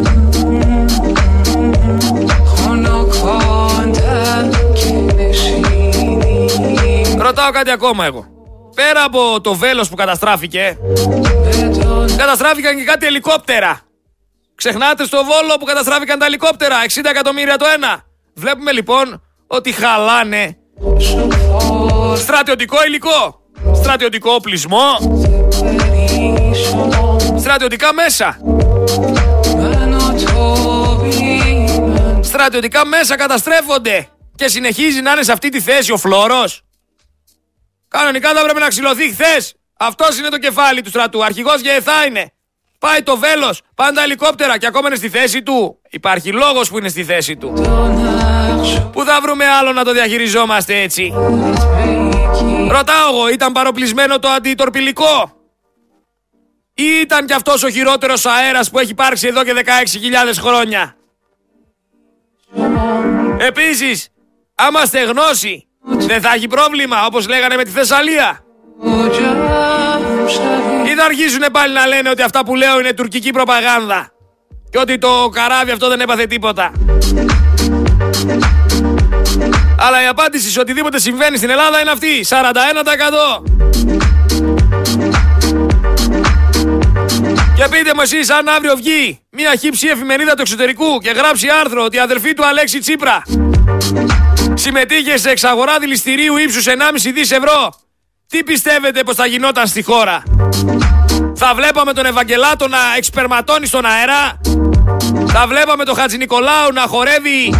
Ρωτάω 7.17 7.51
κάτι 7.51 7.71
ακόμα 7.71 8.05
εγώ. 8.05 8.25
Πέρα 8.75 9.03
από 9.03 9.41
το 9.41 9.53
βέλος 9.53 9.89
που 9.89 9.95
καταστράφηκε, 9.95 10.77
καταστράφηκαν 12.17 12.77
και 12.77 12.83
κάτι 12.83 13.05
ελικόπτερα. 13.05 13.81
Ξεχνάτε 14.55 15.05
στο 15.05 15.17
Βόλο 15.17 15.57
που 15.59 15.65
καταστράφηκαν 15.65 16.19
τα 16.19 16.25
ελικόπτερα, 16.25 16.75
60 16.83 17.01
εκατομμύρια 17.09 17.57
το 17.57 17.65
ένα. 17.75 18.03
Βλέπουμε 18.33 18.71
λοιπόν 18.71 19.21
ότι 19.47 19.71
χαλάνε 19.71 20.57
στρατιωτικό 22.15 22.85
υλικό, 22.85 23.41
στρατιωτικό 23.75 24.33
οπλισμό, 24.33 24.97
στρατιωτικά 27.39 27.93
μέσα. 27.93 28.37
Στρατιωτικά 32.21 32.85
μέσα 32.85 33.15
καταστρέφονται 33.15 34.07
και 34.35 34.47
συνεχίζει 34.47 35.01
να 35.01 35.11
είναι 35.11 35.23
σε 35.23 35.31
αυτή 35.31 35.49
τη 35.49 35.61
θέση 35.61 35.91
ο 35.91 35.97
Φλόρος. 35.97 36.61
Κανονικά 37.87 38.33
θα 38.33 38.43
πρέπει 38.43 38.59
να 38.59 38.67
ξυλωθεί 38.67 39.11
χθες 39.11 39.55
αυτός 39.81 40.17
είναι 40.19 40.29
το 40.29 40.37
κεφάλι 40.37 40.81
του 40.81 40.89
στρατού. 40.89 41.23
Αρχηγός 41.23 41.61
εθά 41.61 42.05
είναι. 42.05 42.31
Πάει 42.79 43.03
το 43.03 43.17
βέλος, 43.17 43.61
πάνε 43.75 43.91
τα 43.95 44.03
ελικόπτερα 44.03 44.57
και 44.57 44.67
ακόμα 44.67 44.87
είναι 44.87 44.95
στη 44.95 45.09
θέση 45.09 45.43
του. 45.43 45.79
Υπάρχει 45.89 46.31
λόγος 46.31 46.69
που 46.69 46.77
είναι 46.77 46.89
στη 46.89 47.03
θέση 47.03 47.35
του. 47.37 47.53
Πού 48.91 49.03
θα 49.03 49.21
βρούμε 49.21 49.45
άλλο 49.45 49.71
να 49.71 49.83
το 49.83 49.91
διαχειριζόμαστε 49.91 50.81
έτσι. 50.81 51.13
Ρωτάω 52.69 53.09
εγώ, 53.13 53.29
ήταν 53.29 53.51
παροπλισμένο 53.51 54.19
το 54.19 54.27
αντιτορπιλικό; 54.27 55.35
Ή 56.73 56.83
ήταν 57.01 57.25
κι 57.25 57.33
αυτός 57.33 57.63
ο 57.63 57.69
χειρότερος 57.69 58.25
αέρας 58.25 58.69
που 58.69 58.79
έχει 58.79 58.91
υπάρξει 58.91 59.27
εδώ 59.27 59.43
και 59.43 59.53
16.000 59.53 60.39
χρόνια; 60.39 60.95
Επίσης, 63.37 64.09
άμα 64.55 64.81
γνώση, 65.07 65.67
δεν 65.83 66.21
θα 66.21 66.33
έχει 66.33 66.47
πρόβλημα 66.47 67.05
όπως 67.05 67.27
λέγανε 67.27 67.55
με 67.55 67.63
τη 67.63 67.69
Θεσσαλία. 67.69 68.45
Ή 70.85 70.93
θα 70.95 71.03
αρχίσουν 71.05 71.43
πάλι 71.51 71.73
να 71.73 71.87
λένε 71.87 72.09
ότι 72.09 72.21
αυτά 72.21 72.45
που 72.45 72.55
λέω 72.55 72.79
είναι 72.79 72.93
τουρκική 72.93 73.31
προπαγάνδα. 73.31 74.11
Και 74.69 74.77
ότι 74.77 74.97
το 74.97 75.29
καράβι 75.33 75.71
αυτό 75.71 75.87
δεν 75.87 75.99
έπαθε 75.99 76.25
τίποτα. 76.25 76.71
Αλλά 79.77 80.03
η 80.03 80.05
απάντηση 80.05 80.49
σε 80.49 80.59
οτιδήποτε 80.59 80.99
συμβαίνει 80.99 81.37
στην 81.37 81.49
Ελλάδα 81.49 81.79
είναι 81.79 81.91
αυτή. 81.91 82.25
41%. 82.29 83.43
Και 87.55 87.67
πείτε 87.69 87.91
μου 87.95 88.01
εσείς 88.01 88.29
αν 88.29 88.47
αύριο 88.47 88.75
βγει 88.75 89.19
μια 89.29 89.55
χύψη 89.55 89.87
εφημερίδα 89.87 90.33
του 90.33 90.41
εξωτερικού 90.41 90.97
και 90.97 91.09
γράψει 91.09 91.47
άρθρο 91.61 91.83
ότι 91.83 91.95
η 91.95 91.99
αδερφή 91.99 92.33
του 92.33 92.45
Αλέξη 92.45 92.79
Τσίπρα 92.79 93.21
συμμετείχε 94.53 95.17
σε 95.17 95.29
εξαγορά 95.29 95.79
δηληστηρίου 95.79 96.37
ύψους 96.37 96.65
1,5 96.67 96.73
δις 97.13 97.31
ευρώ. 97.31 97.73
Τι 98.31 98.43
πιστεύετε 98.43 99.03
πως 99.03 99.15
θα 99.15 99.25
γινόταν 99.25 99.67
στη 99.67 99.83
χώρα; 99.83 100.23
Θα 101.35 101.53
βλέπαμε 101.55 101.93
τον 101.93 102.05
Ευαγγελάτο 102.05 102.67
να 102.67 102.77
εξπερματώνει 102.97 103.65
στον 103.65 103.85
αέρα; 103.85 104.39
Θα 105.27 105.47
βλέπαμε 105.47 105.83
τον 105.83 105.95
Χατζη 105.95 106.17
Νικολάου 106.17 106.71
να 106.73 106.81
χορεύει 106.81 107.53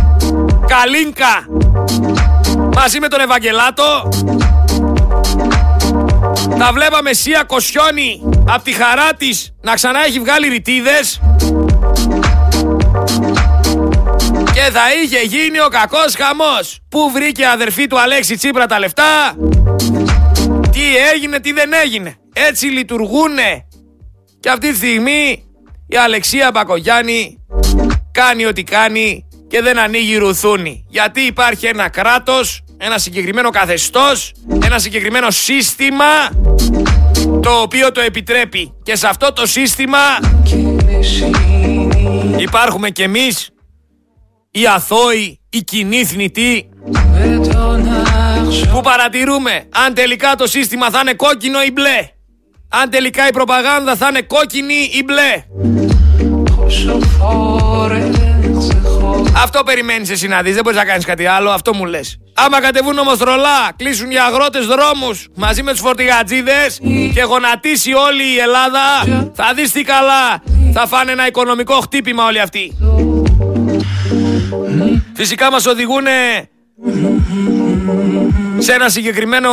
καλίνκα 0.68 1.46
μαζί 2.76 3.00
με 3.00 3.08
τον 3.08 3.20
Ευαγγελάτο; 3.20 4.10
Θα 6.58 6.72
βλέπαμε 6.74 7.14
Σία 7.14 7.44
Κοσιόνη 7.44 8.22
από 8.50 8.64
τη 8.64 8.72
χαρά 8.72 9.14
της 9.18 9.54
να 9.62 9.74
ξανά 9.74 10.06
έχει 10.06 10.20
βγάλει 10.20 10.48
ρητίδες; 10.48 11.20
Και 14.54 14.72
θα 14.72 14.84
είχε 15.04 15.20
γίνει 15.20 15.60
ο 15.60 15.68
κακός 15.68 16.16
χαμός. 16.16 16.80
Πού 16.90 17.12
βρήκε 17.14 17.46
αδερφή 17.48 17.88
του 17.88 18.00
Αλέξη 18.00 18.36
Τσίπρα 18.36 18.66
τα 18.66 18.80
λεφτά; 18.80 19.36
Τι 20.72 20.98
έγινε, 21.14 21.40
τι 21.40 21.52
δεν 21.52 21.70
έγινε. 21.84 22.16
Έτσι 22.34 22.66
λειτουργούνε. 22.66 23.68
Και 24.40 24.50
αυτή 24.50 24.70
τη 24.70 24.76
στιγμή 24.76 25.44
η 25.88 25.98
Αλεξία 25.98 26.52
Μπακογιάννη 26.54 27.46
κάνει 28.12 28.46
ό,τι 28.46 28.64
κάνει 28.64 29.26
και 29.48 29.62
δεν 29.62 29.80
ανοίγει 29.80 30.18
ρουθούνη. 30.18 30.86
Γιατί 30.90 31.22
υπάρχει 31.22 31.66
ένα 31.66 31.90
κράτος, 31.90 32.64
ένα 32.78 32.98
συγκεκριμένο 32.98 33.50
καθεστώς, 33.50 34.34
ένα 34.66 34.80
συγκεκριμένο 34.80 35.32
σύστημα 35.32 36.30
το 37.42 37.62
οποίο 37.62 37.92
το 37.92 38.02
επιτρέπει. 38.02 38.74
Και 38.84 38.96
σε 38.96 39.08
αυτό 39.08 39.34
το 39.34 39.46
σύστημα 39.46 39.98
υπάρχουμε 42.38 42.90
κι 42.90 43.02
εμείς, 43.02 43.50
οι 44.52 44.68
αθώοι, 44.68 45.40
οι 45.50 45.64
κοινοί 45.64 46.06
θνητοί, 46.06 46.70
που 48.74 48.82
παρατηρούμε 48.82 49.68
αν 49.86 49.94
τελικά 49.94 50.36
το 50.36 50.48
σύστημα 50.48 50.90
θα 50.90 51.00
είναι 51.00 51.14
κόκκινο 51.14 51.62
ή 51.64 51.72
μπλε. 51.72 52.10
Αν 52.70 52.90
τελικά 52.90 53.28
η 53.28 53.32
προπαγάνδα 53.32 53.96
θα 53.96 54.08
είναι 54.10 54.22
κόκκινη 54.22 54.74
ή 54.74 55.04
μπλε. 55.06 55.44
Αυτό 59.36 59.64
περιμένεις 59.64 60.10
εσύ 60.10 60.28
να 60.28 60.42
δεις. 60.42 60.54
Δεν 60.54 60.64
μπορείς 60.64 60.80
να 60.80 60.86
κάνεις 60.86 61.06
κάτι 61.06 61.26
άλλο. 61.26 61.50
Αυτό 61.50 61.74
μου 61.74 61.86
λες. 61.86 62.18
Άμα 62.34 62.62
κατεβούν 62.62 62.98
όμω 62.98 63.16
τρολά, 63.16 63.72
κλείσουν 63.76 64.12
οι 64.12 64.20
αγρότες 64.20 64.66
δρόμους 64.66 65.28
μαζί 65.36 65.64
με 65.64 65.72
τους 65.72 65.80
φορτηγατζίδες 65.80 66.80
και 67.14 67.22
γονατίσει 67.22 67.94
όλη 67.94 68.24
η 68.36 68.38
Ελλάδα, 68.38 68.80
θα 69.34 69.54
δεις 69.56 69.72
τι 69.72 69.84
καλά. 69.84 70.44
Θα 70.74 70.88
φάνε 70.88 71.12
ένα 71.12 71.28
οικονομικό 71.28 71.74
χτύπημα 71.74 72.26
όλοι 72.26 72.40
αυτοί. 72.40 72.78
Φυσικά 75.14 75.52
μας 75.52 75.66
οδηγούν 75.66 76.06
σε 78.62 78.74
ένα 78.74 78.90
συγκεκριμένο 78.90 79.50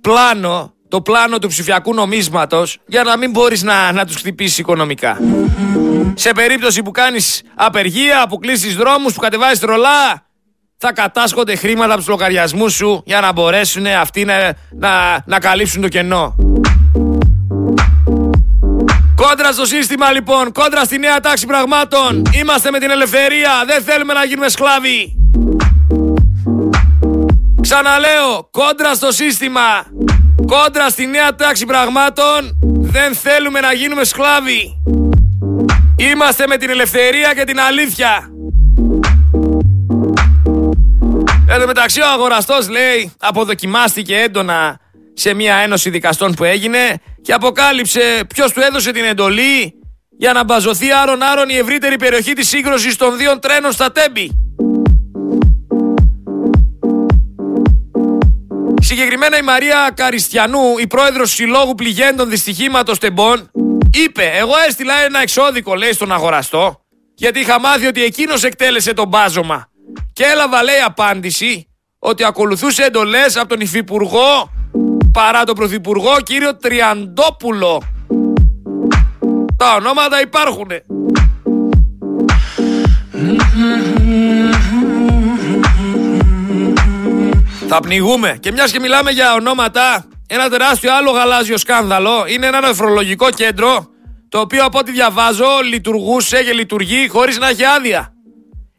πλάνο 0.00 0.74
το 0.88 1.00
πλάνο 1.00 1.38
του 1.38 1.48
ψηφιακού 1.48 1.94
νομίσματος 1.94 2.78
για 2.86 3.02
να 3.02 3.16
μην 3.16 3.30
μπορείς 3.30 3.62
να, 3.62 3.92
να 3.92 4.04
τους 4.04 4.16
χτυπήσεις 4.16 4.58
οικονομικά. 4.58 5.18
Σε 6.14 6.32
περίπτωση 6.32 6.82
που 6.82 6.90
κάνεις 6.90 7.42
απεργία, 7.54 8.26
που 8.28 8.38
κλείσεις 8.38 8.76
δρόμους, 8.76 9.14
που 9.14 9.20
κατεβάζεις 9.20 9.58
τρολά, 9.58 10.26
θα 10.76 10.92
κατάσχονται 10.92 11.56
χρήματα 11.56 11.88
από 11.88 11.96
τους 11.96 12.08
λογαριασμούς 12.08 12.72
σου 12.72 13.02
για 13.06 13.20
να 13.20 13.32
μπορέσουν 13.32 13.86
αυτοί 13.86 14.24
να, 14.24 14.34
να, 14.70 15.22
να 15.26 15.38
καλύψουν 15.38 15.82
το 15.82 15.88
κενό. 15.88 16.34
Κόντρα 19.14 19.52
στο 19.52 19.64
σύστημα 19.64 20.12
λοιπόν, 20.12 20.52
κόντρα 20.52 20.84
στη 20.84 20.98
νέα 20.98 21.20
τάξη 21.20 21.46
πραγμάτων. 21.46 22.22
Είμαστε 22.40 22.70
με 22.70 22.78
την 22.78 22.90
ελευθερία, 22.90 23.50
δεν 23.66 23.82
θέλουμε 23.82 24.12
να 24.12 24.24
γίνουμε 24.24 24.48
σκλάβοι. 24.48 25.23
Ξαναλέω, 27.64 28.48
κόντρα 28.50 28.94
στο 28.94 29.12
σύστημα. 29.12 29.86
Κόντρα 30.46 30.88
στη 30.88 31.06
νέα 31.06 31.34
τάξη 31.34 31.64
πραγμάτων 31.66 32.58
δεν 32.80 33.14
θέλουμε 33.14 33.60
να 33.60 33.72
γίνουμε 33.72 34.04
σκλάβοι. 34.04 34.82
Είμαστε 35.96 36.46
με 36.46 36.56
την 36.56 36.70
ελευθερία 36.70 37.34
και 37.34 37.44
την 37.44 37.60
αλήθεια. 37.60 38.30
Εν 41.48 41.60
τω 41.60 41.66
μεταξύ 41.66 42.00
ο 42.00 42.06
αγοραστός 42.06 42.68
λέει 42.68 43.12
αποδοκιμάστηκε 43.18 44.16
έντονα 44.16 44.80
σε 45.14 45.34
μια 45.34 45.54
ένωση 45.54 45.90
δικαστών 45.90 46.34
που 46.34 46.44
έγινε 46.44 46.94
και 47.22 47.32
αποκάλυψε 47.32 48.24
ποιος 48.34 48.52
του 48.52 48.60
έδωσε 48.60 48.90
την 48.90 49.04
εντολή 49.04 49.74
για 50.18 50.32
να 50.32 50.44
μπαζωθεί 50.44 50.92
άρον-άρον 50.92 51.48
η 51.48 51.56
ευρύτερη 51.56 51.96
περιοχή 51.96 52.32
της 52.32 52.48
σύγκρουσης 52.48 52.96
των 52.96 53.16
δύο 53.16 53.38
τρένων 53.38 53.72
στα 53.72 53.92
Τέμπη. 53.92 54.43
Συγκεκριμένα 58.86 59.38
η 59.38 59.42
Μαρία 59.42 59.92
Καριστιανού, 59.94 60.78
η 60.78 60.86
πρόεδρος 60.86 61.30
Συλλόγου 61.30 61.74
Πληγέντων 61.74 62.28
Δυστυχήματος 62.30 62.98
Τεμπών, 62.98 63.50
είπε 63.92 64.30
«Εγώ 64.38 64.52
έστειλα 64.68 64.94
ένα 65.04 65.20
εξώδικο, 65.20 65.74
λέει, 65.74 65.92
στον 65.92 66.12
αγοραστό, 66.12 66.80
γιατί 67.14 67.40
είχα 67.40 67.60
μάθει 67.60 67.86
ότι 67.86 68.04
εκείνος 68.04 68.42
εκτέλεσε 68.42 68.92
το 68.92 69.06
μπάζωμα. 69.06 69.68
Και 70.12 70.24
έλαβα, 70.24 70.62
λέει, 70.62 70.80
απάντηση 70.86 71.68
ότι 71.98 72.24
ακολουθούσε 72.24 72.82
εντολές 72.82 73.36
από 73.36 73.48
τον 73.48 73.60
Υφυπουργό 73.60 74.52
παρά 75.12 75.44
τον 75.44 75.54
Πρωθυπουργό 75.54 76.16
κύριο 76.22 76.56
Τριαντόπουλο. 76.56 77.82
Τα 79.56 79.74
ονόματα 79.74 80.20
υπάρχουν. 80.20 80.68
Θα 87.68 87.80
πνιγούμε. 87.80 88.36
Και 88.40 88.52
μιας 88.52 88.72
και 88.72 88.80
μιλάμε 88.80 89.10
για 89.10 89.34
ονόματα, 89.34 90.04
ένα 90.26 90.48
τεράστιο 90.48 90.94
άλλο 90.94 91.10
γαλάζιο 91.10 91.58
σκάνδαλο 91.58 92.24
είναι 92.26 92.46
ένα 92.46 92.60
νεφρολογικό 92.60 93.30
κέντρο 93.30 93.88
το 94.28 94.40
οποίο 94.40 94.64
από 94.64 94.78
ό,τι 94.78 94.92
διαβάζω 94.92 95.46
λειτουργούσε 95.68 96.42
και 96.42 96.52
λειτουργεί 96.52 97.08
χωρίς 97.08 97.38
να 97.38 97.48
έχει 97.48 97.64
άδεια. 97.64 98.14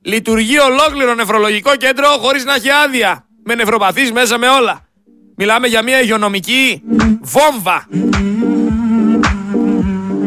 Λειτουργεί 0.02 0.60
ολόκληρο 0.60 1.14
νεφρολογικό 1.14 1.76
κέντρο 1.76 2.08
χωρίς 2.08 2.46
να 2.46 2.54
έχει 2.54 2.70
άδεια. 2.70 3.26
Με 3.44 3.56
νευροπαθείς 3.56 4.12
μέσα 4.12 4.38
με 4.38 4.48
όλα. 4.48 4.88
Μιλάμε 5.38 5.68
για 5.68 5.84
μια 5.84 6.02
υγειονομική 6.02 6.82
βόμβα. 7.22 7.88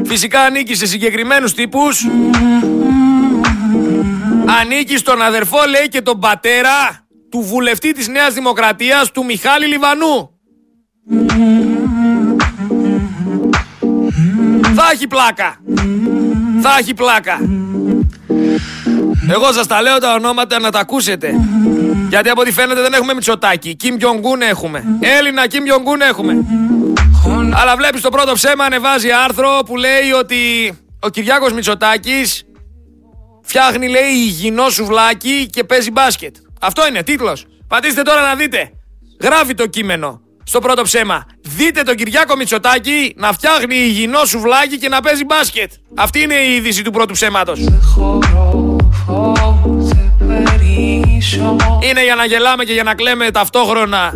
Φυσικά 0.05 0.41
ανήκει 0.41 0.75
σε 0.75 0.87
συγκεκριμένους 0.87 1.55
τύπους. 1.55 2.07
Ανήκει 4.61 4.97
στον 4.97 5.23
αδερφό 5.23 5.59
λέει 5.69 5.89
και 5.89 6.03
τον 6.03 6.21
πατέρα 6.21 7.07
του 7.31 7.41
βουλευτή 7.41 7.93
της 7.93 8.09
Νέας 8.09 8.35
Δημοκρατίας 8.35 9.11
του 9.11 9.25
Μιχάλη 9.25 9.67
Λιβανού. 9.67 10.31
Θα 14.75 14.91
έχει 14.93 15.07
πλάκα. 15.07 15.61
Θα 16.61 16.77
έχει 16.79 16.95
πλάκα. 16.95 17.39
Εγώ 19.31 19.53
σας 19.53 19.67
τα 19.67 19.83
λέω 19.83 19.99
τα 19.99 20.15
ονόματα 20.15 20.61
να 20.61 20.71
τα 20.71 20.79
ακούσετε. 20.79 21.35
Γιατί 22.09 22.29
από 22.29 22.41
ό,τι 22.41 22.53
φαίνεται 22.53 22.81
δεν 22.81 22.93
έχουμε 22.93 23.15
Μητσοτάκι. 23.15 23.75
Κιμ 23.75 23.97
Γιονγκούν 23.97 24.43
έχουμε. 24.43 24.85
Έλληνα 25.01 25.47
Κιμ 25.47 25.65
Γιονγκούν 25.65 26.01
έχουμε. 26.01 26.45
Αλλά 27.53 27.77
βλέπεις 27.77 28.01
το 28.01 28.09
πρώτο 28.09 28.33
ψέμα 28.33 28.65
ανεβάζει 28.65 29.11
άρθρο 29.11 29.63
που 29.67 29.77
λέει 29.77 30.11
ότι 30.19 30.73
ο 31.01 31.09
Κυριάκος 31.09 31.53
Μητσοτάκης 31.53 32.45
φτιάχνει 33.43 33.89
λέει 33.89 34.11
υγιεινό 34.11 34.69
σουβλάκι 34.69 35.47
και 35.53 35.65
παίζει 35.65 35.91
μπάσκετ. 35.91 36.37
Αυτό 36.61 36.87
είναι 36.87 37.03
τίτλος. 37.03 37.47
Πατήστε 37.69 38.03
τώρα 38.03 38.23
να 38.23 38.35
δείτε. 38.35 38.71
Γράφει 39.21 39.55
το 39.55 39.67
κείμενο 39.67 40.21
στο 40.45 40.59
πρώτο 40.59 40.83
ψέμα. 40.83 41.27
Δείτε 41.43 41.83
τον 41.83 41.95
Κυριάκο 41.95 42.37
Μητσοτάκη 42.37 43.15
να 43.17 43.33
φτιάχνει 43.33 43.77
υγιεινό 43.77 44.25
σουβλάκι 44.25 44.79
και 44.79 44.89
να 44.89 45.01
παίζει 45.01 45.25
μπάσκετ. 45.25 45.73
Αυτή 45.95 46.21
είναι 46.21 46.35
η 46.35 46.55
είδηση 46.55 46.83
του 46.83 46.91
πρώτου 46.91 47.13
ψέματος. 47.13 47.59
Είναι 51.81 52.05
για 52.05 52.15
να 52.15 52.25
γελάμε 52.25 52.65
και 52.65 52.73
για 52.73 52.83
να 52.83 52.95
κλαίμε 52.95 53.31
ταυτόχρονα. 53.31 54.13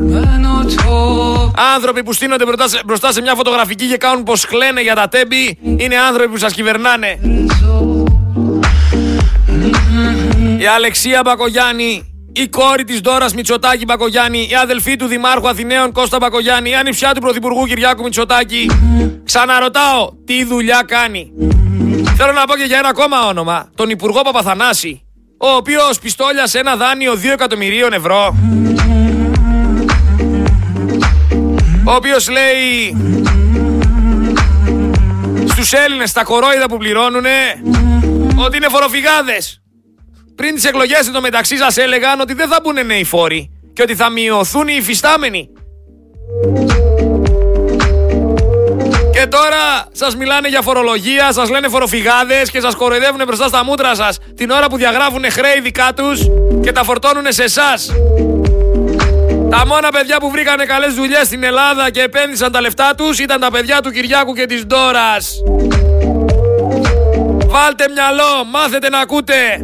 Άνθρωποι 1.74 2.02
που 2.02 2.12
στείνονται 2.12 2.44
μπροστά 2.86 3.12
σε 3.12 3.20
μια 3.20 3.34
φωτογραφική 3.34 3.88
και 3.88 3.96
κάνουν 3.96 4.22
πως 4.24 4.46
κλαίνε 4.46 4.80
για 4.80 4.94
τα 4.94 5.08
τέμπη 5.08 5.58
είναι 5.62 5.96
άνθρωποι 6.08 6.30
που 6.30 6.38
σας 6.38 6.52
κυβερνάνε. 6.52 7.18
Η 10.58 10.66
Αλεξία 10.66 11.20
Μπακογιάννη, 11.24 12.11
η 12.32 12.48
κόρη 12.48 12.84
της 12.84 13.00
Δόρας 13.00 13.34
Μητσοτάκη 13.34 13.84
Μπακογιάννη, 13.84 14.48
η 14.50 14.54
αδελφή 14.54 14.96
του 14.96 15.06
Δημάρχου 15.06 15.48
Αθηναίων 15.48 15.92
Κώστα 15.92 16.16
Μπακογιάννη, 16.16 16.70
η 16.70 16.74
ανιψιά 16.74 17.14
του 17.14 17.20
Πρωθυπουργού 17.20 17.66
Κυριάκου 17.66 18.02
Μητσοτάκη. 18.02 18.70
Ξαναρωτάω, 19.24 20.10
τι 20.24 20.44
δουλειά 20.44 20.82
κάνει; 20.86 21.32
Θέλω 22.16 22.32
να 22.32 22.44
πω 22.44 22.56
και 22.56 22.64
για 22.64 22.78
ένα 22.78 22.88
ακόμα 22.88 23.26
όνομα, 23.26 23.70
τον 23.74 23.90
Υπουργό 23.90 24.22
Παπαθανάση, 24.22 25.02
ο 25.38 25.48
οποίος 25.48 25.98
πιστόλιασε 25.98 26.58
ένα 26.58 26.76
δάνειο 26.76 27.14
2 27.14 27.32
εκατομμυρίων 27.32 27.92
ευρώ. 27.92 28.36
Ο 31.84 31.92
οποίος 31.92 32.28
λέει 32.28 32.96
στους 35.36 35.54
τους 35.54 35.72
Έλληνες 35.72 36.12
τα 36.12 36.22
κορόιδα 36.22 36.66
που 36.68 36.76
πληρώνουνε 36.76 37.30
ότι 38.36 38.56
είναι 38.56 38.68
φοροφυγάδες. 38.68 39.61
Πριν 40.34 40.54
τις 40.54 40.64
εκλογές 40.64 41.10
το 41.12 41.20
μεταξύ 41.20 41.56
σας 41.56 41.76
έλεγαν 41.76 42.20
ότι 42.20 42.34
δεν 42.34 42.48
θα 42.48 42.58
μπουν 42.62 42.86
νέοι 42.86 43.04
φόροι 43.04 43.50
και 43.72 43.82
ότι 43.82 43.94
θα 43.94 44.10
μειωθούν 44.10 44.68
οι 44.68 44.74
υφιστάμενοι. 44.78 45.48
Και 49.12 49.26
τώρα 49.26 49.86
σας 49.92 50.16
μιλάνε 50.16 50.48
για 50.48 50.62
φορολογία, 50.62 51.32
σας 51.32 51.50
λένε 51.50 51.68
φοροφυγάδες 51.68 52.50
και 52.50 52.60
σας 52.60 52.74
κοροϊδεύουν 52.74 53.20
μπροστά 53.26 53.48
στα 53.48 53.64
μούτρα 53.64 53.94
σας 53.94 54.18
την 54.36 54.50
ώρα 54.50 54.66
που 54.66 54.76
διαγράφουν 54.76 55.30
χρέη 55.30 55.60
δικά 55.62 55.92
τους 55.96 56.20
και 56.62 56.72
τα 56.72 56.84
φορτώνουν 56.84 57.24
σε 57.28 57.42
εσάς. 57.42 57.92
Τα 59.50 59.66
μόνα 59.66 59.90
παιδιά 59.90 60.16
που 60.20 60.30
βρήκανε 60.30 60.64
καλές 60.64 60.94
δουλειές 60.94 61.26
στην 61.26 61.42
Ελλάδα 61.42 61.90
και 61.90 62.02
επένδυσαν 62.02 62.52
τα 62.52 62.60
λεφτά 62.60 62.94
τους 62.96 63.18
ήταν 63.18 63.40
τα 63.40 63.50
παιδιά 63.50 63.80
του 63.80 63.90
Κυριάκου 63.90 64.32
και 64.32 64.46
της 64.46 64.66
Ντόρας. 64.66 65.42
Βάλτε 67.46 67.84
μυαλό, 67.92 68.44
μάθετε 68.52 68.88
να 68.88 68.98
ακούτε. 68.98 69.60